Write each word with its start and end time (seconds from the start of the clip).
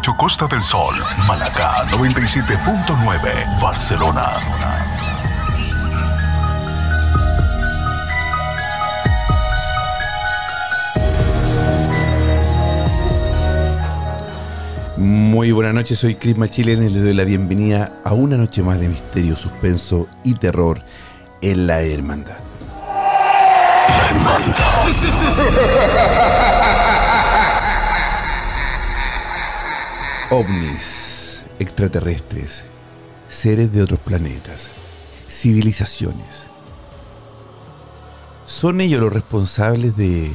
87.8 0.00 0.16
Costa 0.16 0.46
del 0.46 0.62
Sol, 0.62 0.94
Malacá 1.26 1.86
97.9 1.88 3.60
Barcelona. 3.60 4.38
Muy 14.96 15.52
buenas 15.52 15.74
noches, 15.74 15.98
soy 15.98 16.14
Chris 16.14 16.36
Machilian 16.36 16.82
y 16.82 16.90
les 16.90 17.02
doy 17.02 17.14
la 17.14 17.24
bienvenida 17.24 17.92
a 18.04 18.14
una 18.14 18.36
noche 18.36 18.62
más 18.62 18.80
de 18.80 18.88
misterio, 18.88 19.36
suspenso 19.36 20.08
y 20.24 20.34
terror 20.34 20.80
en 21.42 21.66
la 21.66 21.82
hermandad. 21.82 22.38
La 23.88 24.08
Hermandad. 24.08 24.60
Ovnis, 30.30 31.42
extraterrestres, 31.58 32.64
seres 33.28 33.72
de 33.72 33.82
otros 33.82 33.98
planetas, 33.98 34.70
civilizaciones. 35.28 36.46
¿Son 38.46 38.80
ellos 38.80 39.00
los 39.00 39.12
responsables 39.12 39.96
de, 39.96 40.30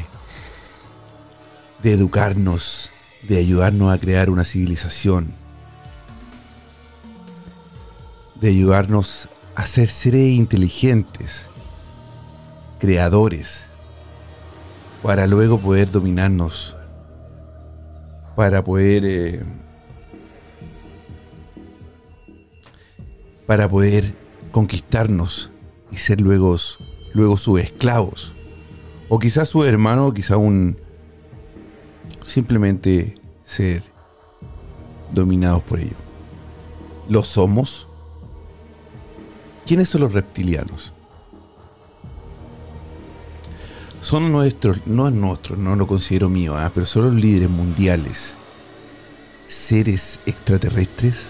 de 1.81 1.93
educarnos, 1.93 2.91
de 3.23 3.37
ayudarnos 3.37 3.93
a 3.93 3.97
crear 3.97 4.29
una 4.29 4.43
civilización, 4.43 5.33
de 8.35 8.49
ayudarnos 8.49 9.29
a 9.55 9.65
ser 9.65 9.87
seres 9.87 10.35
inteligentes, 10.35 11.45
creadores, 12.79 13.63
para 15.01 15.25
luego 15.25 15.57
poder 15.57 15.89
dominarnos, 15.89 16.75
para 18.35 18.61
poder... 18.61 19.05
eh, 19.05 19.64
para 23.45 23.69
poder 23.69 24.13
conquistarnos 24.51 25.51
y 25.91 25.97
ser 25.97 26.21
luego, 26.21 26.55
luego 27.13 27.37
sus 27.37 27.59
esclavos. 27.61 28.33
O 29.09 29.19
quizás 29.19 29.49
su 29.49 29.63
hermano, 29.63 30.07
o 30.07 30.13
quizás 30.13 30.37
un 30.37 30.77
simplemente 32.21 33.15
ser 33.45 33.83
dominados 35.13 35.61
por 35.63 35.79
ellos. 35.79 35.95
¿Lo 37.07 37.23
somos? 37.23 37.87
¿Quiénes 39.65 39.89
son 39.89 40.01
los 40.01 40.13
reptilianos? 40.13 40.93
Son 44.01 44.31
nuestros, 44.31 44.85
no 44.85 45.07
es 45.07 45.13
nuestro, 45.13 45.55
no 45.55 45.75
lo 45.75 45.87
considero 45.87 46.29
mío, 46.29 46.55
ah, 46.55 46.71
pero 46.73 46.85
son 46.85 47.05
los 47.05 47.15
líderes 47.15 47.49
mundiales, 47.49 48.35
seres 49.47 50.19
extraterrestres. 50.27 51.25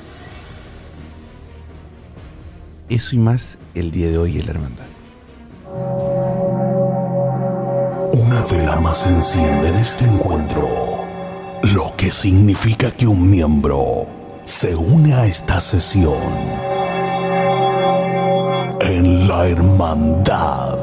Eso 2.88 3.16
y 3.16 3.20
más 3.20 3.58
el 3.74 3.90
día 3.90 4.12
de 4.12 4.20
hoy 4.20 4.38
en 4.38 4.46
la 4.46 4.52
hermandad. 4.52 4.86
Una 8.14 8.42
vela 8.46 8.76
más 8.76 9.08
enciende 9.08 9.70
en 9.70 9.76
este 9.76 10.06
encuentro, 10.06 11.00
lo 11.74 11.94
que 11.98 12.12
significa 12.12 12.92
que 12.92 13.08
un 13.08 13.28
miembro 13.28 14.06
se 14.44 14.76
une 14.76 15.16
a 15.16 15.26
esta 15.26 15.60
sesión 15.62 16.14
en 18.82 19.28
la 19.28 19.48
hermandad. 19.48 20.78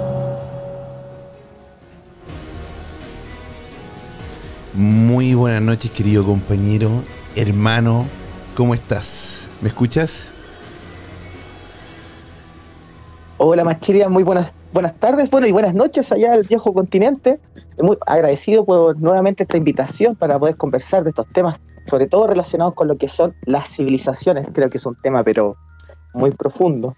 Muy 4.75 5.35
buenas 5.35 5.63
noches, 5.63 5.93
querido 5.93 6.25
compañero, 6.25 7.05
hermano, 7.37 8.07
¿cómo 8.57 8.75
estás? 8.75 9.47
¿Me 9.61 9.69
escuchas? 9.69 10.32
Hola 13.45 13.65
Machiria, 13.65 14.09
muy 14.09 14.23
buenas, 14.23 14.53
buenas 14.73 14.95
tardes, 15.01 15.29
bueno 15.29 15.49
y 15.49 15.51
buenas 15.51 15.75
noches 15.75 16.13
allá 16.13 16.33
al 16.33 16.45
viejo 16.45 16.73
continente. 16.73 17.41
Muy 17.77 17.99
agradecido 18.07 18.65
por 18.65 18.97
nuevamente 19.01 19.43
esta 19.43 19.57
invitación 19.57 20.15
para 20.15 20.39
poder 20.39 20.57
conversar 20.57 21.03
de 21.03 21.11
estos 21.11 21.27
temas, 21.33 21.59
sobre 21.91 22.07
todo 22.07 22.29
relacionados 22.29 22.75
con 22.75 22.87
lo 22.87 22.97
que 22.99 23.09
son 23.09 23.35
las 23.45 23.69
civilizaciones. 23.75 24.47
Creo 24.55 24.71
que 24.71 24.77
es 24.77 24.87
un 24.87 24.95
tema, 25.03 25.25
pero 25.25 25.57
muy 26.15 26.31
profundo. 26.31 26.95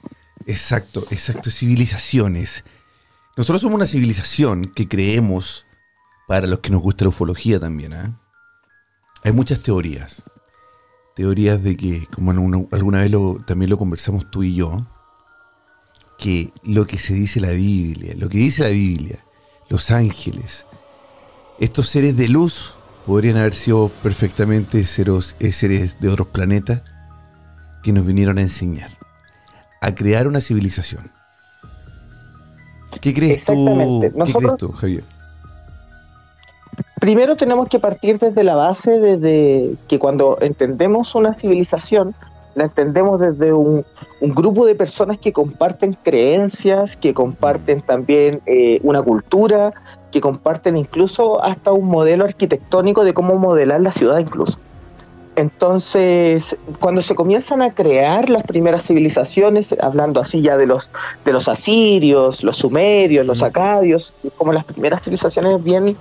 Exacto, 0.46 1.04
exacto, 1.10 1.48
civilizaciones. 1.48 2.62
Nosotros 3.38 3.62
somos 3.62 3.76
una 3.76 3.86
civilización 3.86 4.66
que 4.66 4.86
creemos, 4.86 5.64
para 6.28 6.46
los 6.46 6.58
que 6.58 6.68
nos 6.68 6.82
gusta 6.82 7.06
la 7.06 7.08
ufología 7.08 7.58
también, 7.58 7.94
¿ah? 7.94 8.20
Hay 9.24 9.32
muchas 9.32 9.60
teorías. 9.60 10.22
Teorías 11.16 11.62
de 11.62 11.74
que, 11.74 12.06
como 12.14 12.32
alguna 12.70 12.98
vez 12.98 13.12
también 13.46 13.70
lo 13.70 13.78
conversamos 13.78 14.30
tú 14.30 14.42
y 14.42 14.54
yo, 14.54 14.86
que 16.18 16.52
lo 16.62 16.86
que 16.86 16.98
se 16.98 17.14
dice 17.14 17.40
la 17.40 17.50
Biblia, 17.50 18.14
lo 18.16 18.28
que 18.28 18.38
dice 18.38 18.62
la 18.62 18.70
Biblia, 18.70 19.18
los 19.68 19.90
ángeles, 19.90 20.66
estos 21.58 21.88
seres 21.88 22.16
de 22.16 22.28
luz 22.28 22.76
podrían 23.06 23.36
haber 23.36 23.54
sido 23.54 23.90
perfectamente 24.02 24.84
seres, 24.84 25.36
eh, 25.40 25.52
seres 25.52 26.00
de 26.00 26.08
otros 26.08 26.28
planetas 26.28 26.82
que 27.82 27.92
nos 27.92 28.06
vinieron 28.06 28.38
a 28.38 28.42
enseñar, 28.42 28.90
a 29.80 29.94
crear 29.94 30.26
una 30.26 30.40
civilización. 30.40 31.10
¿Qué 33.00 33.12
crees 33.12 33.44
tú? 33.44 34.00
¿Qué 34.24 34.32
crees 34.32 34.56
tú, 34.56 34.72
Javier? 34.72 35.04
Primero 37.00 37.36
tenemos 37.36 37.68
que 37.68 37.78
partir 37.78 38.18
desde 38.18 38.42
la 38.44 38.54
base, 38.54 38.90
desde 38.92 39.74
que 39.88 39.98
cuando 39.98 40.38
entendemos 40.40 41.14
una 41.14 41.34
civilización, 41.34 42.14
la 42.54 42.64
entendemos 42.64 43.20
desde 43.20 43.52
un, 43.52 43.84
un 44.20 44.34
grupo 44.34 44.66
de 44.66 44.74
personas 44.74 45.18
que 45.18 45.32
comparten 45.32 45.96
creencias, 46.02 46.96
que 46.96 47.14
comparten 47.14 47.82
también 47.82 48.40
eh, 48.46 48.78
una 48.82 49.02
cultura, 49.02 49.72
que 50.12 50.20
comparten 50.20 50.76
incluso 50.76 51.42
hasta 51.42 51.72
un 51.72 51.86
modelo 51.88 52.24
arquitectónico 52.24 53.04
de 53.04 53.14
cómo 53.14 53.36
modelar 53.36 53.80
la 53.80 53.92
ciudad 53.92 54.18
incluso. 54.18 54.58
Entonces, 55.36 56.56
cuando 56.78 57.02
se 57.02 57.16
comienzan 57.16 57.60
a 57.60 57.72
crear 57.72 58.30
las 58.30 58.44
primeras 58.44 58.86
civilizaciones, 58.86 59.74
hablando 59.80 60.20
así 60.20 60.42
ya 60.42 60.56
de 60.56 60.66
los, 60.66 60.88
de 61.24 61.32
los 61.32 61.48
asirios, 61.48 62.44
los 62.44 62.58
sumerios, 62.58 63.26
los 63.26 63.42
acadios, 63.42 64.14
como 64.36 64.52
las 64.52 64.64
primeras 64.64 65.02
civilizaciones 65.02 65.62
bien 65.64 65.96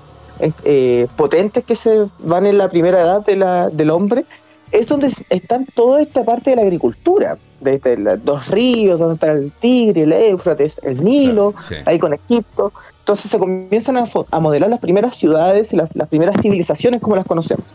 eh, 0.63 1.07
potentes 1.15 1.63
que 1.63 1.75
se 1.75 2.05
van 2.19 2.45
en 2.45 2.59
la 2.59 2.69
primera 2.69 3.01
edad 3.01 3.25
de 3.25 3.35
la, 3.35 3.69
del 3.69 3.89
hombre, 3.89 4.25
es 4.73 4.87
donde 4.87 5.13
están 5.29 5.65
toda 5.73 6.01
esta 6.01 6.23
parte 6.23 6.49
de 6.49 6.55
la 6.57 6.61
agricultura, 6.63 7.37
desde 7.61 7.95
los 7.95 8.23
dos 8.25 8.47
ríos, 8.47 8.99
donde 8.99 9.13
está 9.13 9.31
el 9.31 9.51
Tigre, 9.53 10.03
el 10.03 10.11
Éufrates, 10.11 10.73
el 10.83 11.01
Nilo, 11.01 11.51
Claro, 11.51 11.65
sí. 11.65 11.75
ahí 11.85 11.99
con 11.99 12.13
Egipto. 12.13 12.73
Entonces 12.99 13.31
se 13.31 13.37
comienzan 13.37 13.97
a, 13.97 14.39
modelar 14.39 14.69
las 14.69 14.79
primeras 14.79 15.15
ciudades 15.15 15.71
y 15.71 15.77
las, 15.77 15.95
las 15.95 16.09
primeras 16.09 16.35
civilizaciones 16.41 17.01
como 17.01 17.15
las 17.15 17.25
conocemos. 17.25 17.65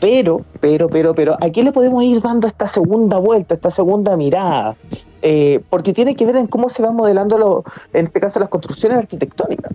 Pero, 0.00 0.40
pero, 0.60 0.88
pero, 0.88 1.14
pero, 1.14 1.36
¿a 1.40 1.50
qué 1.50 1.62
le 1.62 1.70
podemos 1.70 2.02
ir 2.02 2.20
dando 2.20 2.48
esta 2.48 2.66
segunda 2.66 3.18
vuelta, 3.18 3.54
esta 3.54 3.70
segunda 3.70 4.16
mirada? 4.16 4.76
eh, 5.22 5.60
porque 5.70 5.94
tiene 5.94 6.16
que 6.16 6.26
ver 6.26 6.36
en 6.36 6.48
cómo 6.48 6.68
se 6.68 6.82
van 6.82 6.96
modelando, 6.96 7.38
lo, 7.38 7.64
en 7.92 8.06
este 8.06 8.20
caso, 8.20 8.40
las 8.40 8.48
construcciones 8.48 8.98
arquitectónicas. 8.98 9.72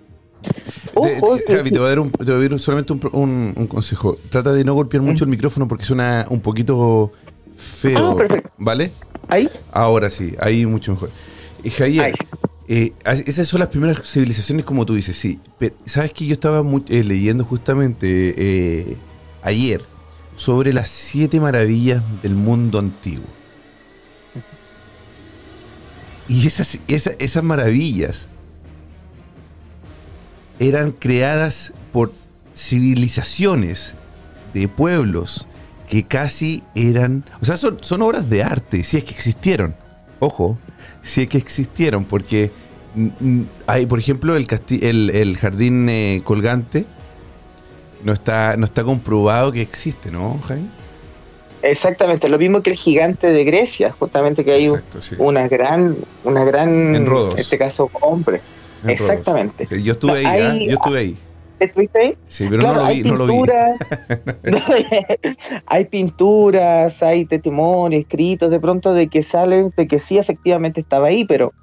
Ojo, 0.93 1.37
Javi, 1.47 1.71
te 1.71 1.79
voy 1.79 1.85
a 1.87 1.89
dar, 1.89 1.99
un, 1.99 2.11
te 2.11 2.31
voy 2.31 2.45
a 2.45 2.49
dar 2.49 2.59
solamente 2.59 2.93
un, 2.93 3.53
un, 3.55 3.67
consejo. 3.67 4.15
Trata 4.29 4.51
de 4.51 4.63
no 4.63 4.73
golpear 4.73 5.03
mucho 5.03 5.23
el 5.23 5.29
micrófono 5.29 5.67
porque 5.67 5.85
suena 5.85 6.25
un 6.29 6.41
poquito 6.41 7.11
feo. 7.55 8.11
Ah, 8.11 8.15
perfecto. 8.15 8.49
¿Vale? 8.57 8.91
¿Ahí? 9.27 9.49
Ahora 9.71 10.09
sí, 10.09 10.35
ahí 10.39 10.65
mucho 10.65 10.93
mejor. 10.93 11.09
Y 11.63 11.69
Javier, 11.69 12.13
eh, 12.67 12.93
esas 13.05 13.47
son 13.47 13.59
las 13.59 13.69
primeras 13.69 14.01
civilizaciones, 14.09 14.65
como 14.65 14.85
tú 14.85 14.95
dices, 14.95 15.15
sí. 15.15 15.39
Pero, 15.57 15.75
¿Sabes 15.85 16.13
que 16.13 16.25
Yo 16.25 16.33
estaba 16.33 16.63
eh, 16.89 17.03
leyendo 17.03 17.45
justamente 17.45 18.33
eh, 18.37 18.97
ayer 19.41 19.81
sobre 20.35 20.73
las 20.73 20.89
siete 20.89 21.39
maravillas 21.39 22.03
del 22.21 22.35
mundo 22.35 22.79
antiguo. 22.79 23.25
Y 26.27 26.45
esas, 26.45 26.79
esas 26.87 27.43
maravillas 27.43 28.27
eran 30.59 30.91
creadas 30.91 31.73
por 31.91 32.11
civilizaciones 32.55 33.93
de 34.53 34.67
pueblos 34.67 35.47
que 35.87 36.03
casi 36.03 36.63
eran, 36.75 37.23
o 37.41 37.45
sea, 37.45 37.57
son, 37.57 37.77
son 37.81 38.01
obras 38.01 38.29
de 38.29 38.43
arte, 38.43 38.83
si 38.83 38.97
es 38.97 39.03
que 39.03 39.11
existieron. 39.11 39.75
Ojo, 40.19 40.57
si 41.01 41.21
es 41.21 41.27
que 41.27 41.37
existieron, 41.37 42.03
porque 42.03 42.51
hay, 43.67 43.85
por 43.85 43.99
ejemplo, 43.99 44.35
el, 44.35 44.47
el, 45.11 45.37
jardín 45.37 45.87
eh, 45.89 46.21
colgante 46.23 46.85
no 48.03 48.11
está, 48.11 48.57
no 48.57 48.65
está 48.65 48.83
comprobado 48.83 49.51
que 49.51 49.61
existe, 49.61 50.11
¿no, 50.11 50.39
Jaime? 50.47 50.67
Exactamente, 51.61 52.29
lo 52.29 52.37
mismo 52.37 52.61
que 52.61 52.71
el 52.71 52.77
gigante 52.77 53.31
de 53.31 53.43
Grecia, 53.43 53.91
justamente 53.97 54.45
que 54.45 54.53
hay 54.53 54.71
una 55.17 55.47
gran, 55.47 55.95
una 56.23 56.43
gran, 56.43 56.95
en, 56.95 57.07
este 57.37 57.57
caso, 57.57 57.89
hombre. 58.01 58.41
Exactamente. 58.85 59.67
Yo 59.81 59.93
estuve 59.93 60.25
ahí, 60.25 60.41
¿ah? 60.41 60.55
yo 60.55 60.73
estuve 60.73 60.99
ahí. 60.99 61.17
¿Estuviste 61.59 61.99
ahí? 61.99 62.17
Sí, 62.27 62.45
pero 62.49 62.61
no, 62.61 62.73
lo 62.73 62.87
vi, 62.87 63.01
no 63.01 63.15
lo 63.15 63.25
vi. 63.25 63.33
hay 65.65 65.85
pinturas, 65.85 67.01
hay 67.01 67.25
testimonios 67.25 68.01
escritos 68.01 68.51
de 68.51 68.59
pronto 68.59 68.93
de 68.93 69.07
que 69.07 69.23
salen, 69.23 69.73
de 69.75 69.87
que 69.87 69.99
sí 69.99 70.17
efectivamente 70.17 70.81
estaba 70.81 71.07
ahí, 71.07 71.25
pero 71.25 71.53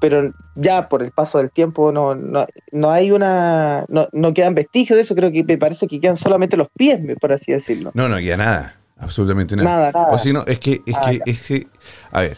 pero 0.00 0.34
ya 0.54 0.90
por 0.90 1.02
el 1.02 1.12
paso 1.12 1.38
del 1.38 1.50
tiempo 1.50 1.90
no, 1.90 2.14
no, 2.14 2.46
no 2.72 2.90
hay 2.90 3.10
una, 3.10 3.86
no, 3.88 4.06
no 4.12 4.34
quedan 4.34 4.54
vestigios 4.54 4.96
de 4.98 5.02
eso, 5.02 5.14
creo 5.14 5.32
que 5.32 5.42
me 5.44 5.56
parece 5.56 5.86
que 5.86 5.98
quedan 5.98 6.18
solamente 6.18 6.58
los 6.58 6.68
pies, 6.76 7.00
por 7.18 7.32
así 7.32 7.52
decirlo. 7.52 7.90
No, 7.94 8.06
no 8.06 8.18
queda 8.18 8.36
nada, 8.36 8.76
absolutamente 8.98 9.56
nada. 9.56 9.70
Nada, 9.70 9.92
nada. 9.92 10.12
O 10.12 10.18
si 10.18 10.34
no, 10.34 10.44
es 10.46 10.60
que, 10.60 10.82
es 10.84 10.98
que, 10.98 11.20
es 11.24 11.48
que, 11.48 11.66
a 12.10 12.20
ver, 12.20 12.36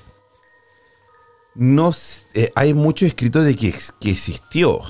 no, 1.56 1.92
eh, 2.34 2.52
hay 2.54 2.74
mucho 2.74 3.06
escrito 3.06 3.42
de 3.42 3.54
que, 3.54 3.74
que 4.00 4.10
existió, 4.10 4.80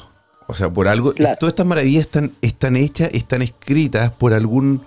o 0.46 0.54
sea, 0.54 0.72
por 0.72 0.88
algo, 0.88 1.12
todas 1.12 1.52
estas 1.52 1.66
maravillas 1.66 2.06
están, 2.06 2.32
están 2.42 2.76
hechas, 2.76 3.10
están 3.12 3.42
escritas 3.42 4.12
por 4.12 4.32
algún, 4.32 4.84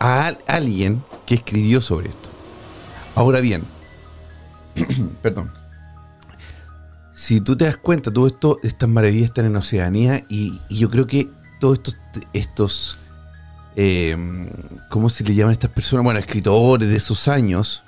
a, 0.00 0.28
alguien 0.46 1.02
que 1.26 1.36
escribió 1.36 1.80
sobre 1.80 2.08
esto. 2.08 2.28
Ahora 3.14 3.40
bien, 3.40 3.64
perdón 5.22 5.52
si 7.16 7.40
tú 7.40 7.56
te 7.56 7.64
das 7.64 7.78
cuenta, 7.78 8.12
todo 8.12 8.26
esto, 8.26 8.60
estas 8.62 8.90
maravillas 8.90 9.30
están 9.30 9.46
en 9.46 9.56
Oceanía 9.56 10.26
y, 10.28 10.60
yo 10.68 10.90
creo 10.90 11.06
que 11.06 11.30
todos 11.58 11.78
estos, 11.78 11.96
estos 12.34 12.98
em, 13.74 14.50
¿cómo 14.90 15.08
se 15.08 15.24
le 15.24 15.34
llaman 15.34 15.50
a 15.50 15.52
estas 15.54 15.70
personas? 15.70 16.04
Bueno, 16.04 16.20
escritores 16.20 16.90
de 16.90 16.96
esos 16.96 17.26
años, 17.26 17.82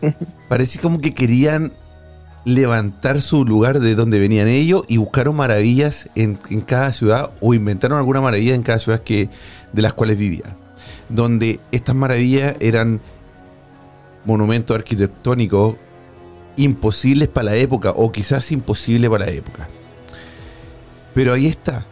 parece 0.48 0.78
como 0.78 0.98
que 0.98 1.12
querían 1.12 1.74
levantar 2.44 3.20
su 3.20 3.44
lugar 3.44 3.80
de 3.80 3.94
donde 3.94 4.18
venían 4.18 4.48
ellos 4.48 4.82
y 4.88 4.96
buscaron 4.96 5.36
maravillas 5.36 6.08
en, 6.14 6.36
cada 6.66 6.92
ciudad 6.92 7.30
o 7.40 7.54
inventaron 7.54 7.98
alguna 7.98 8.20
maravilla 8.20 8.54
en 8.54 8.62
cada 8.62 8.78
ciudad 8.78 9.02
que, 9.02 9.28
de 9.72 9.82
las 9.82 9.92
cuales 9.92 10.18
vivían. 10.18 10.56
Donde 11.08 11.60
estas 11.72 11.94
maravillas 11.94 12.56
eran 12.60 13.00
monumentos 14.24 14.76
arquitectónicos 14.76 15.76
imposibles 16.56 17.28
para 17.28 17.46
la 17.46 17.56
época, 17.56 17.92
o 17.94 18.10
quizás 18.10 18.50
imposible 18.52 19.08
para 19.08 19.26
la 19.26 19.30
época. 19.32 19.68
Pero 21.14 21.32
ahí 21.32 21.46
está. 21.46 21.86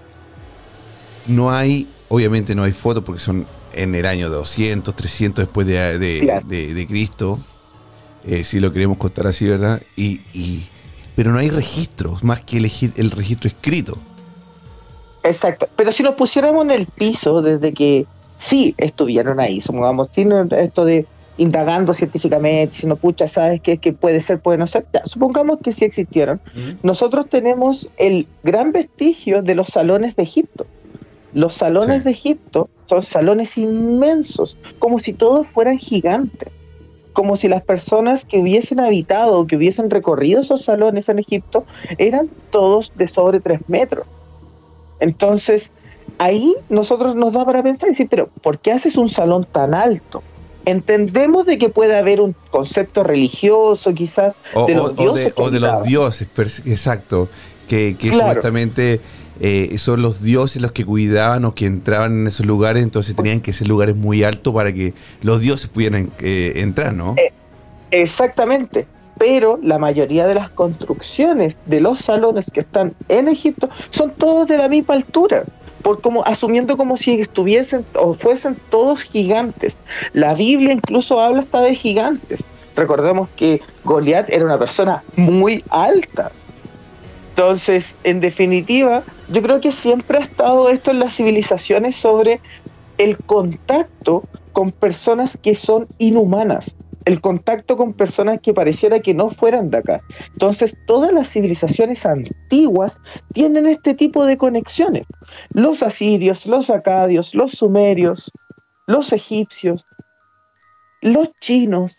No 1.27 1.51
hay, 1.51 1.89
obviamente 2.09 2.55
no 2.55 2.65
hay 2.65 2.73
fotos 2.73 3.05
porque 3.05 3.21
son 3.21 3.47
en 3.73 3.95
el 3.95 4.07
año 4.07 4.29
200, 4.31 4.95
300 4.95 5.45
después 5.45 5.67
de, 5.67 6.87
Cristo, 6.89 7.39
eh, 8.27 8.45
si 8.45 8.61
lo 8.61 8.73
queremos 8.73 8.99
contar 8.99 9.27
así, 9.27 9.47
¿verdad? 9.47 9.81
Y, 9.97 10.21
pero 11.15 11.33
no 11.33 11.39
hay 11.39 11.51
registros 11.51 12.25
más 12.25 12.41
que 12.43 12.59
elegir 12.59 12.93
el 12.97 13.11
registro 13.11 13.49
escrito. 13.49 13.99
Exacto, 15.23 15.69
pero 15.77 15.93
si 15.93 16.03
nos 16.03 16.15
pusiéramos 16.15 16.65
en 16.65 16.71
el 16.73 16.87
piso 16.87 17.43
desde 17.43 17.73
que 17.73 18.07
sí 18.39 18.75
estuvieron 18.79 19.41
ahí, 19.41 19.61
supongamos, 19.61 20.09
sin 20.15 20.33
esto 20.53 20.85
de 20.85 21.07
indagando 21.39 21.95
científicamente, 21.95 22.77
si 22.77 22.87
no 22.87 22.97
pucha, 22.97 23.29
sabes 23.29 23.61
qué 23.61 23.79
que 23.79 23.93
puede 23.93 24.21
ser, 24.21 24.41
puede 24.41 24.59
no 24.59 24.67
ser. 24.67 24.87
supongamos 25.05 25.59
que 25.63 25.73
sí 25.73 25.85
existieron. 25.85 26.41
Nosotros 26.83 27.29
tenemos 27.29 27.89
el 27.97 28.27
gran 28.43 28.73
vestigio 28.73 29.43
de 29.43 29.55
los 29.55 29.69
salones 29.69 30.17
de 30.17 30.23
Egipto. 30.23 30.67
Los 31.35 31.57
salones 31.57 32.05
de 32.05 32.13
Egipto 32.13 32.71
son 32.89 33.05
salones 33.05 33.59
inmensos, 33.59 34.57
como 34.79 34.99
si 35.01 35.13
todos 35.13 35.47
fueran 35.49 35.79
gigantes, 35.79 36.49
como 37.17 37.39
si 37.39 37.49
las 37.49 37.63
personas 37.63 38.27
que 38.27 38.39
hubiesen 38.39 38.79
habitado, 38.79 39.47
que 39.47 39.57
hubiesen 39.57 39.89
recorrido 39.89 40.43
esos 40.43 40.63
salones 40.63 41.09
en 41.09 41.19
Egipto, 41.19 41.65
eran 41.97 42.29
todos 42.51 42.93
de 42.95 43.09
sobre 43.09 43.41
tres 43.41 43.61
metros. 43.69 44.07
Entonces, 45.01 45.71
ahí 46.19 46.55
nosotros 46.69 47.17
nos 47.17 47.33
da 47.33 47.47
para 47.47 47.63
pensar 47.63 47.89
y 47.89 47.93
decir, 47.93 48.09
pero 48.11 48.29
¿por 48.43 48.59
qué 48.59 48.73
haces 48.73 48.99
un 48.99 49.09
salón 49.09 49.47
tan 49.51 49.73
alto? 49.73 50.23
entendemos 50.67 51.47
de 51.47 51.59
que 51.59 51.69
puede 51.69 51.97
haber 51.97 52.21
un 52.21 52.35
concepto 52.51 53.05
religioso 53.05 53.95
quizás 53.95 54.35
de 54.67 54.75
los 54.75 54.97
dioses. 54.97 55.33
O 55.37 55.49
de, 55.49 55.61
los 55.61 55.85
dioses, 55.85 56.29
exacto, 56.67 57.29
que, 57.69 57.97
supuestamente 57.99 59.01
eh, 59.41 59.77
son 59.79 60.03
los 60.03 60.23
dioses 60.23 60.63
los 60.63 60.73
que 60.73 60.85
cuidaban 60.85 61.45
o 61.45 61.55
que 61.55 61.67
entraban 61.67 62.21
en 62.21 62.27
esos 62.27 62.47
lugares, 62.47 62.83
entonces 62.83 63.15
tenían 63.15 63.41
que 63.41 63.53
ser 63.53 63.69
lugares 63.69 63.97
muy 63.97 64.25
altos 64.25 64.55
para 64.55 64.73
que 64.73 64.95
los 65.23 65.41
dioses 65.41 65.69
pudieran 65.69 66.11
eh, 66.21 66.55
entrar, 66.57 66.95
¿no? 66.95 67.15
Eh, 67.17 67.33
exactamente. 67.91 68.87
Pero 69.19 69.59
la 69.63 69.79
mayoría 69.79 70.27
de 70.27 70.35
las 70.35 70.51
construcciones 70.51 71.57
de 71.65 71.81
los 71.81 72.01
salones 72.01 72.47
que 72.53 72.61
están 72.61 72.95
en 73.09 73.29
Egipto 73.29 73.71
son 73.91 74.11
todos 74.11 74.47
de 74.47 74.59
la 74.59 74.69
misma 74.69 74.95
altura 74.95 75.45
por 75.87 76.01
como 76.01 76.25
asumiendo 76.25 76.77
como 76.77 76.97
si 76.97 77.21
estuviesen 77.21 77.87
o 77.95 78.15
fuesen 78.15 78.57
todos 78.71 79.03
gigantes. 79.03 79.77
La 80.15 80.35
Biblia 80.35 80.73
incluso 80.73 81.21
habla 81.21 81.43
hasta 81.43 81.61
de 81.61 81.77
gigantes. 81.77 82.41
Recordemos 82.75 83.29
que 83.37 83.61
Goliat 83.85 84.29
era 84.29 84.45
una 84.45 84.59
persona 84.59 85.05
muy 85.17 85.63
alta. 85.71 86.33
Entonces, 87.37 87.95
en 88.03 88.21
definitiva, 88.21 89.03
yo 89.29 89.43
creo 89.43 89.61
que 89.61 89.71
siempre 89.71 90.19
ha 90.19 90.23
estado 90.23 90.71
esto 90.71 90.91
en 90.91 91.01
las 91.01 91.15
civilizaciones 91.15 91.95
sobre 91.97 92.41
el 92.97 93.19
contacto 93.19 94.23
con 94.53 94.73
personas 94.73 95.37
que 95.43 95.55
son 95.55 95.87
inhumanas 95.99 96.75
el 97.07 97.21
contacto 97.21 97.77
con 97.77 97.93
personas 97.93 98.41
que 98.41 98.53
pareciera 98.53 99.01
que 99.01 99.15
no 99.15 99.31
fueran 99.31 99.71
de 99.71 99.79
acá. 99.79 100.03
Entonces, 100.33 100.77
todas 100.87 101.13
las 101.13 101.31
civilizaciones 101.31 102.05
antiguas 102.05 102.99
tienen 103.33 103.67
este 103.67 103.95
tipo 103.95 104.27
de 104.27 104.37
conexiones. 104.37 105.07
Los 105.51 105.85
asirios, 105.85 106.47
los 106.47 106.69
acadios, 106.69 107.33
los 107.33 107.53
sumerios, 107.53 108.31
los 108.89 109.13
egipcios, 109.13 109.87
los 111.01 111.31
chinos. 111.41 111.97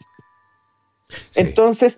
Entonces, 1.35 1.97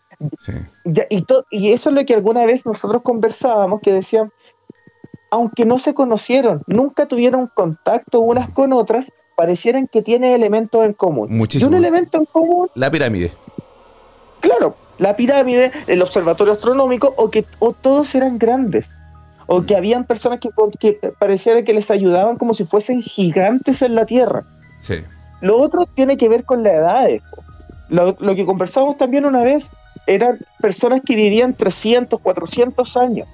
y, 1.09 1.25
y 1.51 1.73
eso 1.73 1.89
es 1.89 1.95
lo 1.95 2.05
que 2.05 2.13
alguna 2.13 2.45
vez 2.45 2.65
nosotros 2.65 3.01
conversábamos, 3.01 3.81
que 3.81 3.93
decían, 3.93 4.31
aunque 5.31 5.65
no 5.65 5.79
se 5.79 5.93
conocieron, 5.93 6.63
nunca 6.67 7.05
tuvieron 7.05 7.47
contacto 7.53 8.19
unas 8.19 8.49
con 8.51 8.73
otras, 8.73 9.11
parecieran 9.35 9.87
que 9.87 10.01
tiene 10.01 10.33
elementos 10.33 10.85
en 10.85 10.93
común. 10.93 11.27
Muchísimo. 11.29 11.69
Y 11.69 11.73
un 11.73 11.77
elemento 11.77 12.17
en 12.17 12.25
común. 12.25 12.69
La 12.75 12.91
pirámide. 12.91 13.31
Claro, 14.41 14.75
la 14.97 15.15
pirámide, 15.15 15.71
el 15.87 16.01
observatorio 16.01 16.53
astronómico, 16.53 17.13
o 17.15 17.29
que 17.29 17.45
o 17.59 17.73
todos 17.73 18.13
eran 18.15 18.37
grandes. 18.37 18.85
O 19.47 19.63
que 19.65 19.75
habían 19.75 20.05
personas 20.05 20.39
que, 20.39 20.49
que 20.79 21.11
pareciera 21.17 21.63
que 21.63 21.73
les 21.73 21.89
ayudaban 21.89 22.37
como 22.37 22.53
si 22.53 22.65
fuesen 22.65 23.01
gigantes 23.01 23.81
en 23.81 23.95
la 23.95 24.05
Tierra. 24.05 24.43
Sí. 24.77 24.95
Lo 25.41 25.59
otro 25.59 25.87
tiene 25.95 26.17
que 26.17 26.29
ver 26.29 26.43
con 26.43 26.63
la 26.63 26.73
edad. 26.73 27.07
Lo, 27.87 28.15
lo 28.19 28.35
que 28.35 28.45
conversamos 28.45 28.97
también 28.97 29.25
una 29.25 29.41
vez 29.41 29.65
eran 30.09 30.39
personas 30.59 31.01
que 31.05 31.15
vivían 31.15 31.53
300, 31.53 32.19
400 32.19 32.97
años 32.97 33.27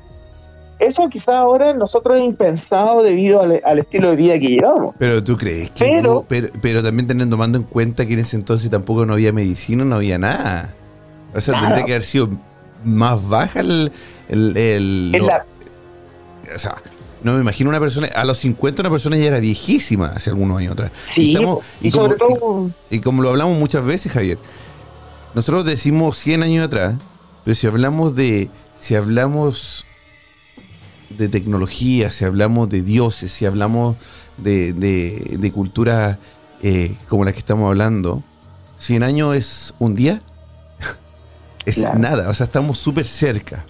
eso 0.80 1.08
quizá 1.10 1.38
ahora 1.38 1.74
nosotros 1.74 2.18
es 2.18 2.26
impensado 2.26 3.02
debido 3.02 3.42
al, 3.42 3.80
estilo 3.80 4.10
de 4.10 4.16
vida 4.16 4.40
que 4.40 4.48
llevamos. 4.50 4.96
Pero 5.00 5.24
tú 5.24 5.38
crees 5.38 5.72
que... 5.72 5.86
Pero, 5.86 6.26
pero, 6.62 6.84
también 6.84 7.08
teniendo 7.08 7.36
tomando 7.36 7.58
en 7.58 7.64
cuenta 7.64 8.06
que 8.06 8.14
en 8.14 8.20
ese 8.20 8.36
entonces 8.36 8.70
tampoco 8.70 9.06
no 9.06 9.14
había 9.14 9.32
medicina, 9.32 9.86
no 9.86 9.96
había 9.96 10.18
nada. 10.18 10.74
O 11.34 11.40
sea, 11.40 11.60
tendría 11.60 11.86
que 11.86 11.92
haber 11.94 12.04
sido 12.04 12.30
más 12.84 13.26
baja 13.28 13.62
el... 13.62 13.92
el, 14.28 14.58
el- 14.58 15.12
Es 15.16 15.22
lo- 15.22 15.28
la- 15.28 15.46
o 16.54 16.60
sea, 16.60 16.76
no 17.24 17.34
me 17.34 17.42
imagino 17.42 17.70
una 17.70 17.80
persona, 17.80 18.08
a 18.14 18.24
los 18.26 18.38
50 18.38 18.82
una 18.84 18.92
persona 18.92 19.18
ya 19.18 19.26
era 19.26 19.40
viejísima 19.40 20.08
hace 20.08 20.30
algunos 20.30 20.60
años 20.60 20.74
atrás. 20.74 20.92
Sí, 21.14 21.32
estamos- 21.32 21.64
y, 21.82 21.90
sobre 21.92 22.16
todo, 22.16 22.70
y 22.90 23.00
como 23.00 23.24
lo 23.24 23.30
hablamos 23.30 23.58
muchas 23.58 23.84
veces, 23.86 24.12
Javier, 24.12 24.38
nosotros 25.36 25.66
decimos 25.66 26.18
100 26.18 26.44
años 26.44 26.66
atrás, 26.66 26.96
pero 27.44 27.54
si 27.56 27.68
hablamos 27.68 28.16
de, 28.16 28.50
si 28.80 28.96
hablamos 28.96 29.86
de 31.10 31.28
tecnología, 31.30 32.12
si 32.12 32.26
hablamos 32.26 32.70
de 32.70 32.82
dioses, 32.82 33.32
si 33.32 33.46
hablamos 33.46 33.96
de, 34.38 34.74
de, 34.74 35.38
de 35.40 35.52
culturas 35.52 36.18
eh, 36.64 36.96
como 37.08 37.24
la 37.26 37.32
que 37.34 37.40
estamos 37.40 37.68
hablando, 37.70 38.24
100 38.80 39.04
años 39.04 39.36
es 39.36 39.74
un 39.80 39.94
día, 39.96 40.22
es 41.66 41.76
Claro. 41.78 42.00
nada, 42.00 42.30
o 42.30 42.34
sea, 42.34 42.46
estamos 42.46 42.80
súper 42.80 43.06
cerca. 43.06 43.66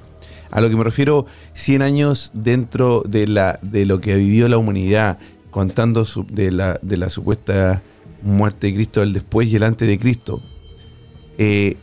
A 0.52 0.62
lo 0.62 0.70
que 0.70 0.76
me 0.78 0.84
refiero, 0.84 1.26
100 1.56 1.82
años 1.82 2.32
dentro 2.34 3.04
de, 3.06 3.28
la, 3.28 3.60
de 3.62 3.86
lo 3.86 4.00
que 4.00 4.16
vivió 4.16 4.48
la 4.48 4.58
humanidad, 4.58 5.18
contando 5.52 6.06
su- 6.06 6.26
de, 6.30 6.52
la, 6.52 6.80
de 6.82 6.98
la 6.98 7.10
supuesta 7.10 7.82
muerte 8.22 8.68
de 8.68 8.76
Cristo, 8.76 9.04
el 9.04 9.12
después 9.14 9.48
y 9.50 9.56
el 9.58 9.64
antes 9.64 9.88
de 9.88 10.00
Cristo. 10.00 10.42
Eh, 11.38 11.78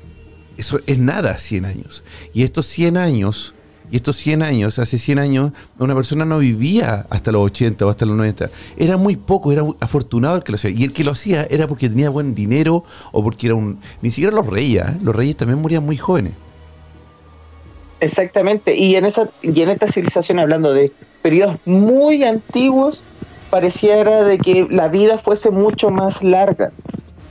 eso 0.57 0.81
es 0.87 0.99
nada, 0.99 1.39
100 1.39 1.65
años. 1.65 2.05
Y 2.33 2.43
estos 2.43 2.67
100 2.67 2.97
años, 2.97 3.55
y 3.91 3.97
estos 3.97 4.17
100 4.17 4.43
años, 4.43 4.79
hace 4.79 4.99
100 4.99 5.19
años, 5.19 5.53
una 5.79 5.95
persona 5.95 6.25
no 6.25 6.39
vivía 6.39 7.07
hasta 7.11 7.33
los 7.33 7.43
80 7.43 7.87
o 7.87 7.91
hasta 7.91 8.07
los 8.07 8.17
90. 8.17 8.51
Era 8.77 8.97
muy 8.97 9.17
poco, 9.17 9.53
era 9.53 9.63
afortunado 9.81 10.37
el 10.37 10.45
que 10.45 10.53
lo 10.53 10.57
hacía. 10.57 10.71
Y 10.71 10.85
el 10.85 10.93
que 10.93 11.05
lo 11.05 11.13
hacía 11.13 11.47
era 11.51 11.67
porque 11.67 11.89
tenía 11.89 12.11
buen 12.11 12.35
dinero 12.35 12.85
o 13.13 13.23
porque 13.23 13.47
era 13.49 13.55
un... 13.55 13.81
Ni 14.03 14.11
siquiera 14.11 14.35
los 14.35 14.47
reyes, 14.47 14.85
¿eh? 14.85 14.97
los 15.03 15.15
reyes 15.15 15.37
también 15.37 15.61
morían 15.61 15.85
muy 15.85 15.97
jóvenes. 15.97 16.33
Exactamente, 18.03 18.75
y 18.75 18.97
en 18.97 19.05
esa 19.05 19.29
y 19.43 19.63
en 19.63 19.71
esta 19.71 19.87
civilización 19.87 20.41
hablando 20.41 20.73
de 20.73 20.91
periodos 21.23 21.57
muy 21.65 22.25
antiguos, 22.25 23.01
pareciera 23.49 24.23
de 24.23 24.39
que 24.39 24.67
la 24.69 24.89
vida 24.89 25.19
fuese 25.19 25.51
mucho 25.51 25.91
más 25.91 26.21
larga. 26.21 26.73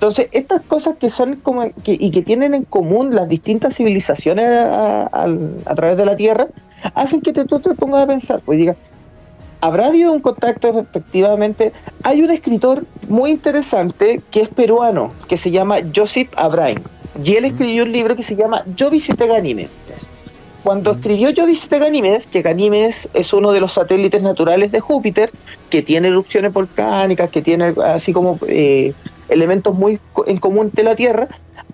Entonces, 0.01 0.29
estas 0.31 0.61
cosas 0.63 0.95
que 0.97 1.11
son 1.11 1.35
como 1.35 1.61
que, 1.83 1.95
y 1.99 2.09
que 2.09 2.23
tienen 2.23 2.55
en 2.55 2.63
común 2.63 3.13
las 3.13 3.29
distintas 3.29 3.75
civilizaciones 3.75 4.45
a, 4.49 5.03
a- 5.03 5.27
a 5.67 5.75
través 5.75 5.95
de 5.95 6.05
la 6.05 6.15
Tierra, 6.15 6.47
hacen 6.95 7.21
que 7.21 7.31
te, 7.33 7.45
tú 7.45 7.59
te 7.59 7.75
pongas 7.75 8.05
a 8.05 8.07
pensar, 8.07 8.41
pues 8.43 8.57
diga, 8.57 8.75
¿habrá 9.61 9.85
habido 9.85 10.11
un 10.11 10.19
contacto 10.19 10.79
efectivamente? 10.79 11.71
Hay 12.01 12.23
un 12.23 12.31
escritor 12.31 12.83
muy 13.09 13.29
interesante 13.29 14.21
que 14.31 14.41
es 14.41 14.49
peruano, 14.49 15.11
que 15.27 15.37
se 15.37 15.51
llama 15.51 15.77
Joseph 15.95 16.29
Abraham, 16.35 16.81
y 17.23 17.35
él 17.35 17.45
escribió 17.45 17.83
un 17.83 17.91
libro 17.91 18.15
que 18.15 18.23
se 18.23 18.35
llama 18.35 18.63
Yo 18.75 18.89
visité 18.89 19.27
Ganímedes. 19.27 19.69
Cuando 20.63 20.93
escribió 20.93 21.29
Yo 21.29 21.45
visité 21.45 21.77
Ganímedes, 21.77 22.25
que 22.25 22.41
Ganímedes 22.41 23.07
es 23.13 23.33
uno 23.33 23.51
de 23.51 23.59
los 23.59 23.73
satélites 23.73 24.23
naturales 24.23 24.71
de 24.71 24.79
Júpiter, 24.79 25.31
que 25.69 25.83
tiene 25.83 26.07
erupciones 26.07 26.51
volcánicas, 26.53 27.29
que 27.29 27.43
tiene 27.43 27.75
así 27.85 28.13
como 28.13 28.39
eh, 28.47 28.93
elementos 29.29 29.75
muy 29.75 29.99
en 30.27 30.37
común 30.37 30.71
de 30.73 30.83
la 30.83 30.95
Tierra, 30.95 31.27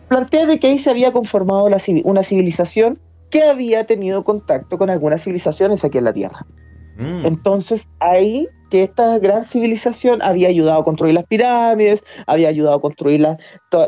plantea 0.07 0.45
de 0.45 0.59
que 0.59 0.67
ahí 0.67 0.79
se 0.79 0.89
había 0.89 1.11
conformado 1.11 1.69
la 1.69 1.81
una 2.03 2.23
civilización 2.23 2.99
que 3.29 3.43
había 3.43 3.85
tenido 3.85 4.23
contacto 4.23 4.77
con 4.77 4.89
algunas 4.89 5.23
civilizaciones 5.23 5.83
aquí 5.83 5.97
en 5.97 6.05
la 6.05 6.13
Tierra. 6.13 6.45
Mm. 6.97 7.25
Entonces, 7.25 7.87
ahí 7.99 8.47
que 8.69 8.83
esta 8.83 9.17
gran 9.19 9.45
civilización 9.45 10.21
había 10.21 10.49
ayudado 10.49 10.81
a 10.81 10.83
construir 10.83 11.13
las 11.13 11.25
pirámides, 11.25 12.03
había 12.25 12.49
ayudado 12.49 12.77
a 12.77 12.81
construir 12.81 13.21
la, 13.21 13.37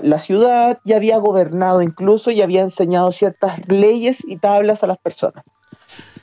la 0.04 0.20
ciudad 0.20 0.80
y 0.86 0.94
había 0.94 1.18
gobernado 1.18 1.82
incluso 1.82 2.32
y 2.32 2.42
había 2.42 2.62
enseñado 2.62 3.12
ciertas 3.12 3.60
leyes 3.68 4.20
y 4.26 4.38
tablas 4.38 4.84
a 4.84 4.88
las 4.88 4.98
personas. 5.00 5.44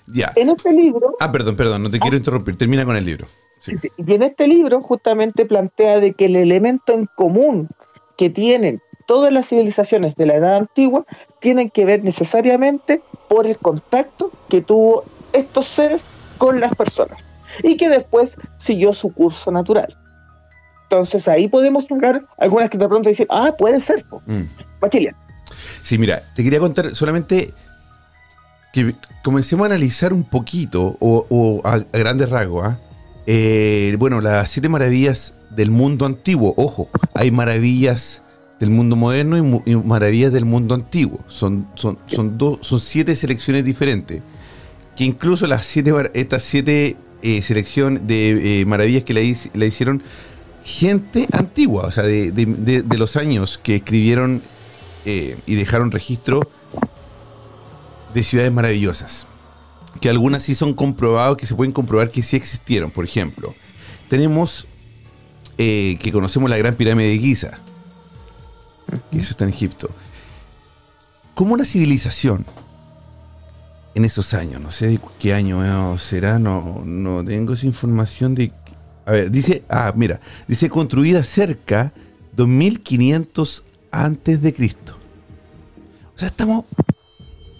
Ya. 0.06 0.32
En 0.36 0.50
este 0.50 0.72
libro, 0.72 1.16
Ah, 1.20 1.32
perdón, 1.32 1.56
perdón, 1.56 1.82
no 1.82 1.90
te 1.90 1.98
quiero 1.98 2.16
interrumpir. 2.16 2.56
Termina 2.56 2.84
con 2.84 2.96
el 2.96 3.04
libro. 3.04 3.26
Sí. 3.66 3.76
y 3.96 4.14
en 4.14 4.22
este 4.22 4.46
libro 4.48 4.80
justamente 4.80 5.44
plantea 5.46 5.98
de 6.00 6.12
que 6.12 6.26
el 6.26 6.36
elemento 6.36 6.92
en 6.92 7.06
común 7.16 7.68
que 8.16 8.30
tienen 8.30 8.80
todas 9.06 9.32
las 9.32 9.48
civilizaciones 9.48 10.14
de 10.16 10.26
la 10.26 10.34
edad 10.36 10.56
antigua 10.56 11.04
tienen 11.40 11.70
que 11.70 11.84
ver 11.84 12.02
necesariamente 12.02 13.02
por 13.28 13.46
el 13.46 13.56
contacto 13.58 14.30
que 14.48 14.60
tuvo 14.62 15.04
estos 15.32 15.66
seres 15.68 16.00
con 16.38 16.60
las 16.60 16.74
personas 16.74 17.18
y 17.62 17.76
que 17.76 17.88
después 17.88 18.34
siguió 18.58 18.92
su 18.92 19.12
curso 19.12 19.50
natural. 19.50 19.96
Entonces 20.84 21.26
ahí 21.28 21.48
podemos 21.48 21.84
sacar 21.86 22.22
algunas 22.38 22.70
que 22.70 22.78
de 22.78 22.88
pronto 22.88 23.08
dicen, 23.08 23.26
ah, 23.30 23.52
puede 23.58 23.80
ser, 23.80 24.04
Mm. 24.26 24.42
Bachilia. 24.80 25.14
Sí, 25.82 25.98
mira, 25.98 26.22
te 26.34 26.42
quería 26.42 26.58
contar 26.58 26.94
solamente 26.94 27.52
que 28.72 28.94
comencemos 29.22 29.64
a 29.64 29.66
analizar 29.66 30.12
un 30.12 30.24
poquito, 30.24 30.96
o, 31.00 31.26
o 31.30 31.60
a, 31.64 31.74
a 31.74 31.98
grandes 31.98 32.28
rasgos, 32.28 32.64
¿ah? 32.66 32.78
Eh, 33.26 33.96
bueno, 33.98 34.20
las 34.20 34.50
siete 34.50 34.68
maravillas 34.68 35.34
del 35.50 35.70
mundo 35.70 36.06
antiguo. 36.06 36.54
Ojo, 36.56 36.88
hay 37.14 37.30
maravillas 37.30 38.22
del 38.60 38.70
mundo 38.70 38.96
moderno 38.96 39.62
y, 39.66 39.76
maravillas 39.76 40.32
del 40.32 40.44
mundo 40.44 40.74
antiguo. 40.74 41.20
Son, 41.26 41.66
son, 41.74 41.98
son, 42.06 42.38
son 42.60 42.80
siete 42.80 43.16
selecciones 43.16 43.64
diferentes. 43.64 44.22
Que 44.96 45.04
incluso 45.04 45.46
las 45.46 45.66
siete, 45.66 45.92
estas 46.14 46.42
siete 46.42 46.96
eh, 47.22 47.42
selecciones 47.42 48.06
de 48.06 48.60
eh, 48.60 48.64
maravillas 48.66 49.02
que 49.04 49.12
la, 49.14 49.20
hic- 49.20 49.50
la 49.54 49.66
hicieron 49.66 50.02
gente 50.64 51.28
antigua, 51.32 51.84
o 51.86 51.90
sea, 51.90 52.04
de- 52.04 52.32
de 52.32 52.98
los 52.98 53.16
años 53.16 53.58
que 53.62 53.76
escribieron 53.76 54.42
eh, 55.04 55.36
y 55.46 55.54
dejaron 55.54 55.90
registro 55.90 56.40
de 58.14 58.24
ciudades 58.24 58.52
maravillosas. 58.52 59.26
Que 60.00 60.08
algunas 60.08 60.42
sí 60.42 60.54
son 60.54 60.74
comprobados, 60.74 61.36
que 61.36 61.46
se 61.46 61.54
pueden 61.54 61.72
comprobar 61.72 62.10
que 62.10 62.22
sí 62.22 62.36
existieron. 62.36 62.90
Por 62.90 63.04
ejemplo, 63.04 63.54
tenemos 64.08 64.66
eh, 65.58 65.98
que 66.02 66.12
conocemos 66.12 66.50
la 66.50 66.58
Gran 66.58 66.74
Pirámide 66.74 67.08
de 67.08 67.18
Giza, 67.18 67.58
que 69.10 69.18
eso 69.18 69.30
está 69.30 69.44
en 69.44 69.50
Egipto. 69.50 69.90
Como 71.34 71.54
una 71.54 71.64
civilización 71.64 72.44
en 73.94 74.04
esos 74.04 74.34
años, 74.34 74.60
no 74.60 74.70
sé 74.70 74.88
de 74.88 75.00
qué 75.18 75.34
año 75.34 75.98
será, 75.98 76.38
no, 76.38 76.82
no 76.84 77.24
tengo 77.24 77.54
esa 77.54 77.66
información 77.66 78.34
de... 78.34 78.52
A 79.06 79.12
ver, 79.12 79.30
dice, 79.30 79.62
ah, 79.68 79.92
mira, 79.94 80.20
dice 80.48 80.68
construida 80.68 81.22
cerca 81.24 81.92
2500 82.34 83.64
antes 83.90 84.42
de 84.42 84.52
Cristo. 84.52 84.96
O 86.14 86.18
sea, 86.18 86.28
estamos. 86.28 86.64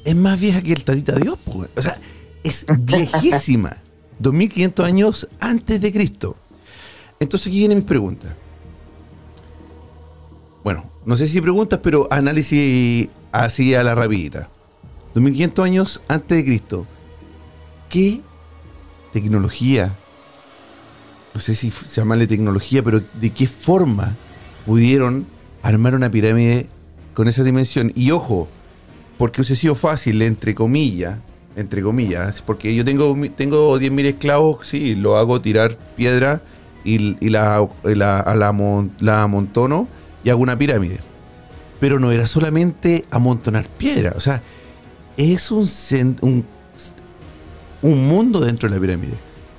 Es 0.04 0.16
más 0.16 0.38
vieja 0.40 0.62
que 0.62 0.72
el 0.72 0.84
Tatita 0.84 1.16
Dios, 1.16 1.38
pues. 1.44 1.68
O 1.76 1.82
sea, 1.82 1.98
es 2.48 2.66
viejísima. 2.78 3.78
2500 4.18 4.86
años 4.86 5.28
antes 5.40 5.80
de 5.80 5.92
Cristo. 5.92 6.36
Entonces 7.20 7.48
aquí 7.48 7.58
viene 7.58 7.74
mi 7.74 7.82
pregunta. 7.82 8.34
Bueno, 10.64 10.90
no 11.04 11.16
sé 11.16 11.28
si 11.28 11.40
preguntas, 11.40 11.80
pero 11.82 12.08
análisis 12.10 13.08
así 13.32 13.74
a 13.74 13.82
la 13.82 13.94
rapidita. 13.94 14.48
2500 15.14 15.64
años 15.64 16.02
antes 16.08 16.38
de 16.38 16.44
Cristo. 16.44 16.86
¿Qué 17.88 18.20
tecnología? 19.12 19.94
No 21.34 21.40
sé 21.40 21.54
si 21.54 21.70
se 21.70 22.00
llamarle 22.00 22.26
tecnología, 22.26 22.82
pero 22.82 23.00
¿de 23.00 23.30
qué 23.30 23.46
forma 23.46 24.14
pudieron 24.64 25.26
armar 25.62 25.94
una 25.94 26.10
pirámide 26.10 26.68
con 27.14 27.28
esa 27.28 27.44
dimensión? 27.44 27.92
Y 27.94 28.10
ojo, 28.10 28.48
porque 29.18 29.40
hubiese 29.40 29.56
sido 29.56 29.74
fácil, 29.74 30.20
entre 30.22 30.54
comillas, 30.54 31.18
entre 31.56 31.82
comillas, 31.82 32.42
porque 32.42 32.74
yo 32.74 32.84
tengo, 32.84 33.16
tengo 33.34 33.78
10.000 33.78 34.04
esclavos, 34.04 34.66
sí, 34.68 34.94
lo 34.94 35.16
hago 35.16 35.40
tirar 35.40 35.76
piedra 35.96 36.42
y, 36.84 37.16
y 37.24 37.30
la, 37.30 37.66
la, 37.82 38.20
a 38.20 38.34
la, 38.36 38.54
la 39.00 39.22
amontono 39.22 39.88
y 40.22 40.30
hago 40.30 40.42
una 40.42 40.56
pirámide. 40.56 40.98
Pero 41.80 41.98
no 41.98 42.12
era 42.12 42.26
solamente 42.26 43.04
amontonar 43.10 43.66
piedra, 43.68 44.12
o 44.16 44.20
sea, 44.20 44.42
es 45.16 45.50
un, 45.50 45.66
un, 46.20 46.44
un 47.82 48.06
mundo 48.08 48.40
dentro 48.40 48.68
de 48.68 48.74
la 48.74 48.80
pirámide. 48.80 49.14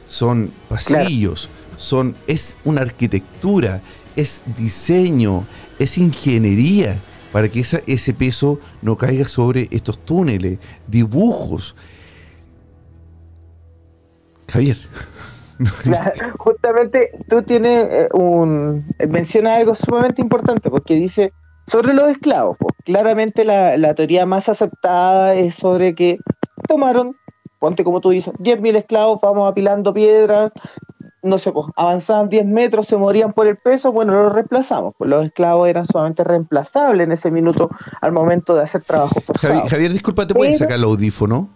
Son 0.07 0.51
pasillos, 0.69 1.49
son, 1.77 2.15
es 2.27 2.55
una 2.63 2.81
arquitectura, 2.81 3.81
es 4.15 4.43
diseño, 4.55 5.45
es 5.79 5.97
ingeniería 5.97 6.99
para 7.37 7.49
que 7.49 7.59
ese 7.59 8.13
peso 8.15 8.59
no 8.81 8.97
caiga 8.97 9.25
sobre 9.25 9.67
estos 9.69 9.99
túneles, 9.99 10.57
dibujos. 10.87 11.75
Javier. 14.51 14.77
Justamente 16.39 17.11
tú 17.29 17.43
tienes 17.43 17.87
eh, 17.91 18.09
un 18.11 18.87
menciona 19.07 19.57
algo 19.57 19.75
sumamente 19.75 20.19
importante 20.19 20.71
porque 20.71 20.95
dice 20.95 21.31
sobre 21.67 21.93
los 21.93 22.09
esclavos 22.09 22.57
pues, 22.59 22.73
claramente 22.85 23.45
la, 23.45 23.77
la 23.77 23.93
teoría 23.93 24.25
más 24.25 24.49
aceptada 24.49 25.35
es 25.35 25.53
sobre 25.53 25.93
que 25.93 26.17
tomaron 26.67 27.15
ponte 27.59 27.83
como 27.83 28.01
tú 28.01 28.09
dices 28.09 28.33
10.000 28.39 28.77
esclavos 28.77 29.19
vamos 29.21 29.47
apilando 29.47 29.93
piedras 29.93 30.51
no 31.27 31.37
sé, 31.37 31.51
pues, 31.51 31.67
avanzaban 31.75 32.29
10 32.29 32.45
metros, 32.45 32.87
se 32.87 32.97
morían 32.97 33.33
por 33.33 33.47
el 33.47 33.57
peso, 33.57 33.91
bueno, 33.91 34.13
los 34.13 34.33
reemplazamos. 34.33 34.93
Pues 34.97 35.09
los 35.09 35.25
esclavos 35.25 35.67
eran 35.69 35.85
sumamente 35.85 36.23
reemplazables 36.23 37.05
en 37.05 37.11
ese 37.11 37.31
minuto 37.31 37.69
al 38.01 38.11
momento 38.11 38.55
de 38.55 38.63
hacer 38.63 38.83
trabajo 38.83 39.19
forzado. 39.21 39.67
Javier, 39.67 39.91
disculpa, 39.91 40.25
¿te 40.25 40.33
puedes 40.33 40.57
sacar 40.57 40.77
el 40.77 40.83
audífono? 40.83 41.49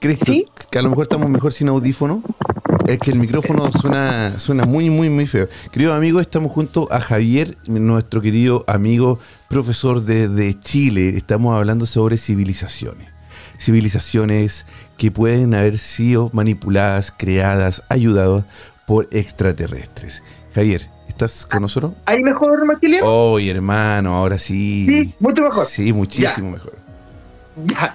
¿Crees 0.00 0.18
que, 0.18 0.78
a 0.78 0.82
lo 0.82 0.90
mejor 0.90 1.04
estamos 1.04 1.28
mejor 1.28 1.52
sin 1.52 1.68
audífono? 1.68 2.22
Es 2.86 2.98
que 2.98 3.10
el 3.10 3.18
micrófono 3.18 3.70
suena, 3.72 4.38
suena 4.38 4.64
muy, 4.64 4.90
muy, 4.90 5.10
muy 5.10 5.26
feo. 5.26 5.48
Querido 5.72 5.92
amigo, 5.92 6.20
estamos 6.20 6.52
junto 6.52 6.88
a 6.92 7.00
Javier, 7.00 7.56
nuestro 7.66 8.20
querido 8.20 8.64
amigo 8.68 9.18
profesor 9.48 10.02
de 10.02 10.60
Chile. 10.60 11.16
Estamos 11.16 11.54
hablando 11.54 11.84
sobre 11.84 12.16
civilizaciones. 12.16 13.08
Civilizaciones 13.58 14.66
que 14.96 15.10
pueden 15.10 15.54
haber 15.54 15.78
sido 15.78 16.30
manipuladas, 16.32 17.12
creadas, 17.16 17.82
ayudadas 17.88 18.44
por 18.86 19.08
extraterrestres. 19.10 20.22
Javier, 20.54 20.88
¿estás 21.08 21.44
con 21.44 21.62
nosotros? 21.62 21.92
¿Hay 22.06 22.22
mejor, 22.22 22.64
Maquilio? 22.64 23.04
Oh, 23.04 23.38
hermano, 23.38 24.14
ahora 24.14 24.38
sí. 24.38 24.86
Sí, 24.86 25.14
mucho 25.20 25.42
mejor. 25.42 25.66
Sí, 25.66 25.92
muchísimo 25.92 26.52
mejor. 26.52 26.74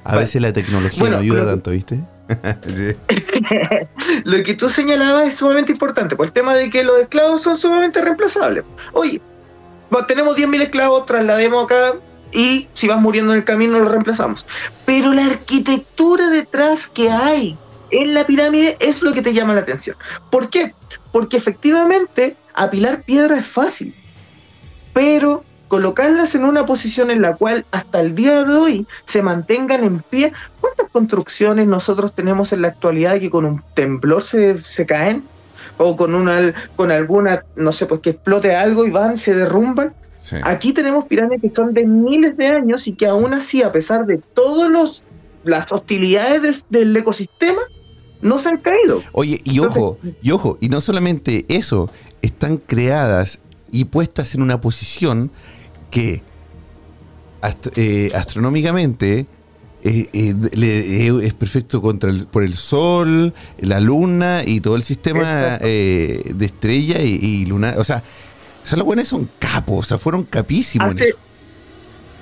a 0.03 0.15
veces 0.17 0.41
la 0.41 0.53
tecnología 0.53 1.09
no 1.09 1.17
ayuda 1.17 1.45
tanto, 1.45 1.71
¿viste? 1.71 1.99
lo 4.23 4.43
que 4.43 4.53
tú 4.53 4.69
señalabas 4.69 5.25
es 5.25 5.35
sumamente 5.35 5.71
importante, 5.71 6.15
por 6.15 6.27
el 6.27 6.31
tema 6.31 6.53
de 6.53 6.69
que 6.69 6.83
los 6.83 6.97
esclavos 6.97 7.41
son 7.41 7.57
sumamente 7.57 8.01
reemplazables. 8.01 8.63
Oye, 8.93 9.21
tenemos 10.07 10.37
10.000 10.37 10.61
esclavos, 10.61 11.05
traslademos 11.05 11.65
acá 11.65 11.95
y 12.31 12.67
si 12.73 12.87
vas 12.87 12.99
muriendo 12.99 13.33
en 13.33 13.39
el 13.39 13.43
camino 13.43 13.79
lo 13.79 13.89
reemplazamos. 13.89 14.45
Pero 14.85 15.13
la 15.13 15.25
arquitectura 15.25 16.29
detrás 16.29 16.87
que 16.89 17.09
hay 17.09 17.57
en 17.91 18.13
la 18.13 18.25
pirámide 18.25 18.77
es 18.79 19.01
lo 19.01 19.13
que 19.13 19.21
te 19.21 19.33
llama 19.33 19.53
la 19.53 19.61
atención. 19.61 19.95
¿Por 20.29 20.49
qué? 20.49 20.73
Porque 21.11 21.37
efectivamente 21.37 22.35
apilar 22.53 23.03
piedra 23.03 23.37
es 23.37 23.45
fácil, 23.45 23.95
pero 24.93 25.43
colocarlas 25.67 26.35
en 26.35 26.43
una 26.43 26.65
posición 26.65 27.11
en 27.11 27.21
la 27.21 27.35
cual 27.35 27.65
hasta 27.71 28.01
el 28.01 28.13
día 28.13 28.43
de 28.43 28.53
hoy 28.53 28.87
se 29.05 29.21
mantengan 29.21 29.83
en 29.83 29.99
pie. 30.01 30.33
¿Cuántas 30.59 30.89
construcciones 30.89 31.67
nosotros 31.67 32.13
tenemos 32.13 32.51
en 32.51 32.63
la 32.63 32.67
actualidad 32.69 33.19
que 33.19 33.29
con 33.29 33.45
un 33.45 33.63
temblor 33.73 34.21
se, 34.21 34.59
se 34.59 34.85
caen? 34.85 35.23
O 35.77 35.95
con, 35.95 36.13
una, 36.13 36.53
con 36.75 36.91
alguna, 36.91 37.45
no 37.55 37.71
sé, 37.71 37.85
pues 37.85 38.01
que 38.01 38.09
explote 38.11 38.53
algo 38.55 38.85
y 38.85 38.91
van, 38.91 39.17
se 39.17 39.33
derrumban. 39.33 39.93
Aquí 40.43 40.73
tenemos 40.73 41.05
pirámides 41.05 41.41
que 41.41 41.55
son 41.55 41.73
de 41.73 41.85
miles 41.85 42.37
de 42.37 42.47
años 42.47 42.87
y 42.87 42.93
que 42.93 43.07
aún 43.07 43.33
así, 43.33 43.63
a 43.63 43.71
pesar 43.71 44.05
de 44.05 44.17
todas 44.33 45.01
las 45.43 45.71
hostilidades 45.71 46.65
del, 46.69 46.95
ecosistema, 46.95 47.61
no 48.21 48.37
se 48.39 48.49
han 48.49 48.57
caído. 48.57 49.01
Oye, 49.11 49.41
y 49.43 49.59
ojo, 49.59 49.97
y 50.21 50.31
ojo, 50.31 50.57
y 50.59 50.69
no 50.69 50.81
solamente 50.81 51.45
eso, 51.49 51.89
están 52.21 52.57
creadas 52.57 53.39
y 53.71 53.85
puestas 53.85 54.35
en 54.35 54.41
una 54.41 54.61
posición 54.61 55.31
que 55.89 56.21
eh, 57.75 58.11
astronómicamente 58.13 59.25
eh, 59.83 60.07
eh, 60.13 61.19
es 61.23 61.33
perfecto 61.33 61.81
contra 61.81 62.09
el, 62.09 62.27
por 62.27 62.43
el 62.43 62.55
sol, 62.55 63.33
la 63.59 63.79
luna 63.79 64.43
y 64.45 64.61
todo 64.61 64.75
el 64.75 64.83
sistema 64.83 65.57
de 65.57 66.35
estrella 66.39 67.01
y, 67.01 67.19
y 67.21 67.45
luna. 67.45 67.75
O 67.77 67.83
sea, 67.83 68.03
o 68.63 68.67
sea, 68.67 68.77
los 68.77 68.85
buenos 68.85 69.07
son 69.07 69.29
capos, 69.39 69.85
o 69.85 69.87
sea, 69.87 69.97
fueron 69.97 70.23
capísimos 70.23 70.95
hace, 70.95 71.15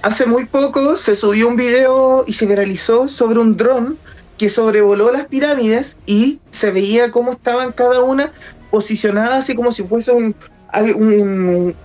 Hace 0.01 0.25
muy 0.25 0.45
poco 0.45 0.95
se 0.95 1.15
subió 1.15 1.49
un 1.49 1.57
video 1.57 2.23
y 2.25 2.33
se 2.33 2.45
viralizó 2.45 3.09
sobre 3.09 3.39
un 3.39 3.57
dron 3.57 3.97
que 4.39 4.49
sobrevoló 4.49 5.11
las 5.11 5.27
pirámides 5.27 5.97
y 6.05 6.39
se 6.49 6.71
veía 6.71 7.11
cómo 7.11 7.33
estaban 7.33 7.73
cada 7.73 8.01
una 8.01 8.31
posicionadas 8.71 9.39
así 9.39 9.53
como 9.53 9.73
si 9.73 9.83
fuese 9.83 10.13
un, 10.13 10.33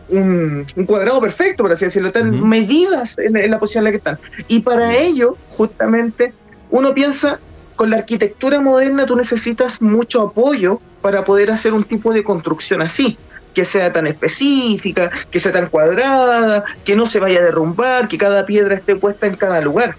un, 0.09 0.87
cuadrado 0.87 1.21
perfecto, 1.21 1.65
por 1.65 1.73
así 1.73 1.87
decirlo, 1.87 2.09
están 2.09 2.49
medidas 2.49 3.19
en, 3.19 3.51
la 3.51 3.59
posición 3.59 3.81
en 3.81 3.85
la 3.85 3.91
que 3.91 3.97
están. 3.97 4.19
Y 4.47 4.61
para 4.61 4.97
ello, 4.97 5.37
justamente, 5.51 6.33
uno 6.71 6.95
piensa, 6.95 7.41
con 7.75 7.91
la 7.91 7.97
arquitectura 7.97 8.61
moderna 8.61 9.05
tú 9.05 9.17
necesitas 9.17 9.83
mucho 9.83 10.23
apoyo 10.23 10.81
para 11.03 11.25
poder 11.25 11.51
hacer 11.51 11.73
un 11.73 11.83
tipo 11.83 12.13
de 12.13 12.23
construcción 12.23 12.83
así, 12.83 13.19
que 13.53 13.65
sea 13.65 13.93
tan 13.93 14.07
específica, 14.07 15.11
que 15.29 15.41
sea 15.41 15.51
tan 15.51 15.67
cuadrada, 15.67 16.63
que 16.85 16.95
no 16.95 17.07
se 17.07 17.19
vaya 17.19 17.41
a 17.41 17.43
derrumbar, 17.43 18.07
que 18.07 18.17
cada 18.17 18.47
piedra 18.47 18.77
esté 18.77 18.95
puesta 18.95 19.27
en 19.27 19.35
cada 19.35 19.61
lugar. 19.61 19.97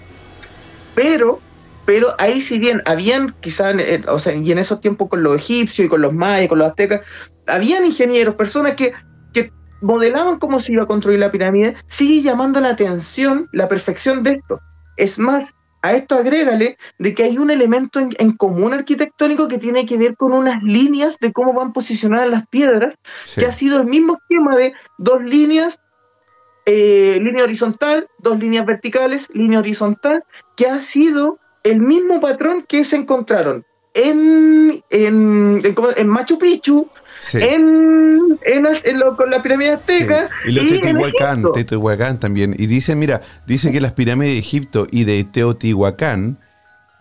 Pero 0.93 1.41
pero 1.85 2.15
ahí 2.17 2.41
si 2.41 2.59
bien 2.59 2.81
habían 2.85 3.35
quizás, 3.41 3.75
o 4.07 4.19
sea, 4.19 4.33
y 4.35 4.51
en 4.51 4.57
esos 4.59 4.81
tiempos 4.81 5.09
con 5.09 5.23
los 5.23 5.35
egipcios 5.35 5.85
y 5.85 5.89
con 5.89 6.01
los 6.01 6.13
mayas, 6.13 6.49
con 6.49 6.59
los 6.59 6.69
aztecas, 6.69 7.01
habían 7.47 7.85
ingenieros, 7.85 8.35
personas 8.35 8.73
que, 8.73 8.93
que 9.33 9.51
modelaban 9.81 10.39
cómo 10.39 10.59
se 10.59 10.73
iba 10.73 10.83
a 10.83 10.87
construir 10.87 11.19
la 11.19 11.31
pirámide, 11.31 11.75
sigue 11.87 12.21
llamando 12.21 12.59
la 12.59 12.69
atención 12.69 13.47
la 13.51 13.67
perfección 13.67 14.23
de 14.23 14.31
esto. 14.31 14.59
Es 14.97 15.19
más, 15.19 15.53
a 15.85 15.93
esto 15.93 16.15
agrégale 16.15 16.79
de 16.97 17.13
que 17.13 17.23
hay 17.23 17.37
un 17.37 17.51
elemento 17.51 17.99
en, 17.99 18.31
común 18.37 18.73
arquitectónico 18.73 19.47
que 19.47 19.59
tiene 19.59 19.85
que 19.85 19.97
ver 19.97 20.17
con 20.17 20.33
unas 20.33 20.63
líneas 20.63 21.19
de 21.19 21.31
cómo 21.31 21.53
van 21.53 21.73
posicionadas 21.73 22.27
las 22.27 22.47
piedras, 22.47 22.95
que 23.35 23.45
ha 23.45 23.51
sido 23.51 23.81
el 23.81 23.85
mismo 23.85 24.17
esquema 24.17 24.55
de 24.55 24.73
dos 24.97 25.21
líneas, 25.21 25.79
eh, 26.65 27.19
línea 27.21 27.43
horizontal, 27.43 28.07
dos 28.17 28.39
líneas 28.39 28.65
verticales, 28.65 29.27
línea 29.31 29.59
horizontal, 29.59 30.23
que 30.57 30.65
ha 30.65 30.81
sido 30.81 31.37
el 31.65 31.81
mismo 31.81 32.21
patrón 32.21 32.63
que 32.67 32.85
se 32.85 32.95
encontraron 32.95 33.65
en, 33.95 34.83
en, 34.89 35.61
en, 35.95 36.07
Machu 36.07 36.37
Picchu, 36.37 36.87
en, 37.33 38.37
con 39.15 39.29
la 39.31 39.41
pirámide 39.41 39.71
azteca. 39.71 40.29
Y 40.45 40.51
los 40.51 40.65
Teotihuacán, 40.67 41.41
Teotihuacán 41.41 42.19
también. 42.19 42.55
Y 42.57 42.67
dice, 42.67 42.93
mira, 42.95 43.21
dice 43.47 43.71
que 43.71 43.81
las 43.81 43.93
pirámides 43.93 44.33
de 44.33 44.39
Egipto 44.39 44.87
y 44.91 45.05
de 45.05 45.23
Teotihuacán 45.23 46.37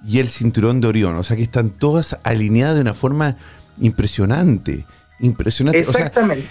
y 0.06 0.20
el 0.20 0.28
cinturón 0.28 0.80
de 0.80 0.88
Orión, 0.88 1.16
o 1.16 1.24
sea 1.24 1.36
que 1.36 1.42
están 1.42 1.70
todas 1.70 2.16
alineadas 2.22 2.76
de 2.76 2.80
una 2.82 2.94
forma 2.94 3.36
impresionante. 3.80 4.86
Impresionante. 5.20 5.80
Exactamente. 5.80 6.46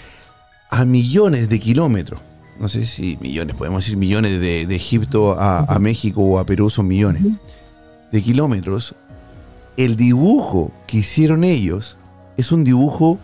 a 0.70 0.84
millones 0.84 1.48
de 1.48 1.58
kilómetros. 1.58 2.20
No 2.60 2.68
sé 2.68 2.86
si 2.86 3.18
millones, 3.20 3.56
podemos 3.56 3.82
decir 3.82 3.96
millones 3.96 4.40
de, 4.40 4.62
Egipto 4.74 5.36
a, 5.38 5.78
México 5.80 6.22
o 6.22 6.38
a 6.38 6.46
Perú 6.46 6.70
son 6.70 6.86
millones 6.86 7.22
de 8.14 8.22
kilómetros 8.22 8.94
el 9.76 9.96
dibujo 9.96 10.72
que 10.86 10.98
hicieron 10.98 11.42
ellos 11.42 11.96
es 12.36 12.52
un 12.52 12.62
dibujo 12.62 13.18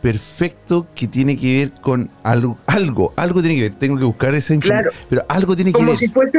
perfecto 0.00 0.86
que 0.94 1.08
tiene 1.08 1.36
que 1.36 1.52
ver 1.52 1.72
con 1.80 2.10
algo, 2.22 2.56
algo, 2.68 3.12
algo 3.16 3.40
tiene 3.40 3.56
que 3.56 3.62
ver. 3.62 3.74
Tengo 3.74 3.98
que 3.98 4.04
buscar 4.04 4.36
esa 4.36 4.54
información, 4.54 4.94
pero 5.08 5.24
algo 5.28 5.56
tiene 5.56 5.72
que 5.72 5.78
como 5.78 5.88
ver. 5.88 5.98
Si 5.98 6.06
fuese, 6.06 6.38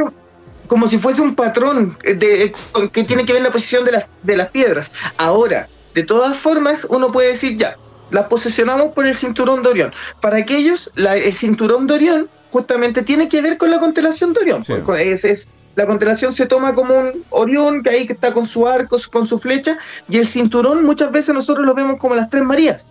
como 0.68 0.88
si 0.88 0.96
fuese 0.96 1.20
un 1.20 1.34
patrón 1.34 1.98
de, 2.02 2.50
que 2.92 3.04
tiene 3.04 3.26
que 3.26 3.34
ver 3.34 3.42
la 3.42 3.52
posición 3.52 3.84
de 3.84 3.92
las, 3.92 4.06
de 4.22 4.36
las 4.38 4.48
piedras. 4.48 4.90
Ahora, 5.18 5.68
de 5.94 6.02
todas 6.02 6.34
formas, 6.34 6.86
uno 6.88 7.12
puede 7.12 7.32
decir 7.32 7.58
ya, 7.58 7.76
las 8.10 8.24
posicionamos 8.24 8.94
por 8.94 9.06
el 9.06 9.16
cinturón 9.16 9.62
de 9.62 9.68
Orión. 9.68 9.92
Para 10.22 10.38
aquellos, 10.38 10.90
el 10.96 11.34
cinturón 11.34 11.86
de 11.86 11.94
Orión 11.94 12.30
justamente 12.50 13.02
tiene 13.02 13.28
que 13.28 13.42
ver 13.42 13.58
con 13.58 13.70
la 13.70 13.78
constelación 13.78 14.32
de 14.32 14.40
Orión. 14.40 14.64
Es, 14.96 15.26
es, 15.26 15.46
la 15.78 15.86
constelación 15.86 16.32
se 16.32 16.46
toma 16.46 16.74
como 16.74 16.92
un 16.92 17.24
Orión, 17.30 17.84
que 17.84 17.90
ahí 17.90 18.06
está 18.10 18.32
con 18.32 18.46
su 18.46 18.66
arco, 18.66 18.96
con 19.12 19.24
su 19.24 19.38
flecha, 19.38 19.78
y 20.08 20.16
el 20.16 20.26
cinturón 20.26 20.82
muchas 20.84 21.12
veces 21.12 21.32
nosotros 21.32 21.64
lo 21.64 21.72
vemos 21.72 22.00
como 22.00 22.16
las 22.16 22.28
tres 22.28 22.42
Marías, 22.42 22.84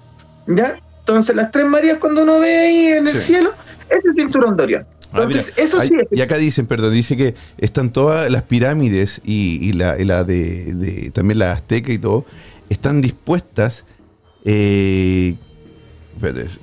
¿ya? 0.48 0.80
Entonces 1.00 1.36
las 1.36 1.52
tres 1.52 1.66
Marías 1.66 1.98
cuando 1.98 2.24
uno 2.24 2.40
ve 2.40 2.58
ahí 2.58 2.86
en 2.86 3.06
el 3.06 3.20
cielo, 3.20 3.52
es 3.90 4.00
el 4.06 4.16
cinturón 4.16 4.56
de 4.56 4.64
Orión. 4.64 4.88
Ah, 5.12 5.24
Entonces, 5.24 5.54
eso 5.58 5.82
sí 5.82 5.96
Y 6.12 6.22
acá 6.22 6.38
dicen, 6.38 6.66
perdón, 6.66 6.94
dice 6.94 7.18
que 7.18 7.36
están 7.58 7.92
todas 7.92 8.32
las 8.32 8.44
pirámides 8.44 9.20
y, 9.26 9.74
la, 9.74 9.96
de, 10.24 11.12
también 11.14 11.40
la 11.40 11.52
azteca 11.52 11.92
y 11.92 11.98
todo, 11.98 12.26
están 12.70 13.02
dispuestas 13.02 13.84
eh, 14.46 15.36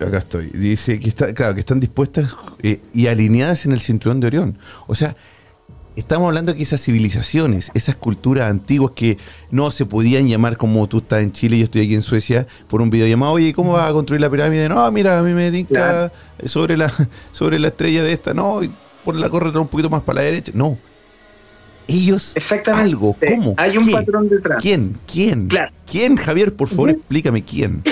acá 0.00 0.18
estoy. 0.18 0.46
Dice 0.46 0.98
que, 0.98 1.08
está, 1.10 1.34
claro, 1.34 1.52
que 1.52 1.60
están 1.60 1.80
dispuestas 1.80 2.34
eh, 2.62 2.80
y 2.94 3.08
alineadas 3.08 3.66
en 3.66 3.72
el 3.72 3.82
cinturón 3.82 4.20
de 4.20 4.28
Orión. 4.28 4.58
O 4.86 4.94
sea, 4.94 5.16
estamos 5.96 6.26
hablando 6.26 6.52
de 6.52 6.58
que 6.58 6.64
esas 6.64 6.82
civilizaciones, 6.82 7.70
esas 7.74 7.96
culturas 7.96 8.50
antiguas 8.50 8.92
que 8.94 9.18
no 9.50 9.70
se 9.70 9.86
podían 9.86 10.28
llamar 10.28 10.56
como 10.56 10.86
tú 10.88 10.98
estás 10.98 11.22
en 11.22 11.32
Chile 11.32 11.56
y 11.56 11.58
yo 11.60 11.64
estoy 11.64 11.82
aquí 11.82 11.94
en 11.94 12.02
Suecia 12.02 12.46
por 12.68 12.82
un 12.82 12.90
video 12.90 13.06
llamado, 13.06 13.32
oye, 13.32 13.52
¿cómo 13.52 13.74
vas 13.74 13.88
a 13.90 13.92
construir 13.92 14.20
la 14.20 14.30
pirámide? 14.30 14.68
No, 14.68 14.90
mira, 14.90 15.18
a 15.18 15.22
mí 15.22 15.32
me 15.32 15.50
tinca 15.50 16.12
sobre, 16.44 16.76
la, 16.76 16.92
sobre 17.32 17.58
la 17.58 17.68
estrella 17.68 18.02
de 18.02 18.12
esta, 18.12 18.34
no, 18.34 18.60
por 19.04 19.16
la 19.16 19.28
corre 19.28 19.56
un 19.58 19.68
poquito 19.68 19.90
más 19.90 20.02
para 20.02 20.16
la 20.16 20.22
derecha. 20.22 20.52
No. 20.54 20.78
Ellos, 21.86 22.32
Exactamente. 22.34 22.82
algo, 22.88 23.14
¿cómo? 23.28 23.54
Hay 23.58 23.76
un 23.76 23.90
patrón 23.90 24.28
detrás. 24.28 24.58
¿Quién? 24.60 24.98
¿Quién? 25.06 25.48
¿Quién, 25.86 26.16
Javier? 26.16 26.54
Por 26.54 26.68
favor, 26.68 26.90
explícame 26.90 27.44
quién. 27.44 27.82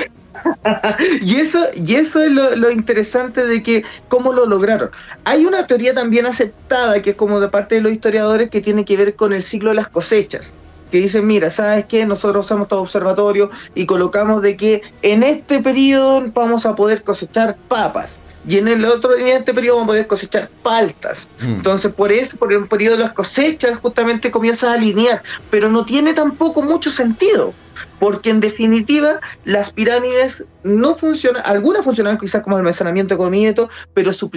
y 1.23 1.37
eso, 1.37 1.67
y 1.75 1.95
eso 1.95 2.23
es 2.23 2.31
lo, 2.31 2.71
interesante 2.71 3.45
de 3.47 3.63
que 3.63 3.85
cómo 4.09 4.33
lo 4.33 4.47
lograron. 4.47 4.91
Hay 5.25 5.45
una 5.45 5.67
teoría 5.67 5.95
también 5.95 6.27
aceptada, 6.27 7.01
que 7.03 7.11
es 7.11 7.17
como 7.17 7.41
de 7.41 7.49
parte 7.49 7.77
de 7.77 7.81
los 7.81 7.93
historiadores, 7.93 8.51
que 8.51 8.61
tiene 8.61 8.85
que 8.85 8.97
ver 8.97 9.15
con 9.15 9.33
el 9.33 9.43
ciclo 9.43 9.71
de 9.71 9.77
las 9.77 9.89
cosechas. 9.89 10.55
que 10.91 10.99
dicen, 10.99 11.27
mira, 11.27 11.49
¿sabes 11.49 11.87
qué? 11.87 12.05
Nosotros 12.05 12.47
somos 12.47 12.69
todo 12.69 12.83
observatorio 12.83 13.51
y 13.75 13.87
colocamos 13.87 14.43
de 14.43 14.57
que 14.57 14.83
en 15.01 15.23
este 15.23 15.61
periodo 15.61 16.23
vamos 16.35 16.67
a 16.67 16.75
poder 16.75 17.03
cosechar 17.03 17.57
papas. 17.69 18.21
Y 18.47 18.59
en 18.59 18.67
el 18.69 18.85
otro, 18.85 19.17
en 19.17 19.29
este 19.29 19.55
periodo 19.55 19.77
vamos 19.77 19.87
a 19.87 19.93
poder 19.93 20.07
cosechar 20.07 20.51
paltas. 20.63 21.29
Mm. 21.41 21.55
Entonces, 21.55 21.93
por 21.93 22.13
eso, 22.13 22.37
por 22.37 22.53
el 22.53 22.67
periodo 22.67 22.97
de 22.97 23.05
las 23.05 23.13
cosechas, 23.13 23.79
justamente 23.79 24.31
comienzan 24.31 24.71
a 24.71 24.75
alinear. 24.75 25.23
Pero 25.49 25.71
no 25.71 25.85
tiene 25.85 26.13
tampoco 26.13 26.63
mucho 26.63 26.91
sentido. 26.91 27.55
Porque 27.99 28.31
en 28.31 28.41
definitiva, 28.41 29.21
las 29.45 29.73
pirámides 29.73 30.45
no 30.65 30.95
funcionan, 30.95 31.43
algunas 31.45 31.85
funcionaban 31.85 32.19
quizás 32.19 32.43
como 32.43 32.57
almacenamiento 32.57 33.15
de 33.15 33.19
comida 33.19 33.51
y 33.51 33.55
todo, 33.55 33.69
pero 33.95 34.13
su, 34.13 34.31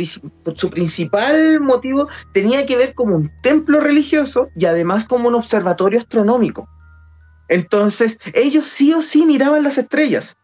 su 0.55 0.69
principal 0.69 1.59
motivo 1.59 2.07
tenía 2.33 2.65
que 2.65 2.77
ver 2.77 2.93
como 2.93 3.15
un 3.15 3.31
templo 3.41 3.79
religioso 3.79 4.49
y 4.55 4.65
además 4.65 5.05
como 5.05 5.27
un 5.27 5.35
observatorio 5.35 5.99
astronómico. 5.99 6.67
Entonces, 7.47 8.17
ellos 8.33 8.65
sí 8.65 8.93
o 8.93 9.01
sí 9.01 9.25
miraban 9.25 9.63
las 9.63 9.77
estrellas. 9.77 10.35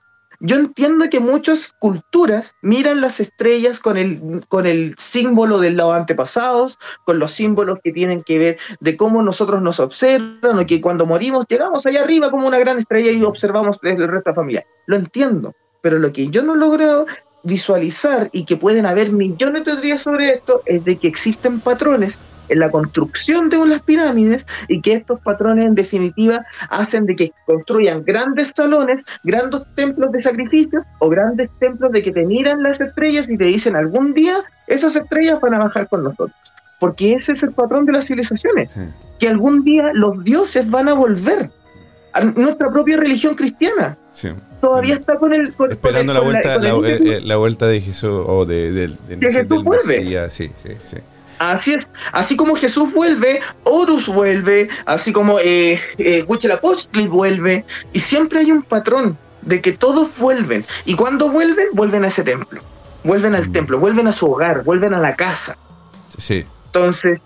Yo 0.44 0.56
entiendo 0.56 1.08
que 1.08 1.20
muchas 1.20 1.72
culturas 1.78 2.56
miran 2.64 3.00
las 3.00 3.20
estrellas 3.20 3.80
con 3.80 3.96
el, 3.96 4.42
con 4.50 4.66
el 4.66 4.96
símbolo 4.98 5.60
de 5.60 5.70
los 5.70 5.94
antepasados, 5.94 6.80
con 7.06 7.20
los 7.20 7.32
símbolos 7.32 7.78
que 7.84 7.92
tienen 7.92 8.24
que 8.24 8.40
ver 8.40 8.58
de 8.80 8.98
cómo 8.98 9.22
nosotros 9.22 9.62
nos 9.62 9.80
observan, 9.80 10.58
o 10.58 10.66
que 10.66 10.82
cuando 10.82 11.06
morimos 11.06 11.46
llegamos 11.48 11.86
allá 11.86 12.02
arriba 12.02 12.32
como 12.32 12.48
una 12.48 12.58
gran 12.58 12.80
estrella 12.80 13.12
y 13.12 13.22
observamos 13.22 13.78
desde 13.84 14.04
el 14.04 14.10
resto 14.10 14.30
de 14.30 14.32
la 14.32 14.36
familia. 14.36 14.66
Lo 14.88 14.96
entiendo, 14.96 15.54
pero 15.82 16.00
lo 16.00 16.12
que 16.12 16.28
yo 16.30 16.42
no 16.42 16.56
logro 16.56 17.06
visualizar 17.44 18.30
y 18.34 18.46
que 18.46 18.58
pueden 18.58 18.88
haber 18.88 19.12
millones 19.12 19.66
de 19.66 19.74
teorías 19.74 20.02
sobre 20.02 20.32
esto 20.32 20.64
es 20.66 20.84
de 20.84 20.98
que 20.98 21.08
existen 21.08 21.60
patrones 21.60 22.20
en 22.52 22.60
la 22.60 22.70
construcción 22.70 23.50
de 23.50 23.66
las 23.66 23.82
pirámides 23.82 24.46
y 24.68 24.82
que 24.82 24.94
estos 24.94 25.20
patrones 25.22 25.66
en 25.66 25.76
definitiva 25.76 26.46
hacen 26.70 27.06
de 27.06 27.16
que 27.16 27.32
construyan 27.46 28.04
grandes 28.04 28.52
salones, 28.56 29.00
grandes 29.24 29.62
templos 29.76 30.12
de 30.12 30.22
sacrificio 30.22 30.84
o 31.00 31.10
grandes 31.10 31.50
templos 31.60 31.92
de 31.92 32.04
que 32.04 32.12
te 32.12 32.26
miran 32.26 32.62
las 32.64 32.80
estrellas 32.82 33.30
y 33.30 33.38
te 33.38 33.46
dicen 33.46 33.76
algún 33.76 34.14
día 34.14 34.36
esas 34.68 34.96
estrellas 34.96 35.40
van 35.42 35.54
a 35.56 35.60
bajar 35.60 35.88
con 35.88 36.04
nosotros. 36.04 36.32
Porque 36.80 37.14
ese 37.14 37.34
es 37.34 37.44
el 37.44 37.52
patrón 37.52 37.86
de 37.86 37.92
las 37.94 38.06
civilizaciones, 38.08 38.72
Sí. 38.72 38.80
que 39.20 39.28
algún 39.30 39.64
día 39.64 39.92
los 39.94 40.24
dioses 40.24 40.70
van 40.70 40.90
a 40.90 40.94
volver. 40.94 41.50
A 42.14 42.22
nuestra 42.22 42.70
propia 42.70 42.98
religión 42.98 43.36
cristiana 43.36 43.98
Sí. 44.12 44.30
todavía 44.60 44.96
está 44.96 45.16
con 45.16 45.34
el... 45.34 45.54
con- 45.54 45.72
Esperando 45.72 46.14
la 46.14 46.20
vuelta, 46.20 46.56
con 46.56 46.64
la, 46.84 46.90
el- 46.90 47.28
la 47.28 47.38
vuelta 47.38 47.68
de 47.68 47.80
Jesús 47.80 48.24
o 48.28 48.46
de, 48.46 48.72
del- 48.72 48.98
del- 49.08 49.20
Que 49.20 49.32
Jesús 49.32 49.48
del 49.50 49.64
vuelve. 49.64 50.30
Sí, 50.30 50.52
sí, 50.62 50.76
sí. 50.84 50.98
Así 51.42 51.74
es, 51.74 51.90
así 52.12 52.36
como 52.36 52.56
Jesús 52.56 52.94
vuelve, 52.94 53.40
Horus 53.64 54.06
vuelve, 54.08 54.70
así 54.86 55.12
como 55.12 55.40
eh, 55.40 55.82
eh, 55.98 56.24
vuelve, 57.10 57.66
y 57.94 58.00
siempre 58.00 58.42
hay 58.42 58.52
un 58.52 58.62
patrón 58.62 59.18
de 59.42 59.60
que 59.60 59.72
todos 59.72 60.20
vuelven, 60.20 60.64
y 60.86 60.94
cuando 60.94 61.30
vuelven, 61.32 61.70
vuelven 61.74 62.04
a 62.06 62.10
ese 62.10 62.22
templo, 62.24 62.62
vuelven 63.04 63.34
al 63.34 63.50
Mm. 63.50 63.54
templo, 63.54 63.80
vuelven 63.80 64.08
a 64.08 64.12
su 64.12 64.32
hogar, 64.32 64.64
vuelven 64.64 64.94
a 64.94 65.00
la 65.00 65.16
casa. 65.16 65.58
Sí, 66.16 66.46
Entonces, 66.68 67.20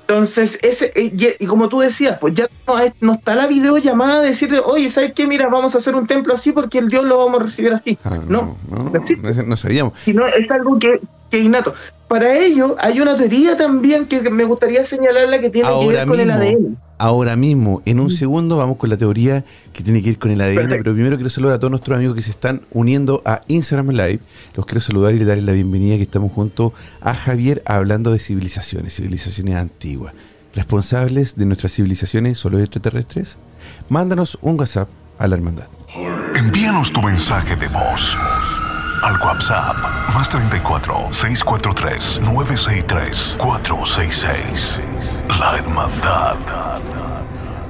entonces 0.00 0.58
ese, 0.62 0.92
eh, 0.96 1.36
y, 1.38 1.46
como 1.46 1.68
tú 1.68 1.78
decías, 1.78 2.18
pues 2.20 2.34
ya 2.34 2.48
no, 3.00 3.12
está 3.14 3.36
la 3.36 3.46
videollamada 3.46 4.20
de 4.20 4.30
decirle, 4.30 4.58
oye, 4.58 4.90
¿sabes 4.90 5.12
qué? 5.14 5.28
Mira, 5.28 5.48
vamos 5.48 5.76
a 5.76 5.78
hacer 5.78 5.94
un 5.94 6.08
templo 6.08 6.34
así 6.34 6.50
porque 6.50 6.78
el 6.78 6.88
Dios 6.88 7.04
lo 7.04 7.18
vamos 7.24 7.40
a 7.40 7.44
recibir 7.44 7.72
así. 7.72 7.96
Ah, 8.02 8.18
No, 8.26 8.58
no, 8.68 8.90
no, 8.90 9.42
no 9.46 9.56
sabíamos. 9.56 9.94
sino 10.04 10.26
es 10.26 10.50
algo 10.50 10.76
que, 10.80 11.00
que 11.30 11.38
innato. 11.38 11.72
Para 12.10 12.36
ello, 12.36 12.74
hay 12.80 12.98
una 12.98 13.16
teoría 13.16 13.56
también 13.56 14.04
que 14.04 14.28
me 14.30 14.42
gustaría 14.42 14.82
señalarla 14.82 15.40
que 15.40 15.48
tiene 15.48 15.68
que 15.68 15.86
ver 15.86 16.06
con 16.08 16.18
el. 16.18 16.28
ADN. 16.32 16.76
Ahora 16.98 17.36
mismo, 17.36 17.82
en 17.86 18.00
un 18.00 18.10
segundo, 18.10 18.56
vamos 18.56 18.78
con 18.78 18.90
la 18.90 18.96
teoría 18.96 19.44
que 19.72 19.84
tiene 19.84 20.02
que 20.02 20.10
ir 20.10 20.18
con 20.18 20.32
el 20.32 20.40
ADN, 20.40 20.56
Perfecto. 20.56 20.82
pero 20.82 20.94
primero 20.94 21.14
quiero 21.14 21.30
saludar 21.30 21.54
a 21.54 21.58
todos 21.60 21.70
nuestros 21.70 21.96
amigos 21.96 22.16
que 22.16 22.22
se 22.22 22.32
están 22.32 22.62
uniendo 22.72 23.22
a 23.24 23.42
Instagram 23.46 23.90
Live. 23.90 24.18
Los 24.56 24.66
quiero 24.66 24.80
saludar 24.80 25.14
y 25.14 25.24
darles 25.24 25.44
la 25.44 25.52
bienvenida 25.52 25.98
que 25.98 26.02
estamos 26.02 26.32
junto 26.32 26.72
a 27.00 27.14
Javier 27.14 27.62
hablando 27.64 28.10
de 28.10 28.18
civilizaciones, 28.18 28.96
civilizaciones 28.96 29.54
antiguas. 29.54 30.12
Responsables 30.52 31.36
de 31.36 31.46
nuestras 31.46 31.74
civilizaciones 31.74 32.38
solo 32.38 32.58
extraterrestres, 32.58 33.38
mándanos 33.88 34.36
un 34.42 34.58
WhatsApp 34.58 34.88
a 35.16 35.28
la 35.28 35.36
hermandad. 35.36 35.68
Envíanos 36.34 36.92
tu 36.92 37.02
mensaje 37.02 37.54
de 37.54 37.68
voz 37.68 38.18
al 39.02 39.20
WhatsApp 39.20 39.76
más 40.14 40.28
34 40.28 41.12
643 41.12 42.20
963 42.22 43.36
466. 43.38 44.80
La 45.38 45.56
Hermandad. 45.58 46.36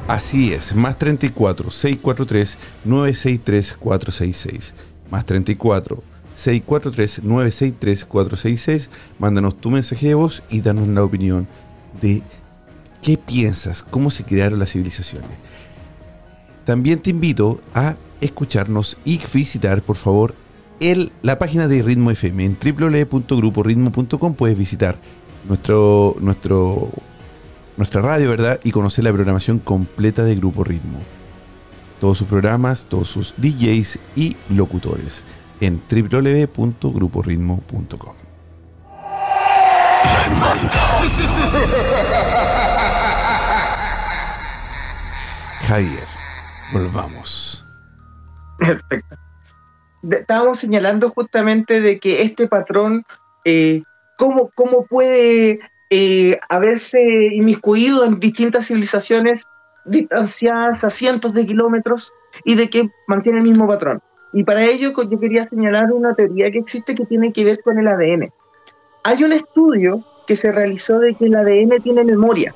Así 0.08 0.52
es, 0.52 0.74
más 0.74 0.98
34 0.98 1.70
643 1.70 2.58
963 2.84 3.74
466. 3.74 4.74
Más 5.10 5.24
34 5.24 6.02
643 6.34 7.22
963 7.22 8.04
466. 8.04 8.90
Mándanos 9.18 9.60
tu 9.60 9.70
mensaje 9.70 10.08
de 10.08 10.14
voz 10.14 10.42
y 10.48 10.60
danos 10.60 10.88
la 10.88 11.04
opinión 11.04 11.46
de 12.00 12.22
qué 13.02 13.16
piensas, 13.16 13.82
cómo 13.82 14.10
se 14.10 14.24
crearon 14.24 14.58
las 14.58 14.72
civilizaciones. 14.72 15.30
También 16.64 17.00
te 17.00 17.10
invito 17.10 17.60
a 17.74 17.96
escucharnos 18.20 18.96
y 19.04 19.20
visitar, 19.32 19.82
por 19.82 19.96
favor, 19.96 20.34
el, 20.80 21.12
la 21.22 21.38
página 21.38 21.68
de 21.68 21.82
Ritmo 21.82 22.10
FM. 22.10 22.44
En 22.44 22.58
www.gruporitmo.com 22.58 24.34
puedes 24.34 24.58
visitar 24.58 24.96
nuestro, 25.46 26.16
nuestro, 26.20 26.90
nuestra 27.76 28.02
radio, 28.02 28.30
¿verdad? 28.30 28.58
Y 28.64 28.72
conocer 28.72 29.04
la 29.04 29.12
programación 29.12 29.58
completa 29.58 30.24
de 30.24 30.34
Grupo 30.34 30.64
Ritmo. 30.64 30.98
Todos 32.00 32.18
sus 32.18 32.26
programas, 32.26 32.86
todos 32.86 33.06
sus 33.08 33.34
DJs 33.36 33.98
y 34.16 34.36
locutores 34.48 35.22
en 35.60 35.80
www.gruporitmo.com. 35.90 38.14
La 40.02 40.26
Hermandad. 40.26 40.70
Javier, 45.68 46.06
volvamos. 46.72 47.64
Perfecto. 48.58 49.29
Estábamos 50.08 50.58
señalando 50.58 51.10
justamente 51.10 51.80
de 51.80 51.98
que 51.98 52.22
este 52.22 52.46
patrón, 52.48 53.04
eh, 53.44 53.82
cómo, 54.16 54.50
cómo 54.54 54.86
puede 54.86 55.60
eh, 55.90 56.38
haberse 56.48 57.00
inmiscuido 57.32 58.04
en 58.04 58.20
distintas 58.20 58.66
civilizaciones 58.66 59.44
distanciadas 59.84 60.84
a 60.84 60.90
cientos 60.90 61.34
de 61.34 61.46
kilómetros 61.46 62.12
y 62.44 62.54
de 62.54 62.70
que 62.70 62.88
mantiene 63.06 63.38
el 63.38 63.44
mismo 63.44 63.66
patrón. 63.66 64.00
Y 64.32 64.44
para 64.44 64.64
ello 64.64 64.92
yo 64.94 65.18
quería 65.18 65.42
señalar 65.42 65.92
una 65.92 66.14
teoría 66.14 66.50
que 66.50 66.58
existe 66.58 66.94
que 66.94 67.04
tiene 67.06 67.32
que 67.32 67.44
ver 67.44 67.60
con 67.62 67.78
el 67.78 67.88
ADN. 67.88 68.32
Hay 69.02 69.24
un 69.24 69.32
estudio 69.32 70.04
que 70.26 70.36
se 70.36 70.52
realizó 70.52 70.98
de 70.98 71.14
que 71.14 71.26
el 71.26 71.34
ADN 71.34 71.82
tiene 71.82 72.04
memoria, 72.04 72.54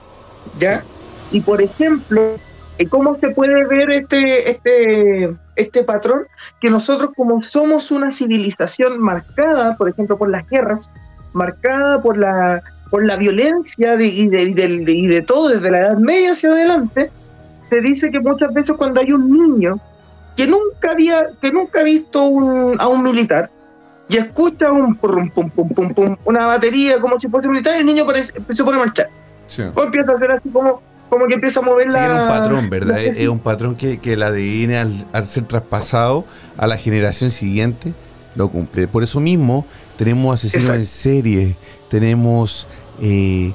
¿ya? 0.60 0.84
Y 1.32 1.40
por 1.40 1.60
ejemplo, 1.60 2.36
eh, 2.78 2.86
¿cómo 2.86 3.18
se 3.18 3.30
puede 3.30 3.64
ver 3.64 3.90
este, 3.90 4.50
este, 4.50 5.34
este 5.56 5.82
patrón? 5.84 6.26
Que 6.60 6.70
nosotros 6.70 7.10
como 7.16 7.42
somos 7.42 7.90
una 7.90 8.10
civilización 8.10 9.00
marcada, 9.00 9.76
por 9.76 9.88
ejemplo, 9.88 10.16
por 10.18 10.28
las 10.30 10.48
guerras, 10.48 10.90
marcada 11.32 12.00
por 12.02 12.16
la, 12.16 12.62
por 12.90 13.04
la 13.04 13.16
violencia 13.16 13.96
de- 13.96 14.06
y, 14.06 14.28
de, 14.28 14.46
de- 14.48 14.92
y 14.92 15.06
de 15.06 15.22
todo 15.22 15.48
desde 15.48 15.70
la 15.70 15.78
Edad 15.80 15.96
Media 15.98 16.32
hacia 16.32 16.50
adelante, 16.50 17.10
se 17.70 17.80
dice 17.80 18.10
que 18.10 18.20
muchas 18.20 18.52
veces 18.54 18.76
cuando 18.76 19.00
hay 19.00 19.12
un 19.12 19.30
niño 19.30 19.78
que 20.36 20.46
nunca 20.46 20.90
había, 20.92 21.26
que 21.40 21.50
nunca 21.52 21.80
ha 21.80 21.84
visto 21.84 22.26
un- 22.26 22.76
a 22.80 22.88
un 22.88 23.02
militar 23.02 23.50
y 24.08 24.16
escucha 24.18 24.70
un 24.70 24.94
pum, 24.96 25.30
pum, 25.30 25.50
pum, 25.50 25.68
pum, 25.70 25.94
pum, 25.94 26.16
una 26.24 26.46
batería 26.46 27.00
como 27.00 27.18
si 27.18 27.28
fuese 27.28 27.48
militar, 27.48 27.76
el 27.76 27.86
niño 27.86 28.04
parece- 28.04 28.34
se 28.48 28.62
pone 28.64 28.76
a 28.76 28.80
marchar. 28.80 29.08
O 29.74 29.82
empieza 29.82 30.12
a 30.12 30.16
hacer 30.16 30.30
así 30.32 30.48
como, 30.50 30.82
como 31.14 31.28
que 31.28 31.34
empieza 31.34 31.60
a 31.60 31.62
mover 31.62 31.88
Sigue 31.88 32.00
la... 32.00 32.22
un 32.22 32.28
patrón, 32.28 32.70
¿verdad? 32.70 32.98
Es, 32.98 33.18
es 33.18 33.28
un 33.28 33.38
patrón 33.38 33.76
que, 33.76 33.98
que 33.98 34.14
el 34.14 34.22
ADN 34.22 34.74
al, 34.74 35.06
al 35.12 35.26
ser 35.26 35.44
traspasado 35.44 36.24
a 36.56 36.66
la 36.66 36.76
generación 36.76 37.30
siguiente 37.30 37.92
lo 38.34 38.48
cumple. 38.48 38.88
Por 38.88 39.02
eso 39.02 39.20
mismo 39.20 39.64
tenemos 39.96 40.34
asesinos 40.34 40.64
Exacto. 40.64 40.80
en 40.80 40.86
serie, 40.86 41.56
tenemos 41.88 42.66
eh, 43.00 43.52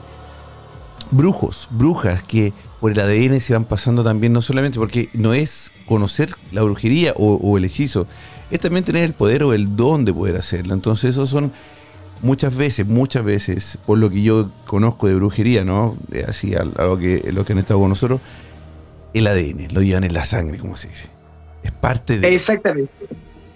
brujos, 1.11 1.67
brujas 1.71 2.23
que 2.23 2.53
por 2.79 2.91
el 2.91 2.99
ADN 2.99 3.41
se 3.41 3.53
van 3.53 3.65
pasando 3.65 4.03
también, 4.03 4.31
no 4.31 4.41
solamente 4.41 4.79
porque 4.79 5.09
no 5.13 5.33
es 5.33 5.71
conocer 5.85 6.33
la 6.53 6.61
brujería 6.63 7.13
o, 7.17 7.35
o 7.35 7.57
el 7.57 7.65
hechizo, 7.65 8.07
es 8.51 8.59
también 8.59 8.85
tener 8.85 9.03
el 9.03 9.13
poder 9.13 9.43
o 9.43 9.53
el 9.53 9.75
don 9.75 10.05
de 10.05 10.13
poder 10.13 10.37
hacerlo. 10.37 10.73
Entonces 10.73 11.11
esos 11.11 11.29
son 11.29 11.51
muchas 12.21 12.55
veces, 12.55 12.87
muchas 12.87 13.23
veces, 13.23 13.77
por 13.85 13.97
lo 13.97 14.09
que 14.09 14.21
yo 14.21 14.51
conozco 14.65 15.07
de 15.07 15.15
brujería, 15.15 15.63
¿no? 15.63 15.97
Eh, 16.11 16.25
Así, 16.27 16.55
a, 16.55 16.61
a 16.61 16.83
lo 16.85 16.97
que, 16.97 17.29
los 17.31 17.45
que 17.45 17.53
han 17.53 17.59
estado 17.59 17.79
con 17.79 17.89
nosotros, 17.89 18.21
el 19.13 19.27
ADN, 19.27 19.73
lo 19.73 19.81
llevan 19.81 20.03
en 20.03 20.13
la 20.13 20.25
sangre, 20.25 20.57
como 20.57 20.77
se 20.77 20.89
dice. 20.89 21.09
Es 21.63 21.71
parte 21.71 22.19
de... 22.19 22.33
Exactamente. 22.33 22.91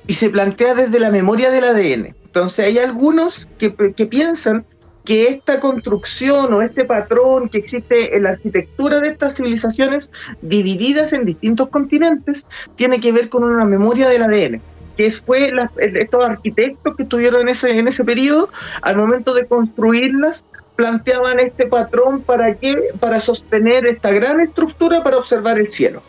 Y 0.08 0.14
se 0.14 0.30
plantea 0.30 0.74
desde 0.76 1.00
la 1.00 1.12
memoria 1.12 1.50
del 1.50 1.64
ADN. 1.64 2.16
Entonces 2.26 2.66
hay 2.66 2.78
algunos 2.80 3.48
que, 3.58 3.74
que 3.74 4.06
piensan 4.06 4.66
que 5.06 5.28
esta 5.28 5.60
construcción 5.60 6.54
o 6.54 6.62
este 6.62 6.86
patrón 6.86 7.50
que 7.50 7.60
existe 7.60 8.16
en 8.16 8.24
la 8.24 8.32
arquitectura 8.32 9.00
de 9.02 9.10
estas 9.10 9.36
civilizaciones 9.36 10.10
divididas 10.42 11.14
en 11.14 11.26
distintos 11.26 11.70
continentes 11.70 12.46
tiene 12.76 13.00
que 13.00 13.12
ver 13.12 13.30
con 13.30 13.44
una 13.44 13.66
memoria 13.66 14.08
del 14.08 14.24
ADN 14.24 14.62
que 14.98 15.10
fue 15.12 15.52
estos 15.78 16.26
arquitectos 16.26 16.96
que 16.96 17.04
estuvieron 17.04 17.42
en 17.42 17.50
ese, 17.50 17.78
en 17.78 17.88
ese 17.88 18.04
periodo, 18.04 18.50
al 18.82 18.98
momento 18.98 19.34
de 19.34 19.46
construirlas, 19.46 20.44
planteaban 20.76 21.40
este 21.40 21.68
patrón 21.68 22.22
para 22.22 22.56
qué? 22.56 22.90
Para 23.00 23.20
sostener 23.20 23.86
esta 23.86 24.12
gran 24.12 24.40
estructura 24.40 25.04
para 25.04 25.18
observar 25.18 25.60
el 25.60 25.70
cielo. 25.70 26.02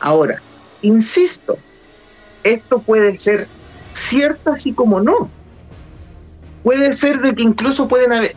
Ahora, 0.00 0.40
insisto, 0.82 1.58
esto 2.42 2.80
puede 2.80 3.18
ser 3.18 3.46
cierto 3.92 4.52
así 4.52 4.72
como 4.72 5.00
no. 5.00 5.30
Puede 6.62 6.92
ser 6.92 7.20
de 7.20 7.34
que 7.34 7.42
incluso 7.42 7.88
pueden 7.88 8.12
haber... 8.12 8.34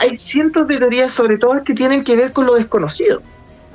Hay 0.00 0.14
cientos 0.16 0.68
de 0.68 0.76
teorías, 0.76 1.12
sobre 1.12 1.38
todo 1.38 1.64
que 1.64 1.72
tienen 1.72 2.04
que 2.04 2.14
ver 2.14 2.32
con 2.32 2.44
lo 2.44 2.54
desconocido 2.54 3.22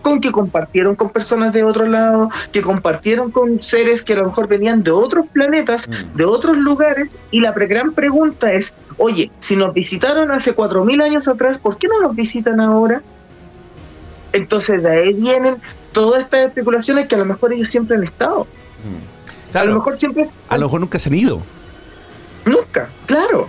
con 0.03 0.21
que 0.21 0.31
compartieron 0.31 0.95
con 0.95 1.09
personas 1.09 1.51
de 1.53 1.63
otro 1.63 1.87
lado, 1.87 2.29
que 2.51 2.61
compartieron 2.61 3.31
con 3.31 3.59
seres 3.61 4.03
que 4.03 4.13
a 4.13 4.17
lo 4.17 4.25
mejor 4.25 4.47
venían 4.47 4.83
de 4.83 4.91
otros 4.91 5.25
planetas, 5.33 5.87
mm. 5.87 6.15
de 6.15 6.25
otros 6.25 6.57
lugares, 6.57 7.09
y 7.31 7.39
la 7.39 7.51
gran 7.53 7.93
pregunta 7.93 8.53
es, 8.53 8.75
oye, 8.97 9.31
si 9.39 9.55
nos 9.55 9.73
visitaron 9.73 10.29
hace 10.31 10.55
4.000 10.55 11.01
años 11.01 11.27
atrás, 11.27 11.57
¿por 11.57 11.77
qué 11.77 11.87
no 11.87 11.99
nos 12.01 12.15
visitan 12.15 12.61
ahora? 12.61 13.01
Entonces 14.33 14.83
de 14.83 14.91
ahí 14.91 15.13
vienen 15.13 15.55
todas 15.91 16.21
estas 16.21 16.47
especulaciones 16.47 17.07
que 17.07 17.15
a 17.15 17.19
lo 17.19 17.25
mejor 17.25 17.53
ellos 17.53 17.69
siempre 17.69 17.97
han 17.97 18.03
estado. 18.03 18.45
Mm. 18.83 19.57
a 19.57 19.63
lo 19.63 19.75
mejor 19.75 19.99
siempre... 19.99 20.29
A 20.49 20.57
lo 20.57 20.65
mejor 20.67 20.81
nunca 20.81 20.99
se 20.99 21.09
han 21.09 21.15
ido. 21.15 21.41
Nunca, 22.45 22.89
claro. 23.05 23.47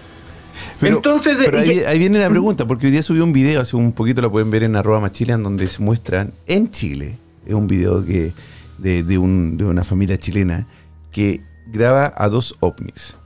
Pero, 0.85 0.97
Entonces, 0.97 1.39
ahí, 1.87 1.99
viene 1.99 2.19
la 2.19 2.29
pregunta, 2.29 2.67
porque 2.67 2.87
hoy 2.87 2.93
día 2.93 3.03
subí 3.03 3.21
un 3.21 3.33
video, 3.33 3.63
hace 3.63 3.75
un 3.75 3.93
poquito 3.93 4.21
lo 4.21 4.31
pueden 4.31 4.51
ver 4.51 4.65
en 4.65 4.77
arroba 4.77 5.01
machilean, 5.01 5.43
donde 5.43 5.67
se 5.67 5.83
muestran 5.83 6.35
en 6.47 6.71
Chile, 6.71 7.19
es 7.47 7.55
un 7.55 7.67
video 7.67 8.05
que 8.05 8.35
de, 8.77 9.19
una 9.19 9.83
familia 9.83 10.19
chilena 10.19 10.67
que 11.11 11.43
graba 11.69 12.13
a 12.15 12.29
dos 12.29 12.55
ovnis, 12.61 13.17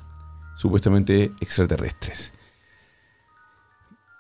supuestamente 0.57 1.33
extraterrestres, 1.41 2.33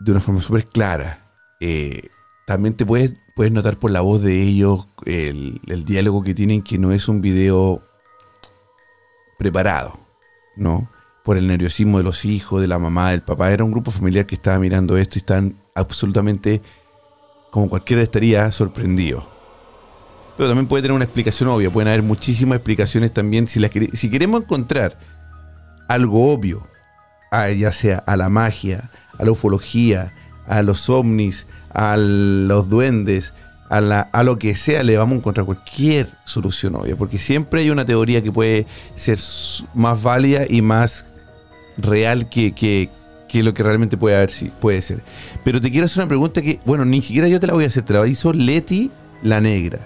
de 0.00 0.10
una 0.10 0.20
forma 0.20 0.40
súper 0.40 0.64
clara. 0.64 1.30
Eh, 1.60 2.08
también 2.44 2.74
te 2.74 2.84
puedes, 2.84 3.12
puedes 3.36 3.52
notar 3.52 3.78
por 3.78 3.92
la 3.92 4.00
voz 4.00 4.20
de 4.20 4.42
ellos 4.42 4.88
el, 5.06 5.60
el 5.68 5.84
diálogo 5.84 6.24
que 6.24 6.34
tienen, 6.34 6.62
que 6.62 6.76
no 6.76 6.90
es 6.90 7.06
un 7.06 7.20
video 7.20 7.84
preparado, 9.38 10.00
¿no? 10.56 10.90
Por 11.28 11.36
el 11.36 11.46
nerviosismo 11.46 11.98
de 11.98 12.04
los 12.04 12.24
hijos, 12.24 12.62
de 12.62 12.66
la 12.66 12.78
mamá, 12.78 13.10
del 13.10 13.20
papá. 13.20 13.52
Era 13.52 13.62
un 13.62 13.70
grupo 13.70 13.90
familiar 13.90 14.24
que 14.24 14.34
estaba 14.34 14.58
mirando 14.58 14.96
esto 14.96 15.16
y 15.16 15.18
están 15.18 15.56
absolutamente, 15.74 16.62
como 17.50 17.68
cualquiera 17.68 18.02
estaría, 18.02 18.50
sorprendido. 18.50 19.28
Pero 20.38 20.48
también 20.48 20.66
puede 20.66 20.80
tener 20.80 20.94
una 20.94 21.04
explicación 21.04 21.50
obvia. 21.50 21.70
Pueden 21.70 21.88
haber 21.88 22.02
muchísimas 22.02 22.56
explicaciones 22.56 23.12
también. 23.12 23.46
Si, 23.46 23.60
si 23.92 24.08
queremos 24.08 24.40
encontrar 24.40 24.98
algo 25.86 26.32
obvio, 26.32 26.66
ya 27.30 27.74
sea 27.74 27.98
a 27.98 28.16
la 28.16 28.30
magia, 28.30 28.88
a 29.18 29.24
la 29.26 29.32
ufología, 29.32 30.14
a 30.46 30.62
los 30.62 30.88
ovnis, 30.88 31.46
a 31.74 31.98
los 31.98 32.70
duendes, 32.70 33.34
a, 33.68 34.22
lo 34.22 34.38
que 34.38 34.54
sea, 34.54 34.82
le 34.82 34.96
vamos 34.96 35.16
a 35.16 35.18
encontrar 35.18 35.44
cualquier 35.44 36.08
solución 36.24 36.74
obvia, 36.76 36.96
porque 36.96 37.18
siempre 37.18 37.60
hay 37.60 37.68
una 37.68 37.84
teoría 37.84 38.22
que 38.22 38.32
puede 38.32 38.66
ser 38.94 39.18
más 39.74 40.02
válida 40.02 40.46
y 40.48 40.62
más 40.62 41.04
real 41.78 42.28
que, 42.28 42.52
que, 42.52 42.90
lo 43.42 43.54
que 43.54 43.62
realmente 43.62 43.96
puede 43.96 44.16
haber, 44.16 44.30
sí, 44.30 44.50
puede 44.60 44.82
ser. 44.82 45.00
Pero 45.44 45.60
te 45.60 45.70
quiero 45.70 45.86
hacer 45.86 46.02
una 46.02 46.08
pregunta 46.08 46.42
que, 46.42 46.60
bueno, 46.66 46.84
ni 46.84 47.00
siquiera 47.00 47.28
yo 47.28 47.40
te 47.40 47.46
la 47.46 47.54
voy 47.54 47.64
a 47.64 47.68
hacer, 47.68 47.84
te 47.84 47.94
la 47.94 48.06
hizo 48.06 48.32
Leti 48.32 48.90
la 49.22 49.40
Negra. 49.40 49.80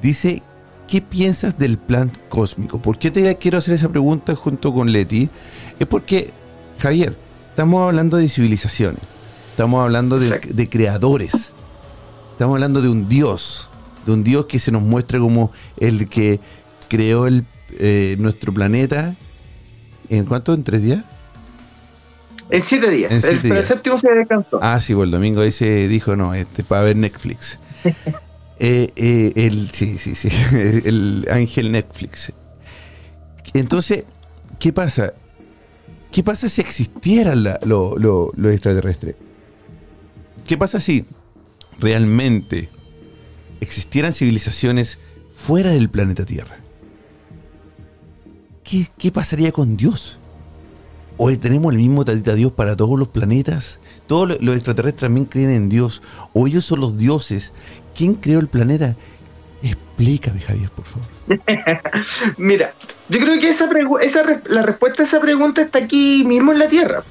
Dice, 0.00 0.42
¿qué 0.88 1.00
piensas 1.00 1.58
del 1.58 1.78
plan 1.78 2.10
cósmico? 2.28 2.80
¿Por 2.80 2.98
qué 2.98 3.10
te 3.10 3.36
quiero 3.36 3.58
hacer 3.58 3.74
esa 3.74 3.88
pregunta 3.88 4.34
junto 4.34 4.72
con 4.72 4.92
Leti? 4.92 5.28
Es 5.78 5.86
porque, 5.86 6.30
Javier, 6.78 7.16
estamos 7.50 7.86
hablando 7.86 8.16
de 8.16 8.28
civilizaciones, 8.28 9.00
estamos 9.50 9.82
hablando 9.82 10.18
de, 10.18 10.68
creadores, 10.68 11.52
estamos 12.32 12.54
hablando 12.54 12.82
de 12.82 12.88
un 12.88 13.08
Dios, 13.08 13.70
de 14.06 14.12
un 14.12 14.24
Dios 14.24 14.46
que 14.46 14.58
se 14.58 14.72
nos 14.72 14.82
muestra 14.82 15.18
como 15.18 15.52
el 15.78 16.08
que 16.08 16.40
creó 16.88 17.26
el, 17.26 17.44
eh, 17.78 18.16
nuestro 18.18 18.52
planeta 18.52 19.14
¿En 20.10 20.24
cuánto? 20.26 20.52
¿En 20.52 20.64
tres 20.64 20.82
días? 20.82 21.04
En 22.50 22.62
siete 22.62 22.90
días. 22.90 23.24
el, 23.24 23.64
séptimo 23.64 23.96
se 23.96 24.10
descansó. 24.10 24.58
Ah, 24.60 24.80
sí, 24.80 24.92
pues 24.92 25.06
el 25.06 25.12
domingo 25.12 25.40
ahí 25.40 25.52
se 25.52 25.86
dijo, 25.86 26.16
no, 26.16 26.34
este 26.34 26.64
para 26.64 26.82
ver 26.82 26.96
Netflix. 26.96 27.58
Eh, 28.62 28.90
eh, 28.94 29.32
el, 29.36 29.70
sí, 29.72 29.96
sí, 29.96 30.14
sí. 30.14 30.28
El 30.84 31.26
ángel 31.30 31.72
Netflix. 31.72 32.30
Entonces, 33.54 34.04
¿qué 34.58 34.70
pasa? 34.70 35.14
¿Qué 36.12 36.22
pasa 36.22 36.46
si 36.50 36.60
existiera 36.60 37.34
lo, 37.34 37.96
lo 37.96 38.50
extraterrestre? 38.50 39.16
¿Qué 40.46 40.58
pasa 40.58 40.78
si 40.78 41.06
realmente 41.78 42.68
existieran 43.62 44.12
civilizaciones 44.12 44.98
fuera 45.34 45.70
del 45.70 45.88
planeta 45.88 46.26
Tierra? 46.26 46.59
¿Qué, 48.98 49.10
pasaría 49.10 49.52
con 49.52 49.76
Dios? 49.76 50.18
¿O 51.16 51.30
tenemos 51.36 51.72
el 51.72 51.78
mismo 51.78 52.04
tatita 52.04 52.34
Dios 52.34 52.52
para 52.52 52.76
todos 52.76 52.98
los 52.98 53.08
planetas? 53.08 53.78
Todos 54.06 54.40
los 54.40 54.54
extraterrestres 54.54 55.08
también 55.08 55.26
creen 55.26 55.50
en 55.50 55.68
Dios. 55.68 56.02
¿O 56.32 56.46
ellos 56.46 56.64
son 56.64 56.80
los 56.80 56.96
dioses? 56.96 57.52
¿Quién 57.94 58.14
creó 58.14 58.40
el 58.40 58.48
planeta? 58.48 58.96
Explícame, 59.62 60.40
Javier, 60.40 60.70
por 60.70 60.86
favor. 60.86 61.08
Mira, 62.38 62.72
yo 63.10 63.20
creo 63.20 63.38
que 63.38 63.50
esa, 63.50 63.68
esa 64.00 64.40
la 64.48 64.62
respuesta 64.62 65.02
a 65.02 65.06
esa 65.06 65.20
pregunta 65.20 65.60
está 65.60 65.80
aquí 65.80 66.24
mismo 66.24 66.52
en 66.52 66.60
la 66.60 66.68
Tierra. 66.68 67.02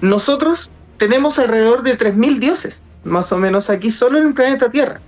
Nosotros 0.00 0.70
tenemos 0.96 1.38
alrededor 1.38 1.82
de 1.82 1.98
3.000 1.98 2.38
dioses, 2.38 2.82
más 3.04 3.30
o 3.32 3.38
menos 3.38 3.68
aquí 3.68 3.90
solo 3.90 4.18
en 4.18 4.28
el 4.28 4.34
planeta 4.34 4.70
Tierra. 4.70 5.00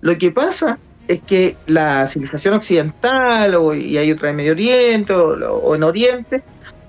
Lo 0.00 0.16
que 0.16 0.30
pasa 0.30 0.78
es 1.08 1.22
que 1.22 1.56
la 1.66 2.06
civilización 2.06 2.54
occidental, 2.54 3.54
o, 3.54 3.74
y 3.74 3.96
hay 3.96 4.12
otra 4.12 4.30
en 4.30 4.36
Medio 4.36 4.52
Oriente 4.52 5.12
o, 5.14 5.74
en 5.74 5.82
Oriente, 5.82 6.42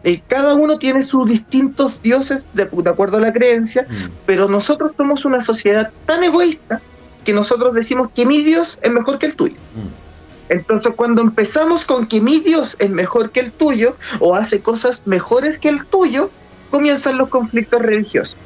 eh, 0.04 0.22
cada 0.28 0.54
uno 0.56 0.78
tiene 0.78 1.02
sus 1.02 1.26
distintos 1.26 2.02
dioses 2.02 2.46
de, 2.54 2.64
acuerdo 2.64 3.18
a 3.18 3.22
la 3.22 3.34
creencia, 3.34 3.88
mm. 3.90 4.12
pero 4.26 4.48
nosotros 4.48 4.92
somos 4.96 5.26
una 5.26 5.42
sociedad 5.42 5.92
tan 6.06 6.24
egoísta 6.24 6.82
que 7.24 7.34
nosotros 7.34 7.74
decimos 7.74 8.10
que 8.14 8.26
mi 8.26 8.44
Dios 8.44 8.78
es 8.82 8.92
mejor 8.92 9.20
que 9.20 9.28
el 9.28 9.36
tuyo. 9.36 9.56
Mm. 9.56 10.54
Entonces 10.54 10.94
cuando 10.96 11.22
empezamos 11.22 11.86
con 11.86 12.08
que 12.08 12.20
mi 12.20 12.40
Dios 12.40 12.76
es 12.80 12.90
mejor 12.90 13.32
que 13.32 13.40
el 13.40 13.52
tuyo 13.52 13.96
o 14.20 14.36
hace 14.36 14.62
cosas 14.62 15.04
mejores 15.06 15.60
que 15.60 15.70
el 15.70 15.86
tuyo, 15.86 16.30
comienzan 16.72 17.18
los 17.18 17.30
conflictos 17.30 17.82
religiosos. 17.82 18.38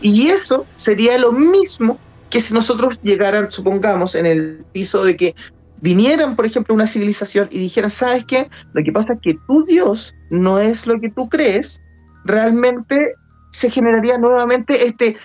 Y 0.00 0.28
eso 0.28 0.66
sería 0.76 1.18
lo 1.18 1.32
mismo 1.32 1.98
que 2.32 2.40
si 2.40 2.54
nosotros 2.54 2.98
llegaran, 3.02 3.52
supongamos, 3.52 4.14
en 4.14 4.24
el 4.24 4.64
piso 4.72 5.04
de 5.04 5.18
que 5.18 5.34
vinieran, 5.82 6.34
por 6.34 6.46
ejemplo, 6.46 6.74
una 6.74 6.86
civilización 6.86 7.46
y 7.50 7.58
dijeran, 7.58 7.90
¿sabes 7.90 8.24
qué? 8.24 8.48
Lo 8.72 8.82
que 8.82 8.90
pasa 8.90 9.12
es 9.12 9.20
que 9.20 9.38
tu 9.46 9.66
Dios 9.66 10.14
no 10.30 10.58
es 10.58 10.86
lo 10.86 10.98
que 10.98 11.10
tú 11.10 11.28
crees, 11.28 11.82
realmente 12.24 13.12
se 13.52 13.68
generaría 13.68 14.16
nuevamente 14.16 14.86
este, 14.86 15.18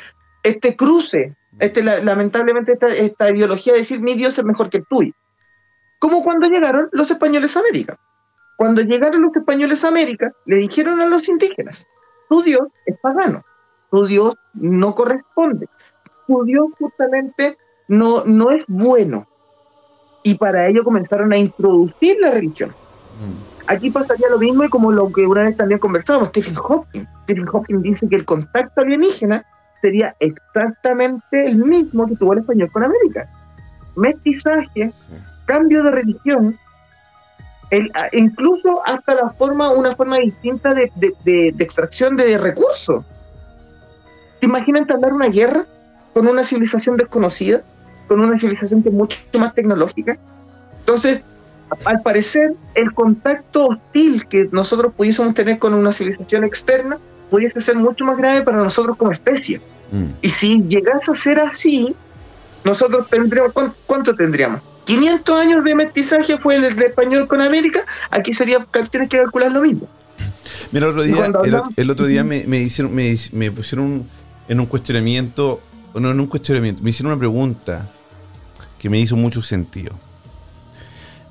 este 0.43 0.75
cruce, 0.75 1.33
este, 1.59 1.81
lamentablemente 1.81 2.73
esta, 2.73 2.89
esta 2.89 3.29
ideología 3.31 3.71
de 3.71 3.79
decir 3.79 4.01
mi 4.01 4.15
Dios 4.15 4.37
es 4.37 4.43
mejor 4.43 4.69
que 4.69 4.79
el 4.79 4.85
tuyo. 4.89 5.13
Como 5.99 6.25
cuando 6.25 6.49
llegaron 6.49 6.89
los 6.91 7.09
españoles 7.09 7.55
a 7.55 7.61
América. 7.61 7.97
Cuando 8.57 8.81
llegaron 8.81 9.21
los 9.21 9.33
españoles 9.33 9.85
a 9.85 9.87
América, 9.87 10.33
le 10.45 10.57
dijeron 10.57 10.99
a 10.99 11.05
los 11.05 11.29
indígenas, 11.29 11.87
tu 12.29 12.41
Dios 12.41 12.67
es 12.85 12.97
pagano, 12.99 13.45
tu 13.91 14.03
Dios 14.05 14.35
no 14.55 14.93
corresponde, 14.93 15.69
Dios 16.45 16.67
justamente 16.77 17.57
no, 17.87 18.23
no 18.25 18.51
es 18.51 18.65
bueno. 18.67 19.27
Y 20.23 20.35
para 20.35 20.67
ello 20.67 20.83
comenzaron 20.83 21.31
a 21.33 21.37
introducir 21.37 22.17
la 22.19 22.31
religión. 22.31 22.69
Mm. 22.69 23.67
Aquí 23.67 23.89
pasaría 23.89 24.29
lo 24.29 24.37
mismo 24.37 24.63
y 24.63 24.69
como 24.69 24.91
lo 24.91 25.11
que 25.11 25.25
una 25.25 25.43
vez 25.43 25.57
también 25.57 25.79
conversamos, 25.79 26.29
Stephen 26.29 26.55
Hawking. 26.55 27.05
Stephen 27.23 27.45
Hawking 27.45 27.81
dice 27.81 28.07
que 28.07 28.15
el 28.15 28.25
contacto 28.25 28.81
alienígena 28.81 29.45
sería 29.81 30.15
exactamente 30.19 31.45
el 31.45 31.57
mismo 31.57 32.07
que 32.07 32.15
tuvo 32.15 32.33
el 32.33 32.39
español 32.39 32.71
con 32.71 32.83
América. 32.83 33.29
Mestizaje, 33.95 34.91
cambio 35.45 35.83
de 35.83 35.91
religión, 35.91 36.57
el, 37.69 37.91
incluso 38.13 38.81
hasta 38.85 39.15
la 39.15 39.29
forma, 39.31 39.69
una 39.69 39.95
forma 39.95 40.17
distinta 40.17 40.73
de, 40.73 40.91
de, 40.95 41.51
de 41.53 41.63
extracción 41.63 42.15
de 42.15 42.37
recursos. 42.37 43.05
¿Te 44.39 44.45
imaginas 44.45 44.83
entablar 44.83 45.13
una 45.13 45.27
guerra 45.27 45.65
con 46.17 46.27
una 46.27 46.43
civilización 46.43 46.97
desconocida, 46.97 47.62
con 48.08 48.19
una 48.19 48.39
civilización 48.39 48.82
que 48.82 48.89
es 48.89 48.95
mucho 48.95 49.17
más 49.38 49.53
tecnológica. 49.53 50.17
Entonces, 50.80 51.21
al 51.86 52.01
parecer, 52.01 52.53
el 52.73 52.91
contacto 52.91 53.67
hostil 53.67 54.25
que 54.25 54.49
nosotros 54.51 54.93
pudiésemos 54.97 55.36
tener 55.36 55.60
con 55.60 55.75
una 55.75 55.91
civilización 55.91 56.43
externa 56.43 56.97
pudiese 57.30 57.62
ser 57.62 57.75
mucho 57.75 58.03
más 58.03 58.17
grave 58.17 58.41
para 58.41 58.58
nosotros 58.58 58.97
como 58.97 59.12
especie. 59.12 59.62
Mm. 59.91 60.06
Y 60.23 60.30
si 60.30 60.63
llegase 60.67 61.12
a 61.12 61.15
ser 61.15 61.39
así, 61.39 61.95
nosotros 62.63 63.08
tendríamos, 63.12 63.53
¿cuán- 63.53 63.75
¿cuánto 63.86 64.15
tendríamos? 64.15 64.63
500 64.86 65.39
años 65.39 65.63
de 65.63 65.75
mestizaje 65.75 66.36
fue 66.39 66.56
el 66.56 66.63
español 66.63 67.27
con 67.27 67.41
América, 67.41 67.82
aquí 68.10 68.34
sería, 68.34 68.58
tienes 68.89 69.08
que 69.10 69.17
calcular 69.17 69.51
lo 69.51 69.62
mismo. 69.62 69.88
Mira, 70.71 70.88
el 70.88 70.91
otro 70.93 71.03
día, 71.03 71.25
el, 71.43 71.62
el 71.75 71.89
otro 71.91 72.08
día 72.08 72.23
me, 72.23 72.43
me 72.47 72.58
hicieron, 72.58 72.95
me, 72.95 73.15
me 73.34 73.51
pusieron 73.51 73.86
un- 73.86 74.10
en 74.47 74.60
un 74.62 74.65
cuestionamiento, 74.65 75.62
no 75.99 76.12
en 76.12 76.19
un 76.19 76.27
cuestionamiento, 76.27 76.81
me 76.81 76.89
hicieron 76.89 77.12
una 77.12 77.19
pregunta 77.19 77.89
que 78.79 78.89
me 78.89 78.99
hizo 78.99 79.15
mucho 79.15 79.41
sentido. 79.41 79.93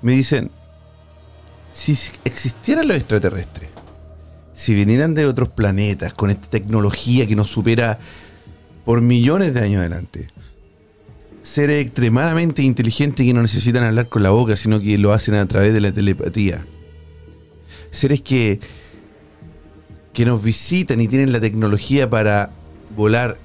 Me 0.03 0.13
dicen, 0.13 0.51
si 1.73 1.97
existieran 2.25 2.89
los 2.89 2.97
extraterrestres, 2.97 3.69
si 4.55 4.75
vinieran 4.75 5.15
de 5.15 5.27
otros 5.27 5.49
planetas 5.51 6.15
con 6.15 6.31
esta 6.31 6.49
tecnología 6.49 7.27
que 7.27 7.37
nos 7.37 7.51
supera 7.51 7.99
por 8.85 9.01
millones 9.01 9.55
de 9.55 9.61
años 9.61 9.81
adelante, 9.81 10.29
seres 11.43 11.85
extremadamente 11.85 12.63
inteligentes 12.63 13.25
que 13.25 13.33
no 13.33 13.43
necesitan 13.43 13.85
hablar 13.85 14.09
con 14.09 14.23
la 14.23 14.31
boca, 14.31 14.57
sino 14.57 14.81
que 14.81 14.99
lo 14.99 15.13
hacen 15.13 15.35
a 15.35 15.47
través 15.47 15.73
de 15.73 15.81
la 15.81 15.93
telepatía. 15.93 16.67
Seres 17.91 18.23
que, 18.23 18.61
que 20.13 20.25
nos 20.25 20.43
visitan 20.43 21.01
y 21.01 21.09
tienen 21.09 21.33
la 21.33 21.41
tecnología 21.41 22.09
para 22.11 22.51
volar 22.97 23.39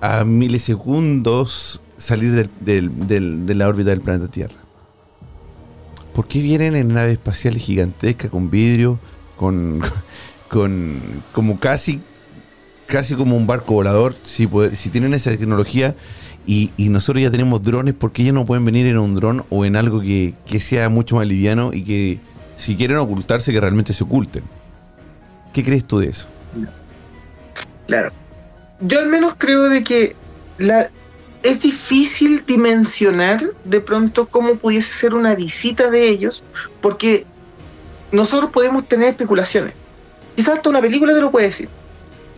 a 0.00 0.24
milisegundos, 0.24 1.80
salir 1.96 2.50
del- 2.60 3.46
de 3.46 3.54
la 3.54 3.68
órbita 3.68 3.90
del 3.90 4.00
planeta 4.00 4.28
Tierra. 4.30 4.54
¿Por 6.14 6.26
qué 6.28 6.40
vienen 6.40 6.76
en 6.76 6.94
naves 6.94 7.12
espaciales 7.12 7.62
gigantescas 7.62 8.30
con 8.30 8.50
vidrio, 8.50 8.98
con, 9.36 9.82
con 10.48 11.00
como 11.32 11.58
casi 11.60 12.00
casi 12.86 13.14
como 13.16 13.36
un 13.36 13.46
barco 13.48 13.74
volador, 13.74 14.14
si, 14.24 14.48
si 14.74 14.90
tienen 14.90 15.12
esa 15.12 15.30
tecnología 15.30 15.96
y, 16.46 16.70
y 16.76 16.88
nosotros 16.88 17.20
ya 17.20 17.32
tenemos 17.32 17.60
drones, 17.62 17.94
¿por 17.94 18.12
qué 18.12 18.22
ellos 18.22 18.34
no 18.34 18.46
pueden 18.46 18.64
venir 18.64 18.86
en 18.86 18.96
un 18.98 19.14
dron 19.16 19.44
o 19.50 19.64
en 19.64 19.74
algo 19.74 20.00
que, 20.00 20.34
que 20.46 20.60
sea 20.60 20.88
mucho 20.88 21.16
más 21.16 21.26
liviano 21.26 21.72
y 21.72 21.82
que 21.82 22.20
si 22.56 22.76
quieren 22.76 22.98
ocultarse, 22.98 23.52
que 23.52 23.60
realmente 23.60 23.92
se 23.92 24.04
oculten? 24.04 24.44
¿Qué 25.52 25.64
crees 25.64 25.84
tú 25.84 25.98
de 25.98 26.10
eso? 26.10 26.28
Claro. 27.88 28.12
Yo 28.80 28.98
al 29.00 29.08
menos 29.08 29.34
creo 29.38 29.68
de 29.68 29.82
que 29.82 30.14
la, 30.58 30.90
es 31.42 31.60
difícil 31.60 32.44
dimensionar 32.46 33.52
de 33.64 33.80
pronto 33.80 34.26
cómo 34.26 34.56
pudiese 34.56 34.92
ser 34.92 35.14
una 35.14 35.34
visita 35.34 35.90
de 35.90 36.08
ellos, 36.08 36.42
porque 36.80 37.24
nosotros 38.12 38.50
podemos 38.50 38.86
tener 38.88 39.10
especulaciones. 39.10 39.74
Quizás 40.34 40.56
hasta 40.56 40.68
una 40.68 40.80
película 40.80 41.14
te 41.14 41.20
lo 41.20 41.30
puede 41.30 41.46
decir, 41.46 41.68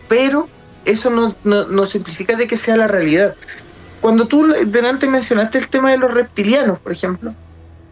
pero 0.07 0.47
eso 0.85 1.09
no, 1.09 1.35
no, 1.43 1.67
no 1.67 1.85
simplifica 1.85 2.35
de 2.35 2.47
que 2.47 2.55
sea 2.55 2.77
la 2.77 2.87
realidad. 2.87 3.35
Cuando 4.01 4.27
tú 4.27 4.47
delante 4.67 5.09
mencionaste 5.09 5.57
el 5.57 5.67
tema 5.67 5.91
de 5.91 5.97
los 5.97 6.13
reptilianos, 6.13 6.79
por 6.79 6.91
ejemplo, 6.91 7.33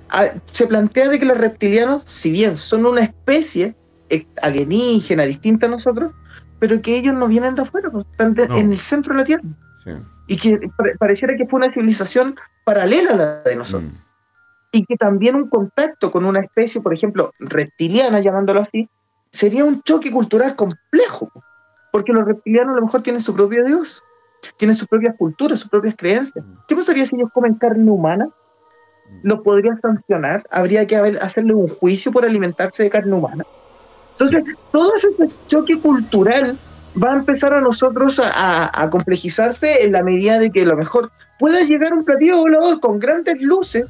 ah, 0.09 0.27
se 0.51 0.67
plantea 0.67 1.09
de 1.09 1.19
que 1.19 1.25
los 1.25 1.37
reptilianos, 1.37 2.03
si 2.05 2.31
bien 2.31 2.57
son 2.57 2.85
una 2.85 3.01
especie 3.01 3.75
eh, 4.09 4.25
alienígena 4.41 5.23
distinta 5.23 5.65
a 5.65 5.69
nosotros, 5.69 6.11
pero 6.59 6.81
que 6.81 6.97
ellos 6.97 7.13
no 7.13 7.27
vienen 7.27 7.55
de 7.55 7.61
afuera, 7.61 7.89
pues, 7.91 8.05
están 8.11 8.33
de- 8.33 8.47
No. 8.47 8.57
en 8.57 8.71
el 8.71 8.79
centro 8.79 9.13
de 9.13 9.19
la 9.19 9.25
Tierra. 9.25 9.43
Y 10.27 10.37
que 10.37 10.59
pare- 10.77 10.95
pareciera 10.97 11.35
que 11.37 11.45
fue 11.47 11.57
una 11.59 11.71
civilización 11.71 12.35
paralela 12.65 13.11
a 13.13 13.15
la 13.15 13.41
de 13.43 13.55
nosotros. 13.55 13.91
Mm. 13.91 13.95
Y 14.73 14.85
que 14.85 14.97
también 14.97 15.35
un 15.35 15.47
contacto 15.49 16.11
con 16.11 16.25
una 16.25 16.41
especie, 16.41 16.81
por 16.81 16.93
ejemplo, 16.93 17.31
reptiliana, 17.39 18.19
llamándolo 18.19 18.59
así, 18.59 18.89
sería 19.31 19.63
un 19.63 19.81
choque 19.83 20.11
cultural 20.11 20.55
complejo. 20.55 21.31
Porque 21.93 22.11
los 22.11 22.25
reptilianos 22.25 22.73
a 22.73 22.75
lo 22.79 22.81
mejor 22.85 23.01
tienen 23.01 23.21
su 23.21 23.33
propio 23.33 23.63
Dios, 23.63 24.03
tienen 24.57 24.75
sus 24.75 24.87
propias 24.87 25.15
culturas, 25.15 25.59
sus 25.59 25.69
propias 25.69 25.95
creencias. 25.95 26.43
¿Qué 26.67 26.75
pasaría 26.75 27.05
si 27.05 27.15
ellos 27.15 27.29
comen 27.33 27.53
carne 27.55 27.89
humana? 27.89 28.27
¿Los 29.23 29.39
podrían 29.39 29.79
sancionar? 29.79 30.43
¿Habría 30.51 30.85
que 30.85 30.97
haber- 30.97 31.17
hacerle 31.23 31.53
un 31.53 31.69
juicio 31.69 32.11
por 32.11 32.25
alimentarse 32.25 32.83
de 32.83 32.89
carne 32.89 33.15
humana? 33.15 33.45
Entonces, 34.19 34.43
todo 34.71 34.91
ese 34.95 35.09
choque 35.47 35.79
cultural 35.79 36.57
va 37.01 37.13
a 37.13 37.17
empezar 37.17 37.53
a 37.53 37.61
nosotros 37.61 38.19
a, 38.19 38.29
a- 38.65 38.71
a 38.83 38.89
complejizarse 38.89 39.83
en 39.83 39.91
la 39.91 40.01
medida 40.03 40.39
de 40.39 40.49
que 40.51 40.63
a 40.63 40.65
lo 40.65 40.75
mejor 40.75 41.11
pueda 41.39 41.61
llegar 41.61 41.93
un 41.93 42.03
platillo 42.03 42.37
volador 42.39 42.79
con 42.79 42.99
grandes 42.99 43.39
luces 43.41 43.85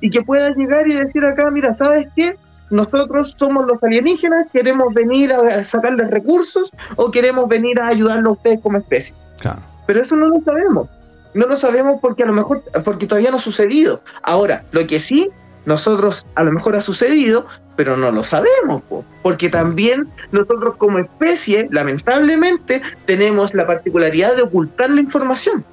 y 0.00 0.10
que 0.10 0.22
pueda 0.22 0.48
llegar 0.50 0.86
y 0.86 0.94
decir 0.94 1.24
acá, 1.24 1.50
mira, 1.50 1.76
¿sabes 1.76 2.06
qué? 2.14 2.36
Nosotros 2.70 3.34
somos 3.38 3.66
los 3.66 3.82
alienígenas, 3.82 4.46
queremos 4.52 4.92
venir 4.94 5.32
a, 5.32 5.38
a 5.40 5.64
sacarles 5.64 6.10
recursos 6.10 6.70
o 6.96 7.10
queremos 7.10 7.48
venir 7.48 7.80
a 7.80 7.88
ayudarlos 7.88 8.26
a 8.28 8.32
ustedes 8.32 8.60
como 8.60 8.78
especie. 8.78 9.14
Claro. 9.40 9.60
Pero 9.86 10.02
eso 10.02 10.14
no 10.16 10.26
lo 10.28 10.40
sabemos. 10.44 10.88
No 11.34 11.46
lo 11.46 11.56
sabemos 11.56 11.98
porque 12.00 12.22
a 12.22 12.26
lo 12.26 12.32
mejor, 12.32 12.62
porque 12.84 13.06
todavía 13.06 13.30
no 13.30 13.36
ha 13.36 13.40
sucedido. 13.40 14.00
Ahora, 14.22 14.64
lo 14.72 14.86
que 14.86 14.98
sí, 15.00 15.28
nosotros 15.64 16.26
a 16.34 16.42
lo 16.42 16.50
mejor 16.52 16.74
ha 16.76 16.80
sucedido, 16.80 17.46
pero 17.76 17.96
no 17.96 18.10
lo 18.10 18.24
sabemos, 18.24 18.82
po. 18.88 19.04
porque 19.22 19.48
también 19.48 20.08
nosotros 20.32 20.76
como 20.76 20.98
especie, 20.98 21.68
lamentablemente, 21.70 22.80
tenemos 23.04 23.54
la 23.54 23.66
particularidad 23.66 24.34
de 24.34 24.42
ocultar 24.42 24.90
la 24.90 25.00
información. 25.00 25.64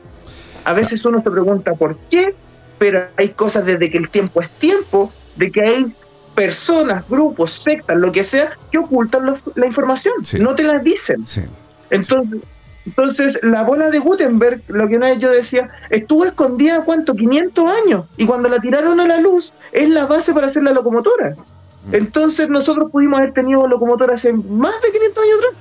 A 0.66 0.74
veces 0.74 1.04
uno 1.06 1.22
se 1.24 1.32
pregunta 1.32 1.74
por 1.74 1.98
qué, 2.10 2.36
pero 2.78 3.06
hay 3.18 3.30
cosas 3.30 3.66
desde 3.66 3.90
que 3.90 3.98
el 3.98 4.10
tiempo 4.10 4.42
es 4.42 4.50
tiempo, 4.50 5.12
de 5.36 5.52
que 5.52 5.62
hay 5.62 5.96
personas, 6.36 7.08
grupos, 7.08 7.52
sectas, 7.52 7.96
lo 7.98 8.12
que 8.12 8.24
sea, 8.24 8.58
que 8.72 8.78
ocultan 8.80 9.26
la 9.56 9.66
información, 9.66 10.14
Sí. 10.24 10.40
no 10.40 10.56
te 10.56 10.64
la 10.64 10.80
dicen. 10.80 11.26
Sí. 11.26 11.42
Entonces, 11.90 12.42
entonces, 12.86 13.40
la 13.44 13.64
bola 13.64 13.90
de 13.90 14.00
Gutenberg, 14.00 14.62
lo 14.68 14.88
que 14.90 14.98
una 14.98 15.08
vez 15.08 15.20
yo 15.20 15.32
decía, 15.32 15.70
estuvo 15.90 16.26
escondida, 16.26 16.84
¿cuánto? 16.84 17.14
500 17.14 17.64
años. 17.86 18.06
Y 18.18 18.26
cuando 18.26 18.50
la 18.50 18.60
tiraron 18.60 19.00
a 19.00 19.08
la 19.08 19.20
luz, 19.20 19.54
es 19.72 19.88
la 19.90 20.06
base 20.06 20.34
para 20.34 20.48
hacer 20.48 20.64
la 20.64 20.72
locomotora. 20.72 21.34
Entonces, 21.92 22.50
nosotros 22.50 22.92
pudimos 22.92 23.20
haber 23.20 23.34
tenido 23.34 23.68
locomotora 23.68 24.14
hace 24.14 24.32
más 24.34 24.74
de 24.82 24.92
500 24.92 25.24
años 25.24 25.36
atrás. 25.40 25.54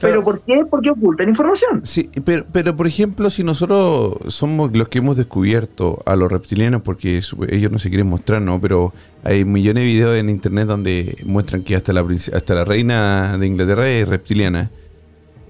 ¿Pero 0.00 0.22
por 0.22 0.40
qué? 0.42 0.64
Porque 0.70 0.90
ocultan 0.90 1.28
información. 1.28 1.80
Sí, 1.84 2.08
pero, 2.24 2.44
pero 2.52 2.76
por 2.76 2.86
ejemplo, 2.86 3.30
si 3.30 3.42
nosotros 3.42 4.16
somos 4.32 4.70
los 4.76 4.86
que 4.88 4.98
hemos 4.98 5.16
descubierto 5.16 6.00
a 6.06 6.14
los 6.14 6.30
reptilianos, 6.30 6.82
porque 6.82 7.20
ellos 7.48 7.72
no 7.72 7.80
se 7.80 7.88
quieren 7.88 8.06
mostrar, 8.06 8.40
¿no? 8.40 8.60
Pero 8.60 8.92
hay 9.24 9.44
millones 9.44 9.82
de 9.82 9.86
videos 9.88 10.16
en 10.16 10.30
internet 10.30 10.68
donde 10.68 11.16
muestran 11.26 11.62
que 11.64 11.74
hasta 11.74 11.92
la, 11.92 12.06
hasta 12.32 12.54
la 12.54 12.64
reina 12.64 13.38
de 13.38 13.46
Inglaterra 13.48 13.88
es 13.90 14.08
reptiliana. 14.08 14.70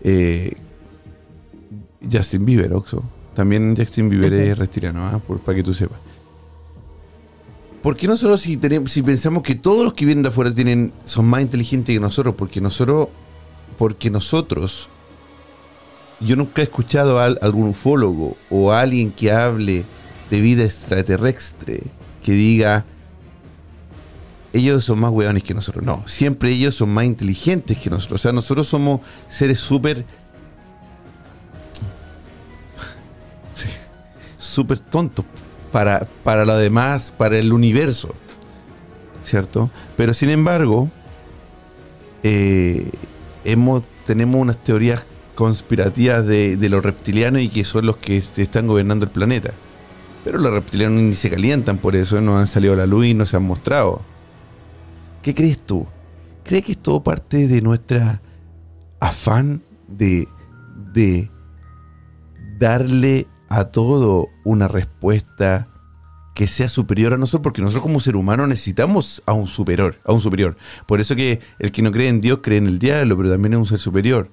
Eh, 0.03 0.55
Justin 2.11 2.47
Bieber, 2.47 2.73
Oxo. 2.73 3.03
También 3.35 3.77
Justin 3.77 4.09
Bieber 4.09 4.33
es 4.33 4.57
reptiliano, 4.57 5.05
¿ah? 5.07 5.19
Por- 5.27 5.41
para 5.41 5.57
que 5.57 5.63
tú 5.63 5.75
sepas. 5.75 5.99
¿Por 7.83 7.97
qué 7.97 8.07
nosotros 8.09 8.41
si, 8.41 8.57
tenemos, 8.57 8.91
si 8.91 9.03
pensamos 9.03 9.43
que 9.43 9.55
todos 9.55 9.85
los 9.85 9.95
que 9.95 10.05
vienen 10.05 10.23
de 10.23 10.29
afuera 10.31 10.53
tienen, 10.53 10.93
son 11.05 11.27
más 11.27 11.43
inteligentes 11.43 11.95
que 11.95 12.01
nosotros? 12.01 12.35
Porque 12.37 12.61
nosotros, 12.61 13.09
porque 13.79 14.11
nosotros 14.11 14.89
yo 16.21 16.35
nunca 16.35 16.63
he 16.63 16.65
escuchado 16.65 17.21
a 17.21 17.27
al- 17.27 17.39
algún 17.43 17.69
ufólogo 17.69 18.37
o 18.51 18.73
a 18.73 18.81
alguien 18.81 19.13
que 19.13 19.31
hable 19.31 19.85
de 20.31 20.41
vida 20.41 20.65
extraterrestre 20.65 21.83
que 22.23 22.33
diga 22.33 22.85
ellos 24.53 24.85
son 24.85 24.99
más 24.99 25.13
hueones 25.13 25.45
que 25.45 25.55
nosotros. 25.55 25.85
No, 25.85 26.03
siempre 26.09 26.51
ellos 26.51 26.75
son 26.75 26.89
más 26.93 27.05
inteligentes 27.05 27.79
que 27.79 27.91
nosotros. 27.91 28.21
O 28.21 28.23
sea, 28.23 28.33
nosotros 28.33 28.67
somos 28.67 29.01
seres 29.29 29.59
súper... 29.61 30.05
Súper 34.39 34.79
tontos 34.81 35.25
para, 35.73 36.09
para 36.25 36.45
lo 36.45 36.57
demás, 36.57 37.13
para 37.17 37.39
el 37.39 37.53
universo. 37.53 38.15
¿Cierto? 39.25 39.71
Pero 39.97 40.15
sin 40.15 40.31
embargo, 40.31 40.91
eh, 42.23 42.91
hemos, 43.45 43.83
tenemos 44.07 44.41
unas 44.41 44.57
teorías 44.65 45.05
conspirativas 45.35 46.27
de, 46.27 46.57
de 46.57 46.69
los 46.69 46.83
reptilianos 46.83 47.43
y 47.43 47.49
que 47.49 47.65
son 47.65 47.87
los 47.87 47.97
que 47.97 48.17
están 48.17 48.67
gobernando 48.67 49.05
el 49.05 49.11
planeta. 49.11 49.53
Pero 50.25 50.39
los 50.39 50.53
reptilianos 50.53 51.03
ni 51.03 51.15
se 51.15 51.31
calientan 51.31 51.79
por 51.79 51.95
eso, 51.95 52.21
no 52.21 52.39
han 52.39 52.47
salido 52.47 52.75
a 52.75 52.77
la 52.77 52.87
luz 52.87 53.07
y 53.07 53.15
no 53.15 53.25
se 53.27 53.37
han 53.37 53.45
mostrado. 53.45 54.01
¿Qué 55.23 55.35
crees 55.35 55.59
tú? 55.59 55.87
¿Crees 56.45 56.65
que 56.65 56.73
es 56.73 56.79
todo 56.79 57.03
parte 57.03 57.47
de 57.47 57.61
nuestra 57.61 58.21
afán 59.01 59.63
de, 59.87 60.27
de 60.93 61.31
darle 62.59 63.27
a 63.49 63.65
todo 63.67 64.29
una 64.45 64.69
respuesta 64.69 65.69
que 66.35 66.47
sea 66.47 66.69
superior 66.69 67.13
a 67.15 67.17
nosotros? 67.17 67.43
Porque 67.43 67.63
nosotros 67.63 67.83
como 67.83 68.01
ser 68.01 68.17
humano 68.17 68.47
necesitamos 68.47 69.23
a 69.27 69.33
un 69.33 69.47
superior, 69.49 69.97
a 70.05 70.13
un 70.13 70.21
superior. 70.21 70.57
Por 70.87 71.01
eso 71.01 71.17
que 71.17 71.41
el 71.59 71.73
que 71.73 71.83
no 71.83 71.91
cree 71.93 72.09
en 72.09 72.21
Dios 72.21 72.41
cree 72.43 72.59
en 72.59 72.67
el 72.67 72.79
diablo, 72.79 73.17
pero 73.17 73.31
también 73.31 73.55
es 73.55 73.59
un 73.59 73.67
ser 73.67 73.79
superior 73.81 74.31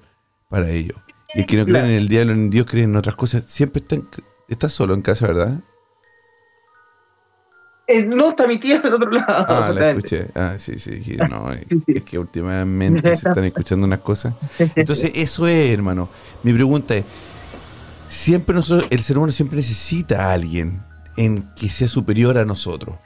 para 0.48 0.70
ello. 0.70 0.94
Y 1.34 1.40
el 1.40 1.46
que 1.46 1.56
no 1.56 1.64
cree 1.66 1.80
en 1.82 1.90
el 1.90 2.08
diablo, 2.08 2.32
en 2.32 2.48
Dios, 2.50 2.66
cree 2.66 2.84
en 2.84 2.94
otras 2.96 3.16
cosas. 3.16 3.44
Siempre 3.48 3.82
está, 3.82 3.96
en- 3.96 4.08
está 4.48 4.68
solo 4.68 4.94
en 4.94 5.02
casa, 5.02 5.26
¿verdad? 5.26 5.60
Eh, 7.88 8.02
no, 8.04 8.30
está 8.30 8.48
mi 8.48 8.58
tía 8.58 8.80
del 8.80 8.94
otro 8.94 9.10
lado. 9.12 9.46
Ah, 9.48 9.70
la 9.72 9.90
escuché. 9.90 10.26
Ah, 10.34 10.54
sí, 10.58 10.78
sí. 10.78 10.90
dije, 10.96 11.16
no, 11.30 11.52
es, 11.52 11.66
es 11.86 12.02
que 12.04 12.18
últimamente 12.18 13.14
se 13.14 13.28
están 13.28 13.44
escuchando 13.44 13.86
unas 13.86 14.00
cosas. 14.00 14.34
Entonces, 14.74 15.12
eso 15.14 15.46
es, 15.46 15.72
hermano. 15.72 16.08
Mi 16.42 16.52
pregunta 16.52 16.96
es, 16.96 17.04
siempre 18.08 18.54
nosotros, 18.54 18.88
el 18.90 19.02
ser 19.02 19.18
humano 19.18 19.32
siempre 19.32 19.56
necesita 19.56 20.26
a 20.26 20.32
alguien 20.32 20.82
en 21.16 21.48
que 21.54 21.68
sea 21.68 21.88
superior 21.88 22.38
a 22.38 22.44
nosotros. 22.44 22.96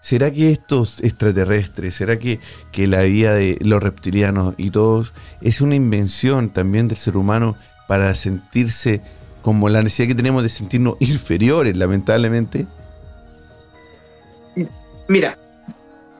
¿Será 0.00 0.30
que 0.30 0.52
estos 0.52 1.00
extraterrestres, 1.02 1.96
será 1.96 2.18
que, 2.18 2.38
que 2.70 2.86
la 2.86 3.02
vida 3.02 3.34
de 3.34 3.58
los 3.62 3.82
reptilianos 3.82 4.54
y 4.56 4.70
todos 4.70 5.12
es 5.40 5.60
una 5.60 5.74
invención 5.74 6.50
también 6.50 6.86
del 6.86 6.96
ser 6.96 7.16
humano 7.16 7.56
para 7.88 8.14
sentirse 8.14 9.00
como 9.42 9.68
la 9.68 9.82
necesidad 9.82 10.08
que 10.08 10.14
tenemos 10.14 10.42
de 10.42 10.48
sentirnos 10.48 10.96
inferiores, 11.00 11.76
lamentablemente? 11.76 12.66
Mira, 15.08 15.38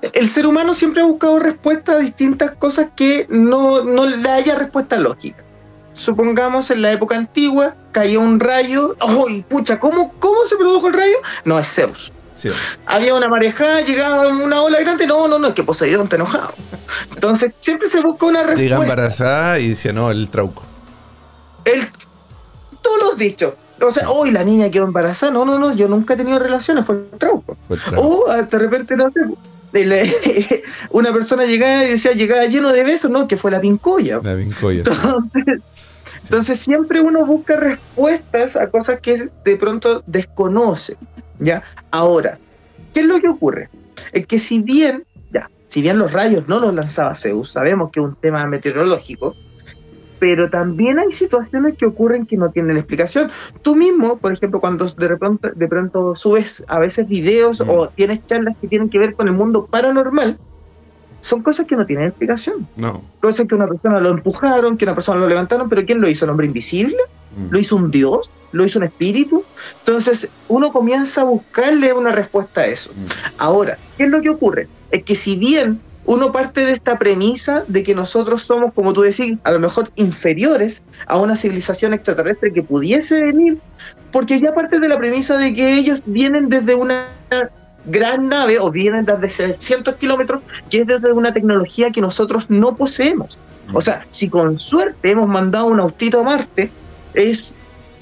el 0.03 0.29
ser 0.29 0.47
humano 0.47 0.75
siempre 0.75 1.03
ha 1.03 1.07
buscado 1.07 1.39
respuestas 1.39 1.97
a 1.97 1.99
distintas 1.99 2.53
cosas 2.53 2.89
que 2.97 3.27
no, 3.29 3.85
no 3.85 4.07
le 4.07 4.29
haya 4.29 4.57
respuesta 4.57 4.97
lógica. 4.99 5.46
Supongamos 5.97 6.71
en 6.71 6.83
la 6.83 6.93
época 6.93 7.17
antigua 7.17 7.75
cayó 7.91 8.21
un 8.21 8.39
rayo. 8.39 8.95
¡Uy, 9.25 9.43
pucha! 9.49 9.81
¿cómo, 9.81 10.13
¿Cómo 10.19 10.45
se 10.45 10.57
produjo 10.57 10.89
el 10.89 10.93
rayo? 10.93 11.17
No, 11.47 11.59
es 11.59 11.69
Zeus. 11.69 12.13
Sí. 12.37 12.51
Había 12.85 13.15
una 13.15 13.29
marejada, 13.29 13.81
llegaba 13.81 14.29
una 14.29 14.61
ola 14.61 14.79
grande. 14.81 15.07
No, 15.07 15.27
no, 15.27 15.39
no, 15.39 15.49
es 15.49 15.55
que 15.55 15.65
Poseidón 15.65 16.05
está 16.05 16.17
enojado. 16.17 16.53
Entonces, 17.15 17.53
siempre 17.61 17.89
se 17.89 18.03
busca 18.03 18.27
una 18.27 18.41
Llega 18.41 18.55
respuesta. 18.57 18.83
embarazada 18.83 19.59
y 19.59 19.71
decía, 19.71 19.95
no, 19.95 20.11
el 20.11 20.29
trauco. 20.29 20.63
El, 21.65 21.89
todos 22.83 22.99
los 23.03 23.17
dichos. 23.17 23.55
O 23.81 23.91
sea, 23.91 24.11
hoy 24.11 24.33
la 24.33 24.45
niña 24.45 24.71
quedó 24.71 24.85
embarazada. 24.85 25.33
No, 25.33 25.47
no, 25.47 25.59
no, 25.59 25.75
yo 25.75 25.89
nunca 25.89 26.13
he 26.13 26.17
tenido 26.19 26.39
relaciones, 26.39 26.85
fue 26.85 26.97
el 26.97 27.19
trauco. 27.19 27.57
Fue 27.69 27.77
el 27.77 27.83
trauco. 27.83 28.07
O 28.07 28.31
ah, 28.31 28.43
de 28.43 28.59
repente, 28.59 28.97
no 28.97 29.05
sé, 29.13 29.21
una 30.91 31.13
persona 31.13 31.45
llegaba 31.45 31.85
y 31.85 31.91
decía, 31.91 32.13
llegaba 32.13 32.47
lleno 32.47 32.73
de 32.73 32.85
besos, 32.85 33.11
no, 33.11 33.29
que 33.29 33.37
fue 33.37 33.51
la 33.51 33.61
pincoya. 33.61 34.21
La 34.23 34.37
sí. 34.37 34.79
Entonces, 34.79 35.61
entonces 36.23 36.59
siempre 36.61 37.01
uno 37.01 37.25
busca 37.25 37.57
respuestas 37.57 38.57
a 38.57 38.69
cosas 38.69 39.01
que 39.01 39.29
de 39.45 39.57
pronto 39.57 40.03
desconoce. 40.07 40.97
¿ya? 41.39 41.63
Ahora, 41.91 42.39
¿qué 42.95 43.01
es 43.01 43.07
lo 43.07 43.21
que 43.21 43.29
ocurre? 43.29 43.69
Es 44.13 44.27
que 44.27 44.39
si 44.39 44.63
bien, 44.63 45.05
ya, 45.33 45.51
si 45.69 45.83
bien 45.83 45.99
los 45.99 46.13
rayos 46.13 46.49
no 46.49 46.61
los 46.61 46.75
lanzaba 46.75 47.15
Zeus, 47.15 47.51
sabemos 47.51 47.91
que 47.91 48.01
es 48.01 48.07
un 48.07 48.17
tema 48.17 48.45
meteorológico, 48.47 49.35
pero 50.19 50.49
también 50.51 50.99
hay 50.99 51.13
situaciones 51.13 51.77
que 51.77 51.87
ocurren 51.87 52.27
que 52.27 52.37
no 52.37 52.51
tienen 52.51 52.77
explicación. 52.77 53.31
Tú 53.63 53.77
mismo, 53.77 54.17
por 54.19 54.33
ejemplo, 54.33 54.61
cuando 54.61 54.87
de 54.87 55.17
pronto, 55.17 55.49
de 55.55 55.69
pronto 55.69 56.15
subes 56.15 56.65
a 56.69 56.79
veces 56.79 57.09
videos 57.09 57.61
Mm. 57.61 57.71
o 57.71 57.89
tienes 57.89 58.27
charlas 58.27 58.57
que 58.61 58.69
tienen 58.69 58.89
que 58.89 58.99
ver 58.99 59.15
con 59.15 59.29
el 59.29 59.35
mundo 59.35 59.67
paranormal, 59.67 60.39
son 61.21 61.43
cosas 61.43 61.67
que 61.67 61.77
no 61.77 61.85
tienen 61.87 62.07
explicación. 62.07 62.69
No. 62.77 63.03
Ser 63.33 63.47
que 63.47 63.55
una 63.55 63.67
persona 63.67 63.99
lo 64.01 64.11
empujaron, 64.11 64.77
que 64.77 64.85
una 64.85 64.95
persona 64.95 65.19
lo 65.21 65.29
levantaron, 65.29 65.69
pero 65.69 65.85
¿quién 65.85 66.01
lo 66.01 66.09
hizo? 66.09 66.25
¿El 66.25 66.31
hombre 66.31 66.47
invisible? 66.47 66.97
Mm. 67.37 67.49
¿Lo 67.51 67.59
hizo 67.59 67.77
un 67.77 67.91
dios? 67.91 68.31
¿Lo 68.53 68.65
hizo 68.65 68.79
un 68.79 68.85
espíritu? 68.85 69.43
Entonces 69.81 70.29
uno 70.49 70.73
comienza 70.73 71.23
a 71.23 71.25
buscarle 71.25 71.93
una 71.93 72.13
respuesta 72.13 72.61
a 72.61 72.67
eso. 72.67 72.91
Mm. 72.95 73.07
Ahora, 73.39 73.77
¿qué 73.97 74.05
es 74.05 74.11
lo 74.11 74.23
que 74.23 74.31
ocurre? 74.31 74.69
Es 74.91 75.03
que 75.03 75.17
si 75.17 75.37
bien 75.37 75.81
uno 76.07 76.31
parte 76.31 76.65
de 76.65 76.73
esta 76.73 76.99
premisa 76.99 77.65
de 77.67 77.83
que 77.83 77.95
nosotros 77.95 78.43
somos, 78.43 78.73
como 78.73 78.93
tú 78.93 79.03
decís, 79.03 79.35
a 79.43 79.51
lo 79.51 79.59
mejor 79.59 79.91
inferiores 79.97 80.83
a 81.07 81.19
una 81.19 81.37
civilización 81.37 81.95
extraterrestre 81.95 82.53
que 82.53 82.63
pudiese 82.63 83.23
venir, 83.23 83.59
porque 84.13 84.41
ya 84.41 84.55
parte 84.55 84.79
de 84.79 84.89
la 84.89 84.99
premisa 84.99 85.37
de 85.37 85.55
que 85.55 85.75
ellos 85.75 86.01
vienen 86.07 86.49
desde 86.49 86.75
una 86.75 87.09
gran 87.87 88.29
nave 88.29 88.59
o 88.59 88.71
vienen 88.71 89.05
desde 89.05 89.29
600 89.29 89.97
kilómetros, 89.97 90.43
que 90.71 90.81
es 90.81 90.87
desde 90.87 91.13
una 91.13 91.33
tecnología 91.33 91.91
que 91.91 92.01
nosotros 92.01 92.49
no 92.49 92.77
poseemos. 92.77 93.37
O 93.73 93.81
sea, 93.81 94.07
si 94.13 94.29
con 94.29 94.61
suerte 94.61 95.11
hemos 95.11 95.29
mandado 95.29 95.67
un 95.67 95.81
autito 95.81 96.21
a 96.21 96.23
Marte, 96.23 96.71
es, 97.15 97.53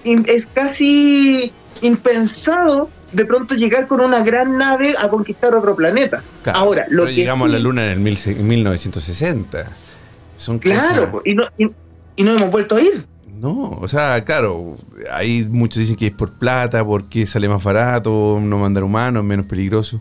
es 0.05 0.47
casi 0.47 1.53
impensado 1.81 2.91
de 3.15 3.25
pronto 3.25 3.55
llegar 3.55 3.87
con 3.87 4.01
una 4.01 4.23
gran 4.23 4.57
nave 4.57 4.95
a 4.99 5.09
conquistar 5.09 5.55
otro 5.55 5.75
planeta. 5.77 6.23
Claro, 6.43 6.59
Ahora, 6.59 6.87
lo 6.89 7.03
pero 7.05 7.07
que 7.07 7.15
llegamos 7.15 7.49
a 7.49 7.53
la 7.53 7.59
luna 7.59 7.85
en 7.85 7.91
el 7.93 8.01
mil- 8.01 8.19
en 8.27 8.47
1960. 8.47 9.67
Son 10.37 10.59
Claro, 10.59 11.11
cosas- 11.13 11.27
y 11.27 11.35
no, 11.35 11.43
y, 11.59 11.71
y 12.17 12.25
no 12.25 12.33
hemos 12.33 12.51
vuelto 12.51 12.77
a 12.77 12.81
ir. 12.83 13.07
No, 13.41 13.71
o 13.81 13.89
sea, 13.89 14.25
claro, 14.25 14.77
ahí 15.13 15.47
muchos 15.51 15.81
dicen 15.81 15.97
que 15.97 16.07
es 16.07 16.13
por 16.13 16.33
plata, 16.39 16.85
porque 16.85 17.27
sale 17.27 17.49
más 17.49 17.63
barato, 17.63 18.39
no 18.41 18.59
mandar 18.59 18.85
humanos, 18.85 19.23
menos 19.25 19.47
peligroso. 19.47 20.01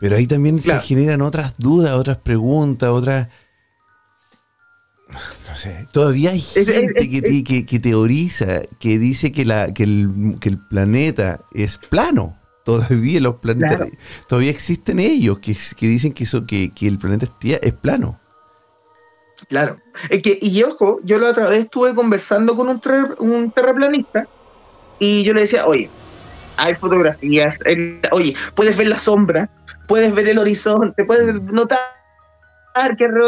Pero 0.00 0.16
ahí 0.16 0.26
también 0.26 0.58
Claro. 0.58 0.80
se 0.80 0.86
generan 0.88 1.22
otras 1.22 1.54
dudas, 1.58 1.92
otras 1.92 2.16
preguntas, 2.18 2.90
otras... 2.90 3.28
No 5.48 5.54
sé, 5.54 5.86
todavía 5.92 6.30
hay 6.30 6.38
es- 6.38 6.54
gente 6.54 7.02
es- 7.02 7.08
que, 7.08 7.22
te- 7.22 7.44
que- 7.44 7.66
que 7.66 7.78
teoriza, 7.78 8.62
que 8.78 8.98
dice 8.98 9.30
que, 9.32 9.44
la, 9.44 9.72
que, 9.74 9.82
el, 9.84 10.36
que 10.40 10.48
el 10.48 10.58
planeta 10.58 11.40
es 11.52 11.78
plano. 11.78 12.38
Todavía 12.64 13.20
los 13.20 13.36
planetas, 13.36 13.76
Claro. 13.76 13.90
todavía 14.28 14.50
existen 14.50 14.98
ellos 15.00 15.40
que, 15.40 15.56
que 15.76 15.86
dicen 15.88 16.12
que, 16.12 16.24
eso, 16.24 16.46
que, 16.46 16.70
que 16.72 16.86
el 16.86 16.98
planeta 16.98 17.26
es, 17.42 17.72
plano. 17.72 18.20
Claro. 19.48 19.78
Es 20.08 20.22
que, 20.22 20.38
y 20.40 20.62
ojo, 20.62 20.98
yo 21.02 21.18
la 21.18 21.30
otra 21.30 21.48
vez 21.48 21.64
estuve 21.64 21.94
conversando 21.94 22.54
con 22.54 22.68
un, 22.68 22.80
ter- 22.80 23.16
un 23.18 23.50
terraplanista 23.50 24.28
y 25.00 25.24
yo 25.24 25.34
le 25.34 25.40
decía, 25.40 25.66
oye, 25.66 25.90
hay 26.56 26.74
fotografías, 26.76 27.58
el- 27.64 28.00
oye, 28.12 28.36
puedes 28.54 28.76
ver 28.76 28.86
la 28.86 28.98
sombra, 28.98 29.50
puedes 29.88 30.14
ver 30.14 30.28
el 30.28 30.38
horizonte, 30.38 31.04
puedes 31.04 31.34
notar 31.42 31.80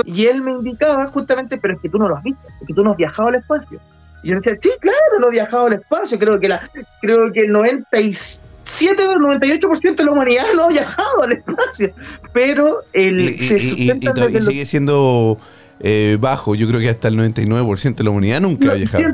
Y 0.07 0.27
él 0.27 0.43
me 0.43 0.53
indicaba 0.53 1.07
justamente, 1.07 1.59
pero 1.59 1.75
es 1.75 1.81
que 1.81 1.89
tú 1.89 1.99
no 1.99 2.09
lo 2.09 2.17
has 2.17 2.23
visto, 2.23 2.41
es 2.61 2.67
que 2.67 2.75
tú 2.75 2.83
no 2.83 2.93
has 2.93 2.97
viajado 2.97 3.29
al 3.29 3.35
espacio. 3.37 3.79
Y 4.23 4.29
yo 4.31 4.37
decía, 4.37 4.59
sí, 4.63 4.71
claro, 4.81 4.99
no 5.21 5.29
he 5.29 5.31
viajado 5.33 5.67
al 5.67 5.75
espacio, 5.75 6.19
creo 6.19 6.41
que, 6.41 6.49
la, 6.49 6.69
creo 7.03 7.31
que 7.33 7.41
el 7.41 7.53
97 7.53 9.03
o 9.07 9.13
el 9.13 9.19
98% 9.41 9.97
de 9.97 10.05
la 10.05 10.13
humanidad 10.13 10.45
no 10.57 10.63
ha 10.65 10.69
viajado 10.69 11.23
al 11.23 11.33
espacio, 11.33 11.91
pero 12.33 12.79
el, 12.95 13.21
Y, 13.21 13.25
y- 13.35 13.39
se 13.39 13.57
y- 13.57 13.91
y 13.91 14.41
lo- 14.41 14.51
sigue 14.51 14.65
siendo 14.67 15.39
eh, 15.81 16.17
bajo. 16.21 16.55
Yo 16.55 16.67
creo 16.69 16.81
que 16.81 16.89
hasta 16.89 17.09
el 17.09 17.17
99% 17.19 17.97
de 17.97 18.05
la 18.05 18.11
humanidad 18.11 18.41
nunca 18.41 18.71
ha 18.73 18.75
viajado. 18.75 19.05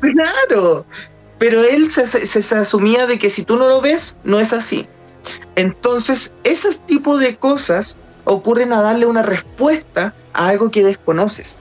Claro, 0.00 0.84
pero 1.38 1.62
él 1.64 1.88
se, 1.88 2.06
se- 2.06 2.26
se 2.42 2.54
asumía 2.54 3.06
de 3.06 3.18
que 3.18 3.30
si 3.30 3.42
tú 3.42 3.56
no 3.56 3.68
lo 3.68 3.80
ves, 3.80 4.16
no 4.22 4.38
es 4.38 4.52
así. 4.52 4.86
Entonces, 5.56 6.32
ese 6.44 6.68
tipo 6.86 7.18
de 7.18 7.36
cosas 7.36 7.96
ocurren 8.24 8.72
a 8.72 8.80
darle 8.80 9.06
una 9.06 9.22
respuesta 9.22 10.14
a 10.32 10.48
algo 10.48 10.70
que 10.70 10.82
desconoces. 10.82 11.56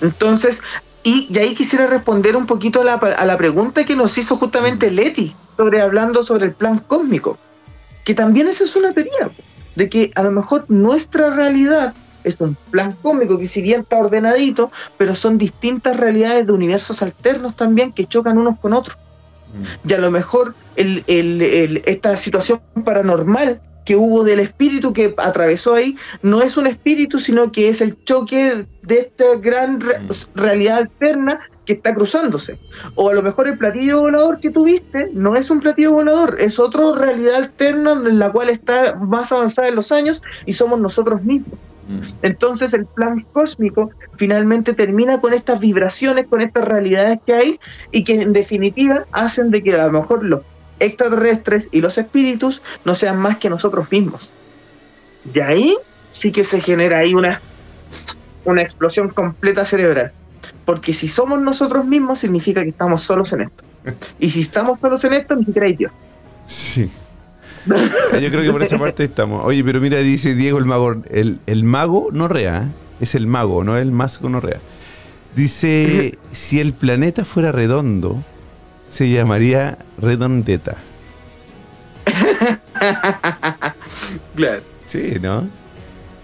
Entonces, 0.00 0.60
y, 1.02 1.28
y 1.30 1.38
ahí 1.38 1.54
quisiera 1.54 1.86
responder 1.86 2.36
un 2.36 2.46
poquito 2.46 2.80
a 2.80 2.84
la, 2.84 2.94
a 2.94 3.24
la 3.26 3.36
pregunta 3.36 3.84
que 3.84 3.96
nos 3.96 4.16
hizo 4.18 4.36
justamente 4.36 4.90
Leti, 4.90 5.34
sobre 5.56 5.80
hablando 5.80 6.22
sobre 6.22 6.46
el 6.46 6.52
plan 6.52 6.78
cósmico, 6.78 7.38
que 8.04 8.14
también 8.14 8.48
esa 8.48 8.64
es 8.64 8.76
una 8.76 8.92
teoría, 8.92 9.30
de 9.74 9.88
que 9.88 10.12
a 10.14 10.22
lo 10.22 10.30
mejor 10.30 10.64
nuestra 10.68 11.30
realidad 11.30 11.94
es 12.24 12.36
un 12.40 12.56
plan 12.70 12.96
cósmico 13.00 13.38
que 13.38 13.46
si 13.46 13.62
bien 13.62 13.82
está 13.82 13.98
ordenadito, 13.98 14.70
pero 14.96 15.14
son 15.14 15.38
distintas 15.38 15.96
realidades 15.96 16.46
de 16.46 16.52
universos 16.52 17.00
alternos 17.02 17.54
también 17.56 17.92
que 17.92 18.06
chocan 18.06 18.38
unos 18.38 18.58
con 18.58 18.72
otros. 18.72 18.98
Y 19.86 19.94
a 19.94 19.98
lo 19.98 20.10
mejor 20.10 20.54
el- 20.76 21.04
el- 21.06 21.40
el- 21.40 21.82
esta 21.86 22.16
situación 22.16 22.60
paranormal 22.84 23.60
que 23.88 23.96
hubo 23.96 24.22
del 24.22 24.40
espíritu 24.40 24.92
que 24.92 25.14
atravesó 25.16 25.72
ahí 25.72 25.96
no 26.20 26.42
es 26.42 26.58
un 26.58 26.66
espíritu, 26.66 27.18
sino 27.18 27.50
que 27.50 27.70
es 27.70 27.80
el 27.80 27.96
choque 28.04 28.66
de 28.82 28.98
esta 28.98 29.24
gran 29.40 29.80
re- 29.80 29.98
Mm. 30.00 30.08
realidad 30.34 30.76
alterna 30.78 31.40
que 31.64 31.72
está 31.72 31.94
cruzándose. 31.94 32.58
O 32.96 33.08
a 33.08 33.14
lo 33.14 33.22
mejor 33.22 33.48
el 33.48 33.56
platillo 33.56 34.00
volador 34.02 34.40
que 34.40 34.50
tuviste 34.50 35.08
no 35.14 35.34
es 35.36 35.50
un 35.50 35.60
platillo 35.60 35.92
volador, 35.94 36.36
es 36.38 36.58
otra 36.58 36.82
realidad 36.98 37.36
alterna 37.36 37.92
en 37.92 38.18
la 38.18 38.30
cual 38.30 38.50
está 38.50 38.94
más 38.96 39.32
avanzada 39.32 39.68
en 39.68 39.76
los 39.76 39.90
años 39.90 40.20
y 40.44 40.52
somos 40.52 40.78
nosotros 40.78 41.22
mismos. 41.22 41.58
Entonces 42.20 42.74
el 42.74 42.86
plan 42.88 43.26
cósmico 43.32 43.88
finalmente 44.18 44.74
termina 44.74 45.18
con 45.18 45.32
estas 45.32 45.60
vibraciones, 45.60 46.26
con 46.28 46.42
estas 46.42 46.66
realidades 46.66 47.20
que 47.24 47.32
hay 47.32 47.58
y 47.90 48.04
que 48.04 48.20
en 48.20 48.34
definitiva 48.34 49.06
hacen 49.12 49.50
de 49.50 49.62
que 49.62 49.72
a 49.74 49.86
lo 49.86 49.92
mejor 50.02 50.22
los 50.26 50.42
extraterrestres 50.80 51.68
y 51.72 51.80
los 51.80 51.98
espíritus 51.98 52.62
no 52.84 52.94
sean 52.94 53.18
más 53.18 53.38
que 53.38 53.50
nosotros 53.50 53.90
mismos. 53.90 54.30
Y 55.32 55.40
ahí 55.40 55.76
sí 56.10 56.32
que 56.32 56.44
se 56.44 56.60
genera 56.60 56.98
ahí 56.98 57.14
una, 57.14 57.40
una 58.44 58.62
explosión 58.62 59.08
completa 59.08 59.64
cerebral. 59.64 60.12
Porque 60.64 60.92
si 60.92 61.08
somos 61.08 61.40
nosotros 61.40 61.86
mismos 61.86 62.18
significa 62.18 62.62
que 62.62 62.70
estamos 62.70 63.02
solos 63.02 63.32
en 63.32 63.42
esto. 63.42 63.64
Y 64.18 64.30
si 64.30 64.40
estamos 64.40 64.78
solos 64.80 65.02
en 65.04 65.14
esto, 65.14 65.34
ni 65.34 65.44
siquiera 65.44 65.66
hay 65.66 65.74
Dios. 65.74 65.92
Sí. 66.46 66.90
Ah, 67.70 68.18
Yo 68.18 68.30
creo 68.30 68.42
que 68.42 68.52
por 68.52 68.62
esa 68.62 68.78
parte 68.78 69.04
estamos. 69.04 69.44
Oye, 69.44 69.62
pero 69.64 69.80
mira, 69.80 69.98
dice 69.98 70.34
Diego 70.34 70.58
el 70.58 70.64
mago, 70.64 70.96
el, 71.10 71.40
el 71.46 71.64
mago 71.64 72.08
no 72.12 72.28
rea, 72.28 72.64
¿eh? 72.64 72.66
es 73.00 73.14
el 73.14 73.26
mago, 73.26 73.64
no 73.64 73.76
el 73.76 73.92
mago 73.92 74.28
no 74.28 74.40
rea. 74.40 74.60
Dice, 75.34 76.18
si 76.32 76.60
el 76.60 76.72
planeta 76.72 77.24
fuera 77.24 77.52
redondo, 77.52 78.22
se 78.88 79.10
llamaría 79.10 79.78
redondeta. 79.98 80.76
Claro. 84.36 84.62
Sí, 84.84 85.16
¿no? 85.20 85.48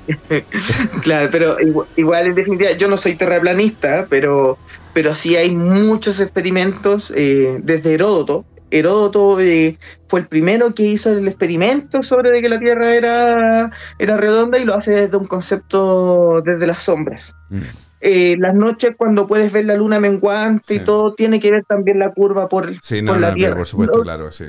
claro, 1.02 1.28
pero 1.30 1.56
igual, 1.96 2.26
en 2.26 2.34
definitiva, 2.34 2.72
yo 2.72 2.88
no 2.88 2.96
soy 2.96 3.14
terraplanista, 3.14 4.06
pero, 4.08 4.58
pero 4.92 5.14
sí 5.14 5.36
hay 5.36 5.54
muchos 5.54 6.20
experimentos 6.20 7.12
eh, 7.16 7.58
desde 7.62 7.94
Heródoto. 7.94 8.44
Heródoto 8.78 9.40
eh, 9.40 9.78
fue 10.08 10.20
el 10.20 10.26
primero 10.26 10.74
que 10.74 10.82
hizo 10.82 11.12
el 11.12 11.26
experimento 11.28 12.02
sobre 12.02 12.40
que 12.42 12.48
la 12.48 12.58
Tierra 12.58 12.94
era, 12.94 13.70
era 13.98 14.16
redonda 14.16 14.58
y 14.58 14.64
lo 14.64 14.74
hace 14.74 14.92
desde 14.92 15.16
un 15.16 15.26
concepto 15.26 16.42
desde 16.44 16.66
las 16.66 16.82
sombras. 16.82 17.34
Mm. 17.50 17.60
Eh, 18.00 18.36
las 18.38 18.54
noches 18.54 18.92
cuando 18.96 19.26
puedes 19.26 19.50
ver 19.52 19.64
la 19.64 19.76
luna 19.76 19.98
menguante 20.00 20.74
y 20.74 20.80
todo, 20.80 21.14
tiene 21.14 21.40
que 21.40 21.50
ver 21.50 21.64
también 21.64 21.98
la 21.98 22.12
curva 22.12 22.48
por, 22.48 22.70
la 22.70 23.34
Tierra. 23.34 23.56
Por 23.56 23.66
supuesto, 23.66 24.02
claro, 24.02 24.30
sí. 24.30 24.44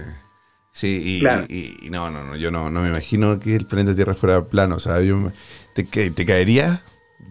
Sí, 0.74 1.22
y, 1.22 1.90
no, 1.90 2.10
no, 2.10 2.26
no, 2.26 2.36
yo 2.36 2.52
no, 2.52 2.70
no 2.70 2.82
me 2.82 2.90
imagino 2.90 3.40
que 3.40 3.56
el 3.56 3.66
planeta 3.66 3.96
Tierra 3.96 4.14
fuera 4.14 4.44
plano, 4.44 4.76
o 4.76 4.80
sea, 4.80 5.00
yo, 5.02 5.32
te, 5.74 5.84
te 5.84 6.26
caería, 6.26 6.82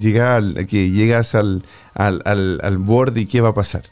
que 0.00 0.90
llegas 0.90 1.34
al, 1.34 1.62
al, 1.92 2.22
al, 2.24 2.78
borde 2.78 3.20
y 3.20 3.26
¿qué 3.26 3.40
va 3.40 3.50
a 3.50 3.54
pasar? 3.54 3.84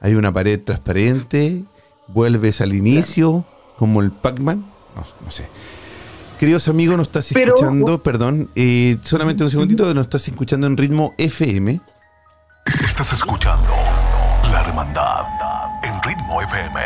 Hay 0.00 0.14
una 0.14 0.32
pared 0.32 0.60
transparente, 0.62 1.64
vuelves 2.08 2.60
al 2.60 2.74
inicio, 2.74 3.44
como 3.76 4.00
el 4.00 4.10
Pac-Man, 4.10 4.64
no, 4.94 5.04
no 5.24 5.30
sé. 5.30 5.48
Queridos 6.38 6.68
amigos, 6.68 6.96
nos 6.96 7.06
estás 7.06 7.30
escuchando, 7.32 8.02
perdón, 8.02 8.50
eh, 8.54 8.98
solamente 9.02 9.44
un 9.44 9.50
segundito, 9.50 9.92
nos 9.94 10.06
estás 10.06 10.26
escuchando 10.28 10.66
en 10.66 10.76
ritmo 10.76 11.14
FM. 11.16 11.80
Estás 12.84 13.12
escuchando 13.12 13.70
La 14.50 14.60
Hermandad 14.60 15.24
en 15.84 16.02
ritmo 16.02 16.42
FM. 16.42 16.80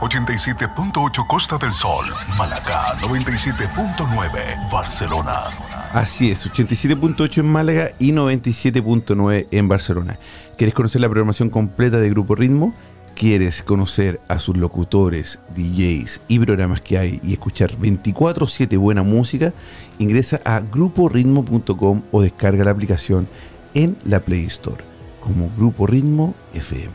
87.8 0.00 1.26
Costa 1.26 1.56
del 1.56 1.72
Sol, 1.72 2.04
Málaga 2.36 2.96
97.9 2.98 4.70
Barcelona. 4.70 5.44
Así 5.92 6.30
es, 6.30 6.50
87.8 6.50 7.38
en 7.38 7.46
Málaga 7.46 7.90
y 7.98 8.12
97.9 8.12 9.46
en 9.50 9.68
Barcelona. 9.68 10.18
¿Quieres 10.58 10.74
conocer 10.74 11.00
la 11.00 11.08
programación 11.08 11.48
completa 11.48 11.98
de 11.98 12.10
Grupo 12.10 12.34
Ritmo? 12.34 12.74
¿Quieres 13.14 13.62
conocer 13.62 14.20
a 14.28 14.40
sus 14.40 14.56
locutores, 14.56 15.38
DJs 15.56 16.22
y 16.26 16.40
programas 16.40 16.80
que 16.80 16.98
hay 16.98 17.20
y 17.22 17.32
escuchar 17.32 17.78
24/7 17.78 18.76
buena 18.76 19.04
música? 19.04 19.52
Ingresa 19.98 20.40
a 20.44 20.58
gruporitmo.com 20.60 22.02
o 22.10 22.22
descarga 22.22 22.64
la 22.64 22.72
aplicación 22.72 23.28
en 23.74 23.96
la 24.04 24.18
Play 24.20 24.46
Store 24.46 24.82
como 25.20 25.48
Grupo 25.56 25.86
Ritmo 25.86 26.34
FM. 26.52 26.92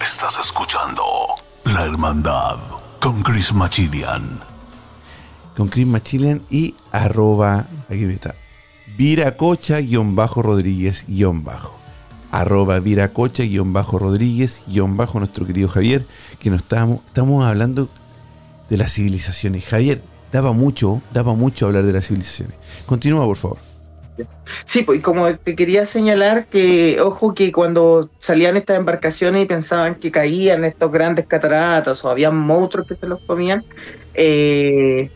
Estás 0.00 0.38
escuchando 0.38 1.02
La 1.64 1.86
Hermandad 1.86 2.58
con 3.00 3.22
Chris 3.22 3.54
Machilian. 3.54 4.40
Con 5.56 5.68
Chris 5.68 5.86
Machilian 5.86 6.42
y 6.50 6.74
arroba, 6.92 7.66
aquí 7.88 8.04
está, 8.04 8.34
Viracocha-Rodríguez-Bajo. 8.96 11.81
Arroba 12.32 12.80
Viracocha-Rodríguez-Bajo, 12.80 15.20
nuestro 15.20 15.46
querido 15.46 15.68
Javier, 15.68 16.02
que 16.40 16.50
nos 16.50 16.62
estamos, 16.62 17.04
estamos 17.06 17.44
hablando 17.44 17.88
de 18.68 18.78
las 18.78 18.94
civilizaciones. 18.94 19.64
Javier, 19.64 20.02
daba 20.32 20.52
mucho, 20.52 21.00
daba 21.12 21.34
mucho 21.34 21.66
hablar 21.66 21.84
de 21.84 21.92
las 21.92 22.08
civilizaciones. 22.08 22.56
Continúa, 22.86 23.24
por 23.26 23.36
favor. 23.36 23.58
Sí, 24.64 24.82
pues 24.82 25.02
como 25.02 25.34
te 25.36 25.56
quería 25.56 25.86
señalar 25.86 26.46
que, 26.46 27.00
ojo, 27.00 27.34
que 27.34 27.52
cuando 27.52 28.10
salían 28.18 28.56
estas 28.56 28.78
embarcaciones 28.78 29.44
y 29.44 29.46
pensaban 29.46 29.94
que 29.94 30.10
caían 30.10 30.64
estos 30.64 30.90
grandes 30.90 31.26
cataratas 31.26 32.04
o 32.04 32.10
habían 32.10 32.36
monstruos 32.36 32.86
que 32.86 32.96
se 32.96 33.06
los 33.06 33.20
comían, 33.26 33.64
eh, 34.14 35.10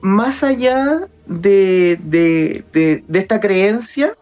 más 0.00 0.42
allá 0.42 1.06
de, 1.26 2.64
esta 3.12 3.40
creencia, 3.40 4.14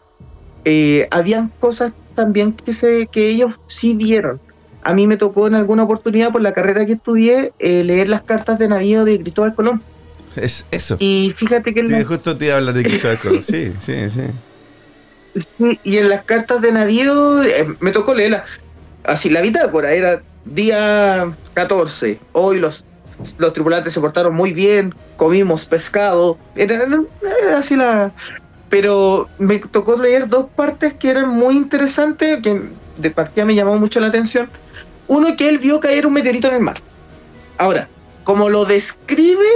eh, 0.65 1.09
habían 1.11 1.49
cosas 1.61 1.93
también 2.15 2.53
que, 2.53 2.73
se, 2.73 3.07
que 3.07 3.31
ellos 3.31 3.61
sí 3.67 3.95
vieron. 3.95 4.41
A 4.83 4.95
mí 4.95 5.07
me 5.07 5.17
tocó 5.17 5.47
en 5.47 5.55
alguna 5.55 5.85
oportunidad, 5.85 6.33
por 6.33 6.43
la 6.43 6.53
carrera 6.53 6.87
que 6.87 6.93
estudié, 6.93 7.53
eh, 7.59 7.85
leer 7.85 8.09
las 8.09 8.23
cartas 8.23 8.59
de 8.59 8.69
navío 8.69 9.05
de 9.05 9.21
Cristóbal 9.21 9.55
Colón. 9.55 9.83
Es 10.37 10.65
eso. 10.71 10.97
Y 10.99 11.33
fíjate 11.37 11.75
que... 11.75 11.87
Sí, 11.87 12.05
justo 12.05 12.37
te 12.37 12.53
hablar 12.53 12.75
de 12.75 12.83
Cristóbal 12.83 13.19
Sí, 13.43 13.73
sí, 13.81 14.11
sí. 14.11 14.23
Y 15.85 15.99
en 15.99 16.09
las 16.09 16.25
cartas 16.25 16.61
de 16.61 16.73
navío 16.73 17.43
eh, 17.43 17.67
me 17.81 17.91
tocó 17.91 18.15
leerla. 18.15 18.45
Así, 19.05 19.31
la 19.31 19.41
bitácora 19.41 19.93
era 19.93 20.23
día 20.45 21.33
14. 21.55 22.19
Hoy 22.33 22.61
los, 22.61 22.85
los 23.39 23.53
tripulantes 23.53 23.93
se 23.93 24.01
portaron 24.01 24.35
muy 24.35 24.53
bien, 24.53 24.95
comimos 25.17 25.67
pescado. 25.67 26.39
Era, 26.57 26.87
así 27.57 27.77
la. 27.77 28.13
Pero 28.69 29.29
me 29.39 29.59
tocó 29.59 29.97
leer 29.97 30.29
dos 30.29 30.47
partes 30.55 30.95
que 30.95 31.11
eran 31.11 31.31
muy 31.31 31.57
interesantes, 31.57 32.41
que 32.43 32.63
de 32.97 33.11
partida 33.11 33.45
me 33.45 33.55
llamó 33.55 33.79
mucho 33.79 34.01
la 34.01 34.09
atención. 34.09 34.49
Uno 35.07 35.37
que 35.37 35.49
él 35.49 35.59
vio 35.59 35.81
caer 35.81 36.07
un 36.07 36.13
meteorito 36.13 36.49
en 36.49 36.55
el 36.55 36.61
mar. 36.61 36.77
Ahora, 37.57 37.89
como 38.25 38.49
lo 38.51 38.67
describe, 38.67 39.49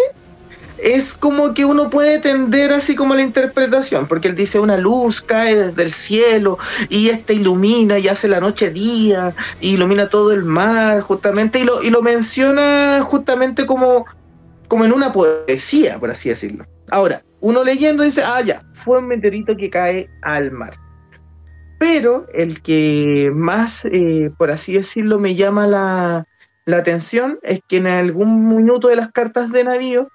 es 0.78 1.14
como 1.14 1.54
que 1.54 1.64
uno 1.64 1.90
puede 1.90 2.18
tender 2.18 2.72
así 2.72 2.96
como 2.96 3.14
la 3.14 3.22
interpretación, 3.22 4.08
porque 4.08 4.28
él 4.28 4.34
dice 4.34 4.58
una 4.58 4.76
luz 4.76 5.22
cae 5.22 5.54
desde 5.54 5.82
el 5.82 5.92
cielo 5.92 6.58
y 6.88 7.10
esta 7.10 7.32
ilumina 7.32 7.98
y 7.98 8.08
hace 8.08 8.26
la 8.26 8.40
noche 8.40 8.70
día, 8.70 9.34
y 9.60 9.74
ilumina 9.74 10.08
todo 10.08 10.32
el 10.32 10.44
mar, 10.44 11.00
justamente, 11.02 11.60
y 11.60 11.64
lo, 11.64 11.82
y 11.82 11.90
lo 11.90 12.02
menciona 12.02 13.00
justamente 13.02 13.64
como, 13.64 14.06
como 14.66 14.84
en 14.84 14.92
una 14.92 15.12
poesía, 15.12 16.00
por 16.00 16.10
así 16.10 16.30
decirlo. 16.30 16.66
Ahora, 16.90 17.22
uno 17.42 17.64
leyendo 17.64 18.04
dice, 18.04 18.22
ah, 18.24 18.40
ya, 18.40 18.64
fue 18.72 18.98
un 18.98 19.08
meteorito 19.08 19.56
que 19.56 19.68
cae 19.68 20.08
al 20.22 20.52
mar. 20.52 20.78
Pero 21.78 22.26
el 22.32 22.62
que 22.62 23.32
más, 23.34 23.84
eh, 23.84 24.30
por 24.38 24.52
así 24.52 24.74
decirlo, 24.74 25.18
me 25.18 25.34
llama 25.34 25.66
la, 25.66 26.26
atención 26.72 27.40
es 27.42 27.60
que 27.68 27.78
en 27.78 27.88
algún 27.88 28.48
minuto 28.48 28.86
de 28.86 28.94
las 28.94 29.10
cartas 29.10 29.50
de 29.50 29.64
navío, 29.64 30.08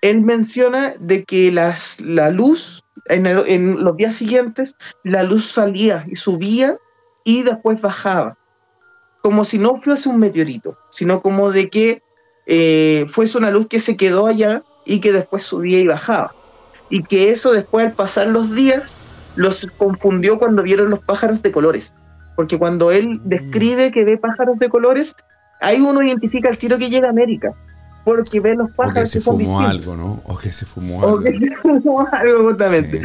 él 0.00 0.22
menciona 0.22 0.94
de 0.98 1.24
que 1.24 1.52
las, 1.52 2.00
la 2.00 2.30
luz, 2.30 2.82
en, 3.06 3.84
los 3.84 3.96
días 3.98 4.16
siguientes, 4.16 4.74
la 5.04 5.22
luz 5.22 5.44
salía 5.44 6.06
y 6.10 6.16
subía 6.16 6.78
y 7.24 7.42
después 7.42 7.82
bajaba. 7.82 8.38
Como 9.20 9.44
si 9.44 9.58
no 9.58 9.78
fuese 9.84 10.08
un 10.08 10.18
meteorito, 10.18 10.78
sino 10.90 11.20
como 11.20 11.50
de 11.50 11.68
que 11.68 12.02
eh, 12.46 13.04
fuese 13.10 13.36
una 13.36 13.50
luz 13.50 13.66
que 13.68 13.78
se 13.78 13.98
quedó 13.98 14.26
allá 14.26 14.64
y 14.86 15.00
que 15.00 15.12
después 15.12 15.42
subía 15.42 15.78
y 15.78 15.86
bajaba. 15.86 16.34
Y 16.92 17.02
que 17.04 17.30
eso 17.30 17.52
después 17.52 17.86
al 17.86 17.92
pasar 17.92 18.26
los 18.26 18.54
días 18.54 18.94
los 19.34 19.66
confundió 19.78 20.38
cuando 20.38 20.62
vieron 20.62 20.90
los 20.90 21.00
pájaros 21.00 21.42
de 21.42 21.50
colores. 21.50 21.94
Porque 22.36 22.58
cuando 22.58 22.92
él 22.92 23.18
describe 23.24 23.90
que 23.90 24.04
ve 24.04 24.18
pájaros 24.18 24.58
de 24.58 24.68
colores, 24.68 25.16
ahí 25.62 25.80
uno 25.80 26.02
identifica 26.02 26.50
el 26.50 26.58
tiro 26.58 26.76
que 26.76 26.90
llega 26.90 27.06
a 27.06 27.10
América 27.10 27.54
porque 28.04 28.40
ve 28.40 28.54
los 28.54 28.70
pájaros. 28.70 28.98
O 28.98 29.02
que 29.02 29.06
se 29.08 29.20
fumó 29.20 29.60
algo, 29.60 29.96
¿no? 29.96 30.22
O 30.24 30.36
que 30.36 30.50
se 30.52 30.66
fumó 30.66 31.02
algo. 31.02 31.16
O 31.16 31.20
que 31.20 31.38
se 31.38 31.56
fumó 31.62 32.06
algo, 32.10 32.48
justamente. 32.48 33.02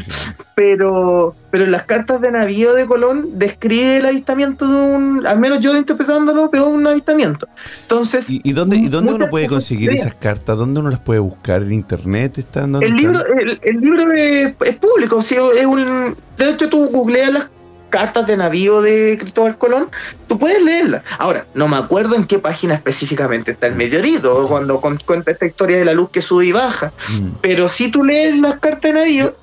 Pero, 0.55 1.35
pero 1.51 1.63
en 1.65 1.71
las 1.71 1.83
cartas 1.83 2.19
de 2.21 2.31
navío 2.31 2.73
de 2.73 2.87
Colón 2.87 3.37
describe 3.37 3.97
el 3.97 4.05
avistamiento 4.05 4.67
de 4.67 4.75
un, 4.75 5.27
al 5.27 5.39
menos 5.39 5.59
yo 5.59 5.75
interpretándolo, 5.75 6.49
veo 6.49 6.67
un 6.67 6.87
avistamiento. 6.87 7.47
Entonces. 7.83 8.27
¿Y, 8.29 8.51
dónde, 8.53 8.77
¿y 8.77 8.87
dónde 8.87 9.13
uno 9.13 9.29
puede 9.29 9.47
conseguir 9.47 9.91
esas 9.91 10.15
cartas? 10.15 10.57
¿Dónde 10.57 10.79
uno 10.79 10.89
las 10.89 10.99
puede 10.99 11.19
buscar? 11.19 11.61
¿En 11.61 11.73
internet? 11.73 12.39
¿Están, 12.39 12.75
el, 12.81 12.93
libro, 12.93 13.21
el, 13.61 13.79
libro 13.79 14.11
es, 14.13 14.55
público, 14.77 15.19
es 15.19 15.65
un, 15.65 16.15
de 16.37 16.49
hecho 16.49 16.69
tú 16.69 16.89
googleas 16.91 17.31
las 17.31 17.49
cartas 17.89 18.27
de 18.27 18.37
navío 18.37 18.81
de 18.81 19.17
Cristóbal 19.19 19.57
Colón, 19.57 19.89
tú 20.27 20.37
puedes 20.37 20.61
leerla. 20.61 21.03
Ahora, 21.17 21.45
no 21.53 21.67
me 21.67 21.77
acuerdo 21.77 22.15
en 22.15 22.25
qué 22.25 22.39
página 22.39 22.75
específicamente 22.75 23.51
está 23.51 23.67
el 23.67 23.75
meteorito, 23.75 24.47
cuando 24.47 24.79
cuenta 24.79 25.31
esta 25.31 25.45
historia 25.45 25.77
de 25.77 25.85
la 25.85 25.93
luz 25.93 26.09
que 26.09 26.21
sube 26.21 26.45
y 26.45 26.51
baja, 26.51 26.93
mm. 27.09 27.27
pero 27.41 27.67
si 27.67 27.89
tú 27.89 28.03
lees 28.03 28.35
las 28.37 28.55
cartas 28.55 28.81
de 28.81 28.93
navío, 28.93 29.35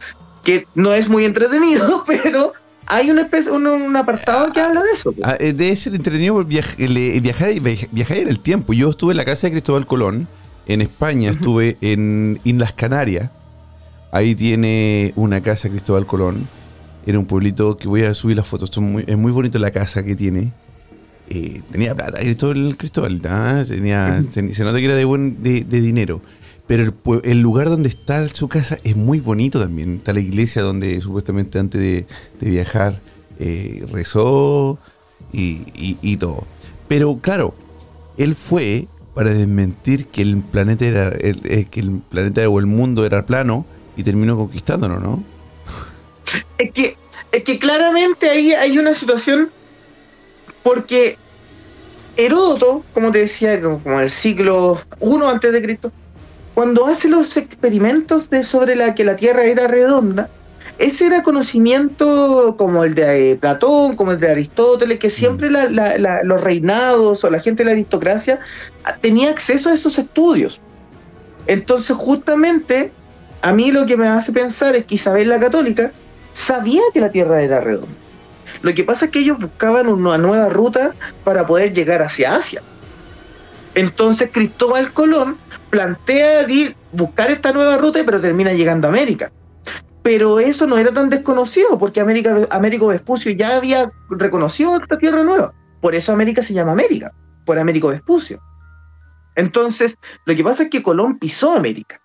que 0.42 0.66
no 0.74 0.92
es 0.92 1.08
muy 1.08 1.24
entretenido, 1.24 2.04
pero 2.06 2.52
hay 2.86 3.10
una 3.10 3.22
especie, 3.22 3.50
un, 3.50 3.96
apartado 3.96 4.52
que 4.52 4.60
habla 4.60 4.82
de 4.82 4.90
eso. 4.92 5.14
Ah, 5.22 5.36
eh, 5.40 5.52
debe 5.52 5.74
ser 5.74 5.94
entretenido 5.94 6.42
viajar, 6.44 6.76
viajar 6.78 8.18
en 8.18 8.28
el 8.28 8.38
tiempo. 8.40 8.72
Yo 8.74 8.90
estuve 8.90 9.12
en 9.12 9.16
la 9.16 9.24
casa 9.24 9.46
de 9.46 9.52
Cristóbal 9.52 9.86
Colón, 9.86 10.28
en 10.66 10.80
España, 10.80 11.30
estuve 11.30 11.76
en 11.80 12.40
Islas 12.44 12.72
Canarias. 12.72 13.30
Ahí 14.12 14.34
tiene 14.34 15.12
una 15.16 15.42
casa 15.42 15.68
Cristóbal 15.68 16.06
Colón 16.06 16.46
era 17.06 17.18
un 17.18 17.26
pueblito 17.26 17.76
que 17.76 17.88
voy 17.88 18.02
a 18.02 18.14
subir 18.14 18.36
las 18.36 18.46
fotos. 18.46 18.70
es 19.06 19.16
muy 19.16 19.32
bonito 19.32 19.58
la 19.58 19.70
casa 19.70 20.02
que 20.02 20.16
tiene. 20.16 20.52
Eh, 21.28 21.62
tenía 21.70 21.94
plata, 21.94 22.18
Cristóbal, 22.18 22.76
Cristóbal 22.76 23.20
tenía, 23.66 24.22
se, 24.30 24.42
nota 24.42 24.78
que 24.78 24.84
era 24.84 24.94
de, 24.94 25.04
buen, 25.04 25.42
de, 25.42 25.64
dinero. 25.64 26.20
Pero 26.66 26.92
el, 27.24 27.40
lugar 27.40 27.68
donde 27.68 27.90
está 27.90 28.26
su 28.28 28.48
casa 28.48 28.78
es 28.84 28.96
muy 28.96 29.20
bonito 29.20 29.60
también. 29.60 29.96
Está 29.96 30.12
la 30.12 30.20
iglesia 30.20 30.62
donde 30.62 31.00
supuestamente 31.00 31.58
antes 31.58 31.80
de, 31.80 32.06
viajar 32.40 33.00
eh, 33.38 33.86
rezó 33.90 34.78
y, 35.32 36.16
todo. 36.16 36.46
Pero 36.88 37.18
claro, 37.20 37.54
él 38.16 38.34
fue 38.34 38.88
para 39.14 39.30
desmentir 39.30 40.06
que 40.06 40.22
el 40.22 40.38
planeta 40.38 40.84
era 40.84 41.12
eh, 41.18 41.66
que 41.70 41.80
el 41.80 42.00
planeta 42.08 42.48
o 42.48 42.58
el 42.58 42.66
mundo 42.66 43.04
era 43.04 43.26
plano 43.26 43.64
y 43.96 44.02
terminó 44.02 44.36
conquistándonos, 44.36 45.00
¿no? 45.00 45.33
Es 46.58 46.72
que, 46.72 46.96
es 47.32 47.44
que 47.44 47.58
claramente 47.58 48.28
ahí 48.30 48.52
hay 48.52 48.78
una 48.78 48.94
situación 48.94 49.50
porque 50.62 51.18
Heródoto, 52.16 52.84
como 52.92 53.10
te 53.10 53.18
decía, 53.18 53.60
como 53.60 54.00
el 54.00 54.10
siglo 54.10 54.80
I 55.00 55.16
antes 55.26 55.52
de 55.52 55.62
Cristo, 55.62 55.92
cuando 56.54 56.86
hace 56.86 57.08
los 57.08 57.36
experimentos 57.36 58.30
de 58.30 58.42
sobre 58.44 58.76
la 58.76 58.94
que 58.94 59.04
la 59.04 59.16
Tierra 59.16 59.44
era 59.44 59.66
redonda, 59.66 60.30
ese 60.78 61.06
era 61.06 61.22
conocimiento 61.22 62.54
como 62.56 62.84
el 62.84 62.94
de 62.94 63.32
eh, 63.32 63.36
Platón, 63.36 63.96
como 63.96 64.12
el 64.12 64.20
de 64.20 64.30
Aristóteles, 64.30 64.98
que 64.98 65.10
siempre 65.10 65.50
los 65.50 66.40
reinados 66.40 67.24
o 67.24 67.30
la 67.30 67.40
gente 67.40 67.62
de 67.62 67.66
la 67.66 67.72
aristocracia 67.72 68.40
ah, 68.84 68.96
tenía 69.00 69.30
acceso 69.30 69.68
a 69.68 69.74
esos 69.74 69.98
estudios. 69.98 70.60
Entonces, 71.46 71.96
justamente, 71.96 72.90
a 73.42 73.52
mí 73.52 73.70
lo 73.70 73.86
que 73.86 73.96
me 73.96 74.08
hace 74.08 74.32
pensar 74.32 74.74
es 74.74 74.84
que 74.84 74.96
Isabel 74.96 75.28
la 75.28 75.38
Católica 75.38 75.92
sabía 76.34 76.82
que 76.92 77.00
la 77.00 77.10
Tierra 77.10 77.40
era 77.40 77.60
redonda. 77.60 77.88
Lo 78.60 78.74
que 78.74 78.84
pasa 78.84 79.06
es 79.06 79.10
que 79.10 79.20
ellos 79.20 79.38
buscaban 79.38 79.86
una 79.86 80.18
nueva 80.18 80.48
ruta 80.50 80.92
para 81.24 81.46
poder 81.46 81.72
llegar 81.72 82.02
hacia 82.02 82.36
Asia. 82.36 82.62
Entonces 83.74 84.28
Cristóbal 84.32 84.92
Colón 84.92 85.36
plantea 85.70 86.48
ir 86.48 86.76
buscar 86.92 87.30
esta 87.30 87.52
nueva 87.52 87.76
ruta, 87.78 88.00
pero 88.04 88.20
termina 88.20 88.52
llegando 88.52 88.86
a 88.86 88.90
América. 88.90 89.32
Pero 90.02 90.38
eso 90.38 90.66
no 90.66 90.76
era 90.76 90.92
tan 90.92 91.08
desconocido, 91.10 91.78
porque 91.78 92.00
América, 92.00 92.46
Américo 92.50 92.88
Vespucio 92.88 93.32
ya 93.32 93.56
había 93.56 93.90
reconocido 94.10 94.76
esta 94.76 94.98
tierra 94.98 95.24
nueva. 95.24 95.52
Por 95.80 95.94
eso 95.94 96.12
América 96.12 96.42
se 96.42 96.54
llama 96.54 96.72
América, 96.72 97.12
por 97.44 97.58
Américo 97.58 97.88
Vespucio. 97.88 98.40
Entonces, 99.36 99.96
lo 100.26 100.34
que 100.34 100.44
pasa 100.44 100.64
es 100.64 100.70
que 100.70 100.82
Colón 100.82 101.18
pisó 101.18 101.56
América. 101.56 102.00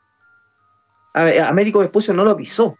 Américo 1.13 1.79
Vespucio 1.79 2.13
no 2.13 2.23
lo 2.23 2.35
pisó. 2.35 2.75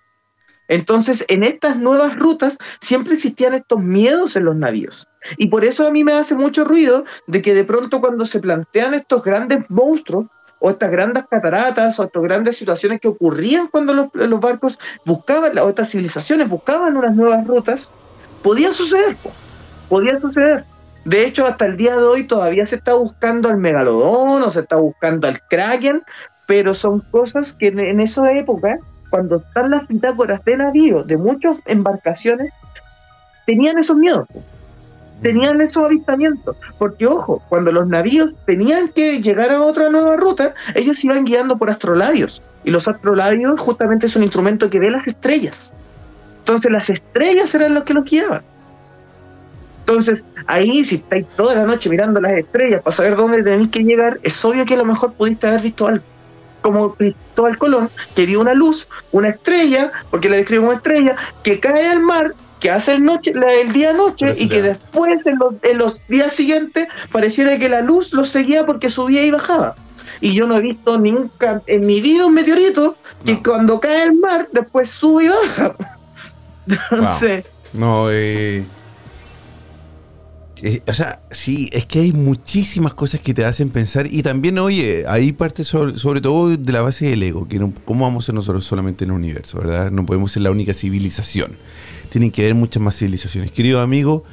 Entonces, 0.69 1.25
en 1.27 1.43
estas 1.43 1.75
nuevas 1.77 2.15
rutas 2.15 2.57
siempre 2.79 3.15
existían 3.15 3.55
estos 3.55 3.79
miedos 3.81 4.35
en 4.35 4.45
los 4.45 4.55
navíos. 4.55 5.07
Y 5.37 5.47
por 5.47 5.65
eso 5.65 5.85
a 5.85 5.91
mí 5.91 6.03
me 6.03 6.13
hace 6.13 6.35
mucho 6.35 6.63
ruido 6.63 7.03
de 7.27 7.41
que 7.41 7.53
de 7.53 7.65
pronto 7.65 7.99
cuando 7.99 8.25
se 8.25 8.39
plantean 8.39 8.93
estos 8.93 9.23
grandes 9.23 9.59
monstruos, 9.67 10.27
o 10.61 10.69
estas 10.69 10.91
grandes 10.91 11.23
cataratas, 11.29 11.99
o 11.99 12.03
estas 12.03 12.21
grandes 12.21 12.57
situaciones 12.57 12.99
que 12.99 13.07
ocurrían 13.07 13.67
cuando 13.67 13.93
los, 13.93 14.39
barcos 14.39 14.77
buscaban, 15.05 15.57
o 15.57 15.69
estas 15.69 15.89
civilizaciones 15.89 16.47
buscaban 16.47 16.97
unas 16.97 17.15
nuevas 17.15 17.47
rutas, 17.47 17.91
podía 18.43 18.71
suceder, 18.71 19.15
podía 19.87 20.19
suceder. 20.19 20.65
De 21.05 21.25
hecho, 21.25 21.47
hasta 21.47 21.65
el 21.65 21.77
día 21.77 21.95
de 21.95 22.03
hoy 22.03 22.27
todavía 22.27 22.65
se 22.65 22.75
está 22.75 22.93
buscando 22.93 23.47
al 23.49 23.57
megalodón 23.57 24.43
o 24.43 24.51
se 24.51 24.59
está 24.59 24.75
buscando 24.75 25.29
al 25.29 25.39
kraken, 25.49 26.03
pero 26.45 26.73
son 26.73 26.99
cosas 26.99 27.53
que 27.53 27.67
en 27.67 28.01
esa 28.01 28.29
época 28.33 28.79
cuando 29.09 29.37
están 29.37 29.71
las 29.71 29.87
bitácoras 29.87 30.43
de 30.45 30.57
navíos 30.57 31.07
de 31.07 31.17
muchas 31.17 31.57
embarcaciones, 31.65 32.51
tenían 33.45 33.77
esos 33.77 33.95
miedos, 33.95 34.27
tenían 35.21 35.59
esos 35.61 35.83
avistamientos. 35.83 36.55
Porque, 36.77 37.07
ojo, 37.07 37.41
cuando 37.49 37.71
los 37.71 37.87
navíos 37.87 38.29
tenían 38.45 38.89
que 38.89 39.21
llegar 39.21 39.51
a 39.51 39.61
otra 39.61 39.89
nueva 39.89 40.15
ruta, 40.15 40.53
ellos 40.75 41.03
iban 41.03 41.25
guiando 41.25 41.57
por 41.57 41.69
astrolabios. 41.69 42.41
Y 42.63 42.71
los 42.71 42.87
astrolabios 42.87 43.59
justamente 43.59 44.05
es 44.05 44.15
un 44.15 44.23
instrumento 44.23 44.69
que 44.69 44.79
ve 44.79 44.91
las 44.91 45.07
estrellas. 45.07 45.73
Entonces 46.39 46.71
las 46.71 46.89
estrellas 46.89 47.53
eran 47.55 47.73
los 47.73 47.83
que 47.83 47.93
los 47.93 48.05
guiaban. 48.05 48.41
Entonces, 49.79 50.23
ahí 50.45 50.83
si 50.83 50.95
estáis 50.95 51.25
toda 51.35 51.55
la 51.55 51.65
noche 51.65 51.89
mirando 51.89 52.21
las 52.21 52.33
estrellas 52.33 52.83
para 52.83 52.95
saber 52.95 53.15
dónde 53.15 53.41
tenéis 53.41 53.69
que 53.69 53.83
llegar, 53.83 54.19
es 54.21 54.45
obvio 54.45 54.65
que 54.65 54.75
a 54.75 54.77
lo 54.77 54.85
mejor 54.85 55.13
pudiste 55.13 55.47
haber 55.47 55.61
visto 55.61 55.87
algo 55.87 56.03
como 56.61 56.95
Cristóbal 56.95 57.57
Colón, 57.57 57.89
que 58.15 58.25
vio 58.25 58.41
una 58.41 58.53
luz, 58.53 58.87
una 59.11 59.29
estrella, 59.29 59.91
porque 60.09 60.29
la 60.29 60.37
describe 60.37 60.61
como 60.61 60.73
estrella, 60.73 61.15
que 61.43 61.59
cae 61.59 61.87
al 61.87 62.01
mar, 62.01 62.33
que 62.59 62.69
hace 62.69 62.93
el, 62.93 63.03
noche, 63.03 63.33
el 63.61 63.71
día 63.71 63.93
noche 63.93 64.33
y 64.37 64.49
que 64.49 64.61
después 64.61 65.19
en 65.25 65.77
los, 65.77 66.07
días 66.07 66.33
siguientes 66.33 66.87
pareciera 67.11 67.57
que 67.57 67.69
la 67.69 67.81
luz 67.81 68.13
lo 68.13 68.25
seguía 68.25 68.65
porque 68.65 68.89
subía 68.89 69.25
y 69.25 69.31
bajaba. 69.31 69.75
Y 70.21 70.33
yo 70.33 70.47
no 70.47 70.57
he 70.57 70.61
visto 70.61 70.97
nunca 70.97 71.61
en 71.67 71.85
mi 71.85 72.01
vida 72.01 72.25
un 72.25 72.33
meteorito 72.33 72.97
que 73.23 73.41
cuando 73.41 73.79
cae 73.79 74.01
al 74.01 74.15
mar 74.15 74.49
después 74.51 74.89
sube 74.89 75.25
y 75.25 75.27
baja. 75.29 75.73
Entonces, 76.91 77.45
No, 77.71 78.11
eh, 78.11 78.65
eh, 80.61 80.81
o 80.87 80.93
sea, 80.93 81.21
sí, 81.31 81.69
es 81.71 81.85
que 81.85 81.99
hay 81.99 82.11
muchísimas 82.11 82.93
cosas 82.93 83.21
que 83.21 83.33
te 83.33 83.45
hacen 83.45 83.69
pensar 83.69 84.07
y 84.11 84.21
también, 84.21 84.59
oye, 84.59 85.05
ahí 85.07 85.31
parte 85.31 85.63
sobre, 85.63 86.21
todo 86.21 86.57
de 86.57 86.73
la 86.73 86.81
base 86.81 87.05
del 87.05 87.23
ego, 87.23 87.47
que 87.47 87.59
no, 87.59 87.73
cómo 87.85 88.05
vamos 88.05 88.25
a 88.25 88.27
ser 88.27 88.35
nosotros 88.35 88.65
solamente 88.65 89.05
en 89.05 89.11
el 89.11 89.15
universo, 89.15 89.59
¿verdad? 89.59 89.91
No 89.91 90.05
podemos 90.05 90.31
ser 90.31 90.43
la 90.43 90.51
única 90.51 90.73
civilización. 90.73 91.57
Tienen 92.09 92.31
que 92.31 92.41
haber 92.41 92.55
muchas 92.55 92.83
más 92.83 92.97
civilizaciones. 92.97 93.51
Querido 93.51 93.79
amigo, 93.79 94.23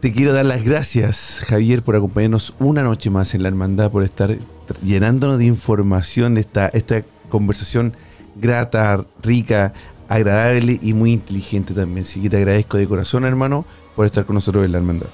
te 0.00 0.12
quiero 0.12 0.32
dar 0.32 0.46
las 0.46 0.64
gracias, 0.64 1.42
Javier, 1.46 1.82
por 1.82 1.94
acompañarnos 1.94 2.54
una 2.58 2.82
noche 2.82 3.10
más 3.10 3.34
en 3.34 3.42
la 3.42 3.48
hermandad, 3.48 3.92
por 3.92 4.02
estar 4.02 4.36
llenándonos 4.82 5.38
de 5.38 5.44
información, 5.44 6.34
de 6.34 6.40
esta, 6.40 6.68
esta 6.68 7.04
conversación 7.28 7.94
grata, 8.34 9.04
rica, 9.22 9.74
agradable 10.08 10.80
y 10.82 10.92
muy 10.92 11.12
inteligente 11.12 11.72
también. 11.72 12.04
Así 12.04 12.20
que 12.20 12.30
te 12.30 12.38
agradezco 12.38 12.78
de 12.78 12.88
corazón, 12.88 13.24
hermano 13.24 13.64
por 14.00 14.06
estar 14.06 14.24
con 14.24 14.32
nosotros 14.32 14.64
en 14.64 14.72
la 14.72 14.78
hermandad. 14.78 15.08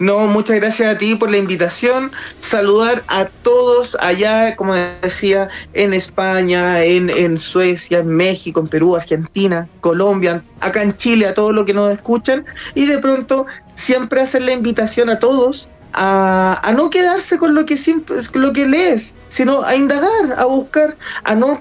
No, 0.00 0.26
muchas 0.26 0.56
gracias 0.56 0.94
a 0.94 0.98
ti 0.98 1.14
por 1.14 1.30
la 1.30 1.38
invitación. 1.38 2.12
Saludar 2.42 3.02
a 3.08 3.24
todos 3.24 3.96
allá, 4.00 4.54
como 4.54 4.74
decía, 5.00 5.48
en 5.72 5.94
España, 5.94 6.84
en, 6.84 7.38
Suecia, 7.38 8.00
en 8.00 8.08
México, 8.08 8.60
en 8.60 8.68
Perú, 8.68 8.96
Argentina, 8.96 9.66
Colombia, 9.80 10.44
acá 10.60 10.82
en 10.82 10.94
Chile, 10.98 11.26
a 11.26 11.32
todos 11.32 11.52
los 11.54 11.64
que 11.64 11.72
nos 11.72 11.90
escuchan. 11.90 12.44
Y 12.74 12.84
de 12.84 12.98
pronto, 12.98 13.46
siempre 13.76 14.20
hacer 14.20 14.42
la 14.42 14.52
invitación 14.52 15.08
a 15.08 15.18
todos 15.18 15.70
a, 15.94 16.74
no 16.76 16.90
quedarse 16.90 17.38
con 17.38 17.54
lo 17.54 17.64
que 17.64 17.78
siempre, 17.78 18.16
lo 18.34 18.52
que 18.52 18.66
lees, 18.66 19.14
sino 19.30 19.62
a 19.62 19.74
indagar, 19.74 20.34
a 20.36 20.44
buscar, 20.44 20.98
a 21.24 21.34
no, 21.34 21.58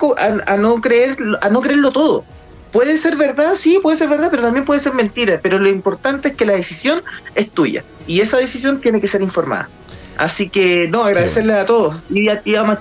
a 0.48 0.58
no 0.58 0.82
creer, 0.82 1.18
a 1.40 1.48
no 1.48 1.62
creerlo 1.62 1.92
todo 1.92 2.26
Puede 2.72 2.98
ser 2.98 3.16
verdad, 3.16 3.56
sí, 3.56 3.80
puede 3.82 3.98
ser 3.98 4.10
verdad, 4.10 4.30
pero 4.30 4.44
también 4.44 4.66
puede 4.66 4.80
ser 4.80 4.94
mentira. 4.94 5.40
Pero 5.42 5.60
lo 5.60 5.70
importante 5.70 6.30
es 6.30 6.36
que 6.36 6.46
la 6.46 6.54
decisión 6.54 7.02
es 7.36 7.50
tuya 7.50 7.84
y 8.06 8.22
esa 8.22 8.38
decisión 8.38 8.80
tiene 8.80 9.02
que 9.02 9.08
ser 9.08 9.22
informada. 9.22 9.70
Así 10.18 10.50
que, 10.50 10.88
no, 10.88 11.04
agradecerle 11.04 11.54
a 11.54 11.66
todos 11.66 12.04
y 12.10 12.30
a, 12.30 12.42
ti 12.42 12.56
a. 12.56 12.78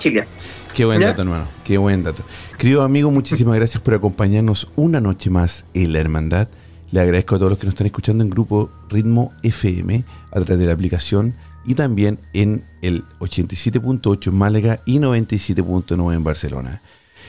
Qué 0.73 0.85
buen 0.85 0.99
dato, 0.99 1.21
hermano. 1.21 1.47
Qué 1.63 1.77
buen 1.77 2.03
dato. 2.03 2.23
Querido 2.57 2.83
amigo, 2.83 3.09
muchísimas 3.11 3.55
gracias 3.55 3.81
por 3.81 3.93
acompañarnos 3.93 4.67
una 4.75 4.99
noche 4.99 5.29
más 5.29 5.65
en 5.73 5.93
la 5.93 5.99
Hermandad. 5.99 6.49
Le 6.91 6.99
agradezco 6.99 7.35
a 7.35 7.37
todos 7.37 7.51
los 7.51 7.59
que 7.59 7.65
nos 7.65 7.73
están 7.73 7.87
escuchando 7.87 8.23
en 8.23 8.29
Grupo 8.29 8.69
Ritmo 8.89 9.31
FM 9.43 10.03
a 10.31 10.39
través 10.41 10.59
de 10.59 10.65
la 10.65 10.73
aplicación 10.73 11.35
y 11.65 11.75
también 11.75 12.19
en 12.33 12.65
el 12.81 13.05
87.8 13.19 14.27
en 14.27 14.35
Málaga 14.35 14.81
y 14.85 14.99
97.9 14.99 16.15
en 16.15 16.23
Barcelona. 16.23 16.81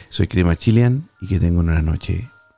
Soy 0.08 0.26
Crema 0.26 0.56
Chilean 0.56 1.08
y 1.20 1.28
que 1.28 1.38
tengan 1.38 1.68
una 1.68 1.82
noche 1.82 2.30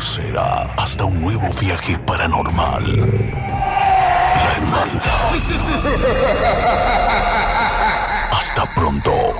será 0.00 0.74
hasta 0.76 1.04
un 1.04 1.20
nuevo 1.20 1.48
viaje 1.60 1.98
paranormal. 1.98 2.96
La 4.34 4.52
hermandad. 4.56 5.32
Hasta 8.32 8.66
pronto. 8.74 9.34